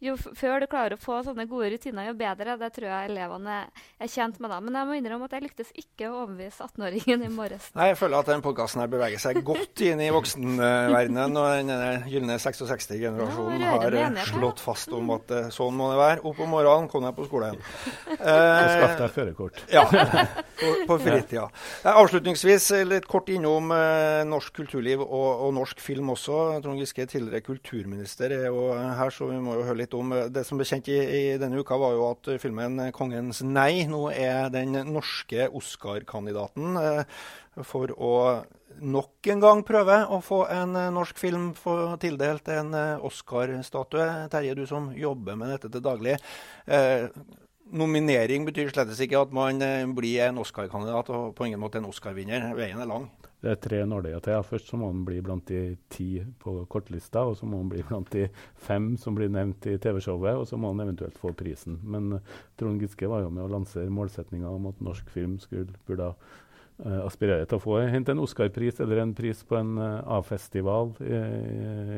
Jo 0.02 0.16
før 0.18 0.62
du 0.62 0.68
klarer 0.70 0.96
å 0.96 1.00
få 1.02 1.20
sånne 1.26 1.46
gode 1.50 1.70
rutiner, 1.74 2.08
jo 2.11 2.16
bedre. 2.18 2.56
Det 2.61 2.72
tror 2.74 2.88
jeg 2.90 3.12
elevene 3.12 3.58
er, 3.62 4.11
tjent 4.11 4.40
med. 4.42 4.50
da. 4.50 4.58
Men 4.64 4.80
jeg 4.80 4.88
må 4.88 4.98
innrømme 4.98 5.28
at 5.28 5.37
jeg 5.37 5.46
lyktes 5.46 5.72
ikke 5.78 6.11
å 6.11 6.24
overbevise 6.24 6.66
18-åringen 6.66 7.26
i 7.26 7.30
morges. 7.32 7.70
Nei, 7.78 7.92
Jeg 7.92 8.00
føler 8.02 8.18
at 8.18 8.32
den 8.32 8.44
podkasten 8.44 8.85
beveger 8.92 9.22
seg 9.22 9.42
godt 9.46 9.85
inn 9.87 10.02
i 10.02 10.11
voksenverdenen. 10.14 11.38
Og 11.38 11.70
den 11.70 12.08
gylne 12.11 12.38
66-generasjonen 12.42 13.66
har 13.68 13.98
her. 14.00 14.20
slått 14.32 14.62
fast 14.64 14.92
om 14.96 15.12
at 15.16 15.33
eh, 15.37 15.48
sånn 15.55 15.77
må 15.79 15.90
det 15.92 15.98
være. 16.01 16.22
Opp 16.29 16.40
om 16.44 16.53
morgenen, 16.55 16.88
kom 16.92 17.05
deg 17.07 17.16
på 17.16 17.27
skolen. 17.29 17.59
Og 18.12 18.18
skaff 18.22 18.96
deg 19.01 19.14
førerkort. 19.16 19.62
Ja, 19.72 19.85
på, 19.88 20.72
på 20.88 20.98
fritida. 21.03 21.46
Eh, 21.83 21.90
Avslutningsvis 21.92 22.68
eh, 22.79 22.85
litt 22.88 23.09
kort 23.11 23.31
innom 23.33 23.72
eh, 23.77 24.22
norsk 24.29 24.55
kulturliv 24.62 25.03
og, 25.05 25.29
og 25.46 25.55
norsk 25.59 25.83
film 25.83 26.12
også. 26.14 26.38
Trond 26.64 26.81
Giske, 26.83 27.07
tidligere 27.11 27.44
kulturminister, 27.46 28.35
er 28.37 28.48
jo 28.51 28.68
her, 28.77 29.12
så 29.14 29.29
vi 29.31 29.40
må 29.42 29.59
jo 29.59 29.66
høre 29.68 29.83
litt 29.83 29.96
om 29.98 30.14
eh, 30.16 30.29
Det 30.33 30.46
som 30.48 30.61
ble 30.61 30.68
kjent 30.68 30.90
i, 30.92 30.98
i 31.03 31.22
denne 31.40 31.61
uka, 31.62 31.79
var 31.81 31.96
jo 31.96 32.09
at 32.11 32.33
eh, 32.33 32.40
filmen 32.42 32.81
'Kongens 32.94 33.42
nei' 33.46 33.87
nå 33.90 34.07
er 34.14 34.51
den 34.53 34.77
norske 34.92 35.48
Oscar-kandidaten 35.53 36.77
eh, 36.81 37.05
for 37.68 37.92
å 37.98 38.12
nok 38.80 39.28
en 39.32 39.42
gang 39.42 39.62
prøve 39.66 39.98
å 40.08 40.20
få 40.24 40.44
en 40.52 40.76
eh, 40.78 40.90
norsk 40.94 41.18
film 41.20 41.50
tildelt 42.02 42.48
en 42.54 42.74
eh, 42.78 43.06
Oscar-statue. 43.06 44.08
Terje, 44.32 44.56
du 44.58 44.66
som 44.68 44.90
jobber 44.96 45.38
med 45.38 45.54
dette 45.54 45.70
til 45.72 45.85
daglig. 45.85 46.18
Eh, 46.66 47.08
nominering 47.72 48.46
betyr 48.48 48.70
slett 48.72 48.92
ikke 49.00 49.24
at 49.24 49.35
man 49.35 49.62
eh, 49.64 49.88
blir 49.88 50.28
en 50.28 50.40
Oscar-kandidat 50.42 51.11
og 51.12 51.35
på 51.37 51.48
ingen 51.48 51.62
måte 51.62 51.80
en 51.80 51.88
Oscar-vinner. 51.90 52.52
Veien 52.58 52.80
er 52.82 52.90
lang. 52.90 53.08
Det 53.42 53.50
er 53.50 53.58
tre 53.58 53.80
nåløyer 53.90 54.22
til. 54.22 54.44
Først 54.46 54.68
så 54.70 54.78
må 54.78 54.92
han 54.92 55.00
bli 55.06 55.18
blant 55.24 55.48
de 55.50 55.74
ti 55.90 56.20
på 56.42 56.61
kortlista, 56.70 57.24
og 57.26 57.35
så 57.40 57.48
må 57.48 57.58
han 57.58 57.72
bli 57.72 57.82
blant 57.88 58.12
de 58.14 58.28
fem 58.68 58.92
som 59.00 59.16
blir 59.18 59.32
nevnt 59.35 59.66
i 59.66 59.78
TV-showet, 59.82 60.38
og 60.38 60.46
så 60.46 60.61
må 60.61 60.70
han 60.70 60.85
eventuelt 60.85 61.18
få 61.18 61.32
prisen. 61.35 61.80
Men 61.82 62.20
Trond 62.61 62.82
Giske 62.82 63.11
var 63.11 63.24
jo 63.24 63.32
med 63.35 63.42
å 63.42 63.50
lansere 63.50 63.90
målsettinga 63.90 64.46
om 64.46 64.70
at 64.70 64.85
norsk 64.85 65.11
film 65.11 65.40
skulle, 65.42 65.74
burde 65.90 66.12
uh, 66.12 66.38
aspirere 66.80 67.46
til 67.46 67.56
å 67.58 67.62
få 67.62 67.80
hente 67.87 68.12
en 68.14 68.24
Oscar-pris 68.24 68.80
eller 68.82 68.96
en 69.02 69.14
pris 69.14 69.44
på 69.46 69.54
en 69.58 69.72
uh, 69.78 70.14
A-festival 70.16 70.87
i, 71.04 71.06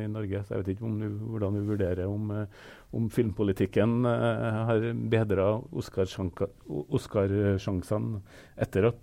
i, 0.02 0.04
Norge. 0.12 0.38
Så 0.42 0.50
jeg 0.54 0.60
vet 0.62 0.70
ikke 0.74 0.90
du, 1.00 1.08
hvordan 1.30 1.52
du 1.56 1.60
vurderer 1.70 2.06
om, 2.10 2.22
uh, 2.34 2.46
om 2.94 3.04
filmpolitikken 3.12 3.90
har 4.04 4.78
bedra 5.10 5.46
Oscarsjansene 5.74 8.20
etter 8.66 8.82
at 8.90 9.02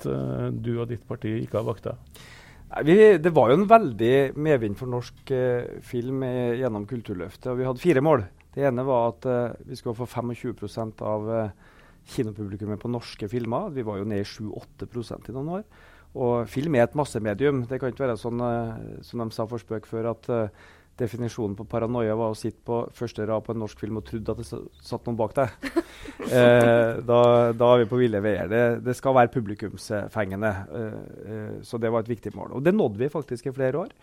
du 0.53 0.71
og 0.77 0.89
ditt 0.91 1.05
parti 1.07 1.29
gikk 1.39 1.53
av 1.60 1.65
vakta. 1.71 1.91
Vi, 2.84 3.17
det 3.17 3.31
var 3.36 3.51
jo 3.51 3.57
en 3.60 3.67
veldig 3.67 4.15
medvind 4.39 4.77
for 4.79 4.88
norsk 4.88 5.31
eh, 5.36 5.81
film 5.84 6.23
eh, 6.23 6.55
gjennom 6.62 6.86
Kulturløftet. 6.88 7.49
og 7.51 7.60
Vi 7.60 7.65
hadde 7.67 7.84
fire 7.84 8.03
mål. 8.05 8.23
Det 8.55 8.63
ene 8.67 8.86
var 8.88 9.10
at 9.10 9.27
eh, 9.27 9.57
vi 9.67 9.75
skulle 9.75 9.97
få 9.97 10.07
25 10.07 10.93
av 11.03 11.27
eh, 11.36 11.49
kinopublikummet 12.09 12.81
på 12.81 12.91
norske 12.91 13.29
filmer. 13.31 13.69
Vi 13.75 13.85
var 13.87 14.01
jo 14.01 14.09
nede 14.09 14.25
i 14.25 14.27
7-8 14.27 15.29
i 15.29 15.35
noen 15.35 15.55
år. 15.59 15.65
Og 16.11 16.49
film 16.51 16.75
er 16.75 16.87
et 16.87 16.97
massemedium. 16.97 17.63
Det 17.69 17.79
kan 17.79 17.93
ikke 17.93 18.03
være 18.07 18.19
sånn 18.19 18.41
uh, 18.43 18.99
som 19.05 19.23
de 19.23 19.35
sa 19.35 19.45
for 19.47 19.61
spøk 19.61 19.85
før, 19.87 20.09
at 20.11 20.27
uh, 20.33 20.71
definisjonen 21.01 21.55
på 21.57 21.65
paranoia 21.69 22.15
var 22.17 22.33
å 22.33 22.37
sitte 22.37 22.61
på 22.67 22.81
første 22.95 23.25
rad 23.27 23.45
på 23.45 23.55
en 23.55 23.61
norsk 23.63 23.79
film 23.81 23.99
og 24.01 24.05
trodde 24.07 24.33
at 24.33 24.41
det 24.41 24.61
satt 24.85 25.07
noen 25.07 25.19
bak 25.19 25.35
deg. 25.37 25.69
eh, 26.37 26.99
da, 27.07 27.21
da 27.57 27.69
er 27.73 27.83
vi 27.83 27.89
på 27.91 28.01
ville 28.01 28.21
veier. 28.23 28.49
Det, 28.51 28.63
det 28.85 28.97
skal 28.97 29.15
være 29.17 29.33
publikumsfengende. 29.33 30.51
Eh, 30.81 30.99
eh, 31.35 31.55
så 31.67 31.79
det 31.81 31.93
var 31.93 32.05
et 32.05 32.11
viktig 32.11 32.33
mål. 32.37 32.57
Og 32.57 32.65
det 32.65 32.75
nådde 32.75 33.01
vi 33.01 33.11
faktisk 33.13 33.49
i 33.49 33.55
flere 33.55 33.85
år. 33.85 33.95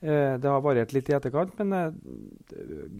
Eh, 0.00 0.36
det 0.40 0.50
har 0.50 0.64
variert 0.64 0.94
litt 0.96 1.10
i 1.10 1.16
etterkant, 1.18 1.58
men 1.60 2.00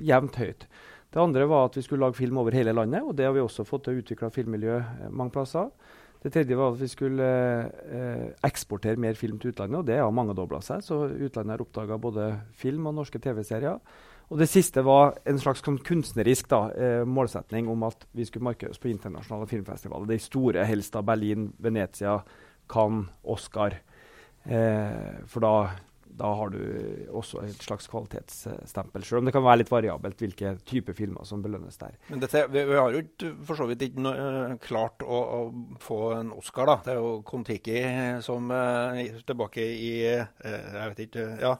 jevnt 0.04 0.40
høyt. 0.42 0.68
Det 1.12 1.22
andre 1.22 1.46
var 1.48 1.68
at 1.68 1.76
vi 1.78 1.84
skulle 1.86 2.04
lage 2.04 2.18
film 2.18 2.38
over 2.42 2.54
hele 2.56 2.74
landet, 2.76 3.02
og 3.02 3.14
det 3.16 3.24
har 3.28 3.32
vi 3.36 3.44
også 3.44 3.64
fått 3.64 3.86
til 3.86 3.96
å 3.96 4.02
utvikle 4.02 4.32
filmmiljø 4.34 4.74
eh, 4.80 5.06
mange 5.10 5.34
plasser. 5.36 5.70
Det 6.22 6.32
tredje 6.34 6.56
var 6.58 6.72
at 6.72 6.80
vi 6.80 6.88
skulle 6.90 7.26
eh, 7.92 8.26
eksportere 8.46 8.98
mer 8.98 9.14
film 9.14 9.38
til 9.38 9.52
utlandet, 9.52 9.78
og 9.78 9.86
det 9.86 10.00
har 10.00 10.12
mangedobla 10.14 10.58
seg. 10.64 10.82
Så 10.82 11.04
utlandet 11.06 11.54
har 11.54 11.62
oppdaga 11.62 11.98
både 12.02 12.28
film 12.58 12.88
og 12.90 12.96
norske 12.98 13.20
TV-serier. 13.22 13.78
Og 14.26 14.40
det 14.40 14.48
siste 14.50 14.82
var 14.82 15.14
en 15.28 15.38
slags 15.38 15.62
sånn 15.62 15.78
kunstnerisk 15.86 16.48
da, 16.50 16.60
eh, 16.74 17.04
målsetning 17.06 17.68
om 17.70 17.84
at 17.86 18.08
vi 18.16 18.26
skulle 18.26 18.48
markere 18.48 18.74
oss 18.74 18.82
på 18.82 18.90
internasjonale 18.90 19.46
filmfestivaler. 19.46 20.08
De 20.10 20.18
store, 20.18 20.64
helst 20.66 20.96
av 20.98 21.06
Berlin, 21.06 21.52
Venezia, 21.62 22.18
Cannes, 22.66 23.06
Oscar. 23.22 23.78
Eh, 24.44 25.22
for 25.30 25.46
da, 25.46 25.54
da 26.16 26.30
har 26.38 26.52
du 26.52 26.60
også 27.16 27.42
et 27.44 27.62
slags 27.62 27.88
kvalitetsstempel, 27.92 29.04
selv 29.04 29.20
om 29.20 29.28
det 29.28 29.34
kan 29.36 29.44
være 29.44 29.62
litt 29.62 29.72
variabelt 29.72 30.22
hvilke 30.22 30.54
typer 30.68 30.96
filmer 30.96 31.26
som 31.28 31.42
belønnes 31.44 31.76
der. 31.80 31.96
Men 32.08 32.22
dette, 32.22 32.46
vi, 32.52 32.64
vi 32.68 32.78
har 32.78 32.96
jo 32.96 33.32
for 33.46 33.58
så 33.58 33.68
vidt 33.68 33.84
ikke 33.86 34.04
no, 34.04 34.12
eh, 34.16 34.56
klart 34.64 35.04
å, 35.04 35.20
å 35.38 35.78
få 35.82 36.00
en 36.16 36.32
Oscar, 36.36 36.70
da. 36.70 36.78
Det 36.86 36.94
er 36.94 37.00
jo 37.02 37.14
Kon-Tiki 37.26 37.80
som 38.24 38.50
eh, 38.54 39.02
tilbake 39.28 39.64
i 39.64 39.92
eh, 40.08 40.26
jeg 40.46 40.92
vet 40.92 41.02
ikke, 41.06 41.26
ja, 41.42 41.54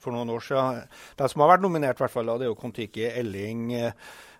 for 0.00 0.14
noen 0.14 0.32
år 0.34 0.44
siden. 0.44 0.84
De 1.18 1.28
som 1.30 1.44
har 1.44 1.54
vært 1.56 1.64
nominert, 1.66 2.00
i 2.00 2.04
hvert 2.04 2.14
fall, 2.14 2.30
da, 2.30 2.38
det 2.40 2.48
er 2.48 2.54
jo 2.54 2.60
Kon-Tiki, 2.60 3.08
Elling, 3.10 3.66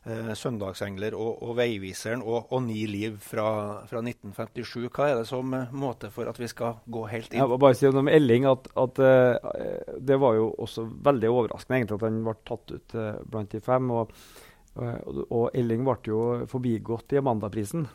eh, 0.06 0.32
'Søndagsengler' 0.34 1.16
og, 1.16 1.42
og 1.42 1.56
'Veiviseren' 1.58 2.22
og, 2.22 2.52
og 2.52 2.62
'Ni 2.62 2.86
liv' 2.86 3.18
fra, 3.18 3.84
fra 3.88 4.02
1957. 4.02 4.88
Hva 4.88 5.08
er 5.10 5.20
det 5.20 5.26
som 5.28 5.54
eh, 5.54 5.72
måte 5.72 6.10
for 6.10 6.28
at 6.30 6.38
vi 6.40 6.48
skal 6.50 6.80
gå 6.86 7.06
helt 7.10 7.32
inn? 7.32 7.40
Jeg 7.40 7.48
må 7.48 7.58
bare 7.58 7.78
si 7.78 7.86
om 7.88 8.08
Elling 8.08 8.46
at, 8.50 8.68
at 8.76 8.98
eh, 8.98 9.98
det 10.00 10.20
var 10.20 10.38
jo 10.38 10.50
også 10.58 10.86
veldig 11.10 11.30
overraskende 11.30 11.80
egentlig 11.80 12.00
at 12.00 12.08
han 12.08 12.24
ble 12.24 12.36
tatt 12.44 12.74
ut 12.74 12.94
eh, 12.94 13.20
blant 13.30 13.52
de 13.52 13.60
fem. 13.60 13.90
Og, 13.90 14.14
og, 14.76 15.20
og 15.30 15.44
Elling 15.54 15.84
ble 15.86 15.98
jo 16.08 16.22
forbigått 16.50 17.14
i 17.14 17.20
Amandaprisen. 17.22 17.88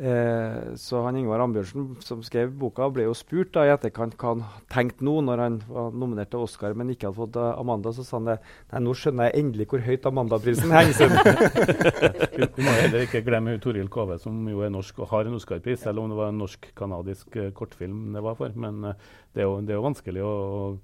Eh, 0.00 0.74
så 0.80 1.02
han 1.04 1.18
Ingvar 1.20 1.42
Ambjørnsen 1.44 1.90
som 2.00 2.22
skrev 2.24 2.54
boka, 2.56 2.86
ble 2.88 3.04
jo 3.04 3.12
spurt 3.16 3.50
da, 3.52 3.66
i 3.68 3.72
etterkant 3.74 4.16
hva 4.16 4.30
han 4.32 4.44
tenkte 4.72 5.04
nå 5.04 5.18
når 5.26 5.42
han 5.42 5.58
var 5.68 5.92
nominert 5.92 6.30
til 6.32 6.46
Oscar, 6.46 6.72
men 6.78 6.94
ikke 6.94 7.10
hadde 7.10 7.18
fått 7.18 7.36
eh, 7.36 7.60
Amanda. 7.60 7.92
Så 7.92 8.06
sa 8.08 8.16
han 8.16 8.30
det 8.30 8.38
Nei, 8.72 8.80
nå 8.86 8.94
skjønner 8.96 9.28
jeg 9.28 9.44
endelig 9.44 9.68
hvor 9.68 9.84
høyt 9.84 10.08
Amanda-prisen 10.08 10.72
henger 10.72 11.12
vi, 12.56 12.64
må 12.64 12.72
heller 12.78 13.04
ikke 13.04 13.22
glemme 13.26 13.58
Toril 13.62 13.90
Kove, 13.92 14.16
som 14.22 14.38
jo 14.48 14.62
er 14.64 14.72
norsk 14.72 15.02
og 15.02 15.10
har 15.12 15.28
en 15.28 15.36
Oscar-pris, 15.36 15.82
selv 15.84 16.00
om 16.00 16.08
det 16.10 16.18
var 16.18 16.32
en 16.32 16.40
norsk-canadisk 16.40 17.36
uh, 17.36 17.50
kortfilm 17.56 18.14
det 18.16 18.22
var 18.24 18.38
for. 18.38 18.54
Men 18.56 18.80
uh, 18.88 18.94
det, 19.34 19.44
er 19.44 19.48
jo, 19.48 19.58
det 19.60 19.74
er 19.74 19.80
jo 19.80 19.86
vanskelig 19.90 20.24
å 20.24 20.36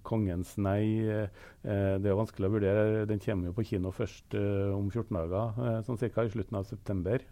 Kongens 0.07 0.55
nei 0.61 0.83
uh, 1.09 1.47
Det 1.64 2.05
er 2.05 2.12
jo 2.12 2.21
vanskelig 2.21 2.49
å 2.49 2.53
vurdere. 2.53 3.07
Den 3.09 3.23
kommer 3.25 3.49
jo 3.49 3.57
på 3.57 3.64
kino 3.73 3.90
først 3.92 4.37
om 4.37 4.92
14 4.92 5.16
dager, 5.16 5.81
sånn 5.87 5.99
cirka 6.01 6.25
i 6.25 6.31
slutten 6.33 6.61
av 6.61 6.68
september. 6.68 7.25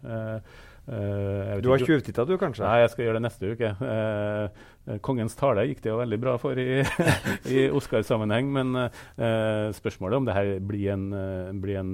Uh, 0.87 1.59
du 1.59 1.67
har 1.67 1.81
tjuvtitta, 1.83 2.23
du, 2.23 2.37
kanskje? 2.39 2.63
Nei, 2.63 2.79
jeg 2.85 2.91
skal 2.93 3.03
gjøre 3.03 3.19
det 3.19 3.23
neste 3.25 3.49
uke. 3.51 3.71
Uh, 3.81 4.99
Kongens 5.03 5.33
tale 5.35 5.65
gikk 5.67 5.81
det 5.83 5.89
jo 5.91 5.97
veldig 5.99 6.19
bra 6.21 6.35
for 6.39 6.59
i, 6.61 6.79
i 7.57 7.65
Oscar-sammenheng. 7.75 8.47
Men 8.55 8.71
uh, 8.79 9.67
spørsmålet 9.75 10.21
om 10.21 10.29
det 10.29 10.35
her 10.37 10.51
blir 10.63 10.93
en, 10.93 11.09
blir 11.59 11.81
en 11.81 11.91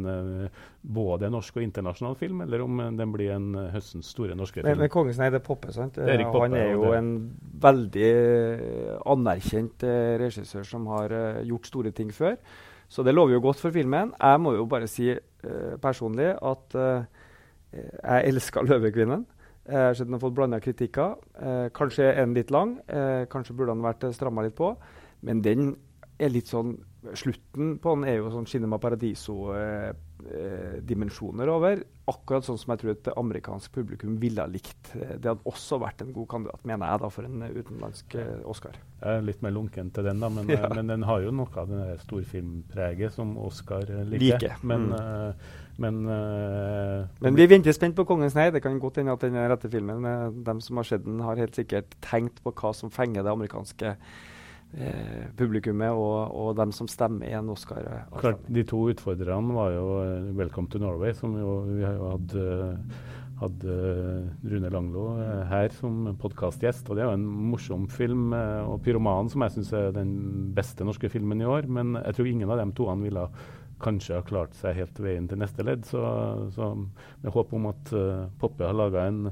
både 0.84 1.32
norsk 1.34 1.58
og 1.58 1.66
internasjonal 1.66 2.20
film, 2.20 2.44
eller 2.46 2.62
om 2.62 2.84
den 3.00 3.16
blir 3.16 3.34
en 3.34 3.50
høstens 3.74 4.12
store 4.14 4.38
norske 4.38 4.62
film. 4.62 4.70
Men, 4.70 4.84
men 4.86 4.94
Kongens 4.94 5.18
nei, 5.22 5.32
det 5.34 5.42
er 5.42 5.48
Poppe, 5.48 5.74
sant? 5.74 5.98
Er 5.98 6.22
Poppe, 6.28 6.44
Han 6.46 6.60
er 6.60 6.70
jo 6.76 6.94
en 6.94 7.12
veldig 7.66 8.14
anerkjent 9.10 9.88
regissør 10.22 10.70
som 10.70 10.86
har 10.94 11.18
gjort 11.42 11.72
store 11.72 11.96
ting 11.98 12.14
før. 12.14 12.38
Så 12.94 13.02
det 13.02 13.16
lover 13.16 13.40
jo 13.40 13.42
godt 13.48 13.64
for 13.64 13.74
filmen. 13.74 14.14
Jeg 14.22 14.42
må 14.44 14.54
jo 14.54 14.70
bare 14.70 14.86
si 14.92 15.10
personlig 15.82 16.36
at 16.38 16.78
jeg 17.74 18.30
elsker 18.30 18.68
'Løvekvinnen'. 18.68 19.26
Jeg 19.64 19.80
har 19.80 19.94
sett 19.96 20.10
den 20.10 20.18
har 20.18 20.20
fått 20.20 20.36
blanda 20.36 20.58
kritikker. 20.60 21.14
Eh, 21.40 21.70
kanskje 21.72 22.10
er 22.12 22.26
den 22.26 22.34
litt 22.36 22.52
lang. 22.52 22.82
Eh, 22.88 23.24
kanskje 23.32 23.56
burde 23.56 23.72
den 23.72 23.86
vært 23.86 24.04
stramma 24.16 24.44
litt 24.44 24.58
på. 24.58 24.76
Men 25.24 25.42
den 25.42 25.78
er 26.20 26.30
litt 26.34 26.48
sånn 26.52 26.78
Slutten 27.20 27.74
på 27.84 27.92
den 27.98 28.06
er 28.08 28.14
jo 28.22 28.30
sånn 28.32 28.46
Cinema 28.48 28.78
Paradiso-dimensjoner 28.80 31.48
eh, 31.50 31.52
over. 31.52 31.84
Akkurat 32.08 32.48
sånn 32.48 32.56
som 32.62 32.72
jeg 32.72 32.80
tror 32.80 32.92
et 32.94 33.10
amerikansk 33.12 33.74
publikum 33.76 34.16
ville 34.22 34.40
ha 34.40 34.48
likt. 34.48 34.96
Det 34.96 35.20
hadde 35.20 35.44
også 35.44 35.84
vært 35.84 36.00
en 36.06 36.16
god 36.16 36.28
kandidat, 36.32 36.64
mener 36.64 36.88
jeg, 36.88 36.96
da, 37.04 37.10
for 37.12 37.28
en 37.28 37.44
utenlandsk 37.44 38.16
eh, 38.22 38.40
Oscar. 38.48 38.72
Jeg 39.02 39.20
er 39.20 39.28
litt 39.28 39.44
mer 39.44 39.52
lunken 39.58 39.92
til 39.92 40.08
den, 40.08 40.24
da, 40.24 40.32
men, 40.32 40.48
ja. 40.56 40.72
men 40.72 40.88
den 40.94 41.04
har 41.10 41.20
jo 41.26 41.36
noe 41.36 41.52
av 41.60 41.68
det 41.74 42.00
storfilmpreget 42.06 43.12
som 43.20 43.36
Oscar 43.50 43.84
liker. 43.84 44.24
Like. 44.24 44.56
Men 44.64 44.96
mm. 44.96 45.36
Men, 45.82 46.04
uh, 46.06 47.08
Men 47.24 47.38
vi 47.38 47.48
venter 47.50 47.74
spent 47.74 47.96
på 47.98 48.06
'Kongens 48.06 48.36
nei'. 48.38 48.52
Det 48.54 48.62
kan 48.62 48.80
godt 48.80 49.02
hende 49.02 49.16
at 49.16 49.22
den 49.26 49.34
rette 49.36 49.70
filmen 49.70 50.06
uh, 50.06 50.30
De 50.30 50.62
som 50.62 50.78
har 50.78 50.84
sett 50.84 51.06
den, 51.06 51.20
har 51.20 51.40
helt 51.40 51.56
sikkert 51.56 51.98
tenkt 52.02 52.44
på 52.44 52.54
hva 52.54 52.74
som 52.74 52.94
fenger 52.94 53.24
det 53.24 53.32
amerikanske 53.32 53.96
uh, 53.96 55.26
publikummet, 55.38 55.90
og, 55.90 56.30
og, 56.30 56.54
dem 56.58 56.72
som 56.72 56.88
stemmer 56.88 57.26
i 57.26 57.34
en 57.34 57.50
Oscar. 57.50 58.06
Klart, 58.20 58.46
De 58.48 58.64
to 58.64 58.86
utfordrerne 58.94 59.54
var 59.54 59.74
jo 59.74 59.88
'Welcome 60.38 60.70
to 60.70 60.78
Norway', 60.78 61.14
som 61.14 61.36
jo, 61.38 61.60
vi 61.74 61.84
har 61.84 61.94
jo 61.94 62.10
hatt 62.12 62.38
hadde 63.44 63.76
Rune 64.46 64.70
Langlo 64.72 65.18
her 65.50 65.74
som 65.76 66.16
podkastgjest. 66.22 66.88
Og 66.88 66.96
det 66.96 67.04
er 67.04 67.10
jo 67.10 67.18
en 67.18 67.26
morsom 67.26 67.90
film. 67.90 68.32
Og 68.32 68.80
'Pyromanen', 68.80 69.30
som 69.30 69.42
jeg 69.42 69.52
syns 69.52 69.74
er 69.74 69.92
den 69.92 70.54
beste 70.56 70.86
norske 70.86 71.10
filmen 71.10 71.42
i 71.42 71.46
år. 71.46 71.68
Men 71.68 71.98
jeg 72.06 72.16
tror 72.16 72.26
ingen 72.26 72.50
av 72.50 72.62
de 72.62 72.72
toene 72.72 73.04
ville 73.04 73.28
kanskje 73.84 74.18
har 74.20 74.28
klart 74.28 74.56
seg 74.60 74.78
helt 74.80 75.02
veien 75.04 75.28
til 75.30 75.42
neste 75.42 75.66
ledd. 75.66 75.86
Så, 75.90 76.02
så 76.56 76.74
med 76.78 77.36
håp 77.36 77.54
om 77.56 77.70
at 77.72 77.94
uh, 77.96 78.26
Poppe 78.42 78.68
har 78.68 78.78
laga 78.78 79.08
en, 79.10 79.30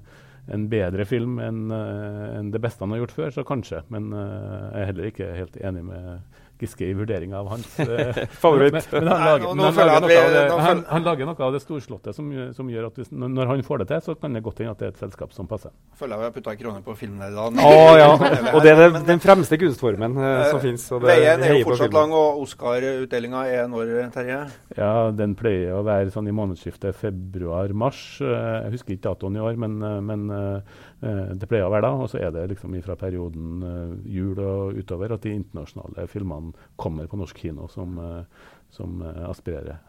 en, 0.52 0.68
bedre 0.72 1.08
film 1.08 1.39
enn 1.43 1.72
uh, 1.74 2.38
en 2.38 2.52
det 2.54 2.62
beste 2.64 2.86
han 2.86 2.95
har 2.95 3.04
gjort 3.04 3.18
før, 3.18 3.34
så 3.38 3.47
kanskje. 3.47 3.84
Men 3.93 4.12
uh, 4.16 4.72
jeg 4.72 4.82
er 4.84 4.89
heller 4.91 5.12
ikke 5.12 5.34
helt 5.39 5.60
enig 5.62 5.86
med 5.88 6.41
Giske 6.62 6.88
i 6.88 6.93
vurderinga 6.97 7.39
av 7.41 7.49
hans 7.51 7.68
uh, 7.80 8.22
favoritt. 8.43 8.78
Men, 8.91 9.07
men, 9.07 9.12
han, 9.12 11.05
lager, 11.05 11.26
noe 11.28 11.47
av 11.47 11.55
det 11.55 11.62
storslåtte 11.64 12.14
som, 12.16 12.30
som 12.55 12.70
gjør 12.72 12.89
at 12.89 12.99
hvis, 13.01 13.12
når 13.12 13.51
han 13.51 13.64
får 13.66 13.84
det 13.84 13.89
til, 13.91 14.03
så 14.07 14.16
kan 14.22 14.38
det 14.38 14.43
godt 14.45 14.62
hende 14.64 14.76
at 14.76 14.82
det 14.82 14.89
er 14.89 14.95
et 14.95 15.03
selskap 15.03 15.36
som 15.36 15.49
passer. 15.49 15.74
Føler 15.99 16.16
jeg 16.16 16.22
vi 16.22 16.30
har 16.30 16.36
putta 16.38 16.55
kroner 16.59 16.86
på 16.86 16.95
filmen 16.99 17.26
i 17.28 17.36
dag. 17.36 17.62
Oh, 17.66 17.93
ja. 17.99 18.09
og 18.55 18.59
det 18.66 18.74
er 18.74 18.82
det, 18.84 19.03
den 19.09 19.24
fremste 19.24 19.59
kunstformen 19.62 20.18
uh, 20.20 20.47
som 20.49 20.62
fins. 20.64 20.88
Veien 21.05 21.45
er 21.45 21.57
jo 21.59 21.70
fortsatt 21.72 21.95
lang, 21.95 22.16
og 22.16 22.41
Oscar-utdelinga 22.45 23.45
er 23.51 23.70
når, 23.72 23.93
Terje? 24.16 24.41
Ja, 24.78 24.93
den 25.16 25.38
pleier 25.39 25.80
å 25.80 25.86
være 25.88 26.14
sånn 26.14 26.30
i 26.30 26.36
månedsskiftet 26.36 26.97
februar-mars. 27.01 28.03
Uh, 28.24 28.66
jeg 28.68 28.78
husker 28.78 28.97
ikke 28.97 29.07
datoen 29.09 29.39
i 29.39 29.45
år, 29.45 29.59
men, 29.62 29.80
men 30.07 30.28
Eh, 30.41 30.62
det 31.02 31.47
pleier 31.49 31.66
å 31.66 31.74
være 31.74 31.88
da, 31.88 31.91
og 31.97 32.10
så 32.12 32.20
er 32.22 32.32
det 32.36 32.43
liksom 32.52 32.76
fra 32.86 32.95
perioden 32.99 33.64
uh, 33.66 33.93
jul 34.06 34.38
og 34.38 34.78
utover 34.78 35.16
at 35.16 35.26
de 35.26 35.34
internasjonale 35.34 36.06
filmene 36.12 36.54
kommer 36.78 37.10
på 37.10 37.18
norsk 37.18 37.41
kino 37.41 37.66
som, 37.74 37.97
uh, 37.97 38.24
som 38.72 39.02
aspirerer 39.28 39.82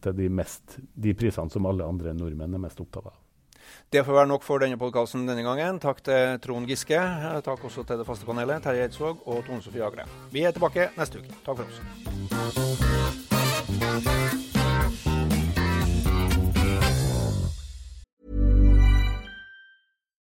til 0.00 0.14
de, 0.16 0.28
mest, 0.32 0.78
de 0.94 1.12
prisene 1.18 1.52
som 1.52 1.66
alle 1.68 1.84
andre 1.84 2.14
nordmenn 2.16 2.54
er 2.56 2.62
mest 2.62 2.80
opptatt 2.80 3.10
av. 3.10 3.18
Det 3.92 4.04
får 4.06 4.14
være 4.20 4.30
nok 4.30 4.42
for 4.46 4.62
denne 4.62 4.78
podkasten 4.80 5.26
denne 5.28 5.44
gangen. 5.46 5.78
Takk 5.82 6.00
til 6.06 6.40
Trond 6.42 6.66
Giske. 6.70 7.00
Takk 7.46 7.64
også 7.68 7.84
til 7.86 7.98
det 8.00 8.06
faste 8.08 8.26
panelet, 8.28 8.62
Terje 8.64 8.82
Eidsvåg 8.86 9.16
og 9.26 9.44
Tone 9.46 9.62
Sofie 9.62 9.84
Agre. 9.86 10.04
Vi 10.32 10.40
er 10.46 10.52
tilbake 10.56 10.90
neste 10.98 11.18
uke. 11.22 11.32
Takk 11.44 11.56
for 11.60 11.66
oss. 11.66 11.78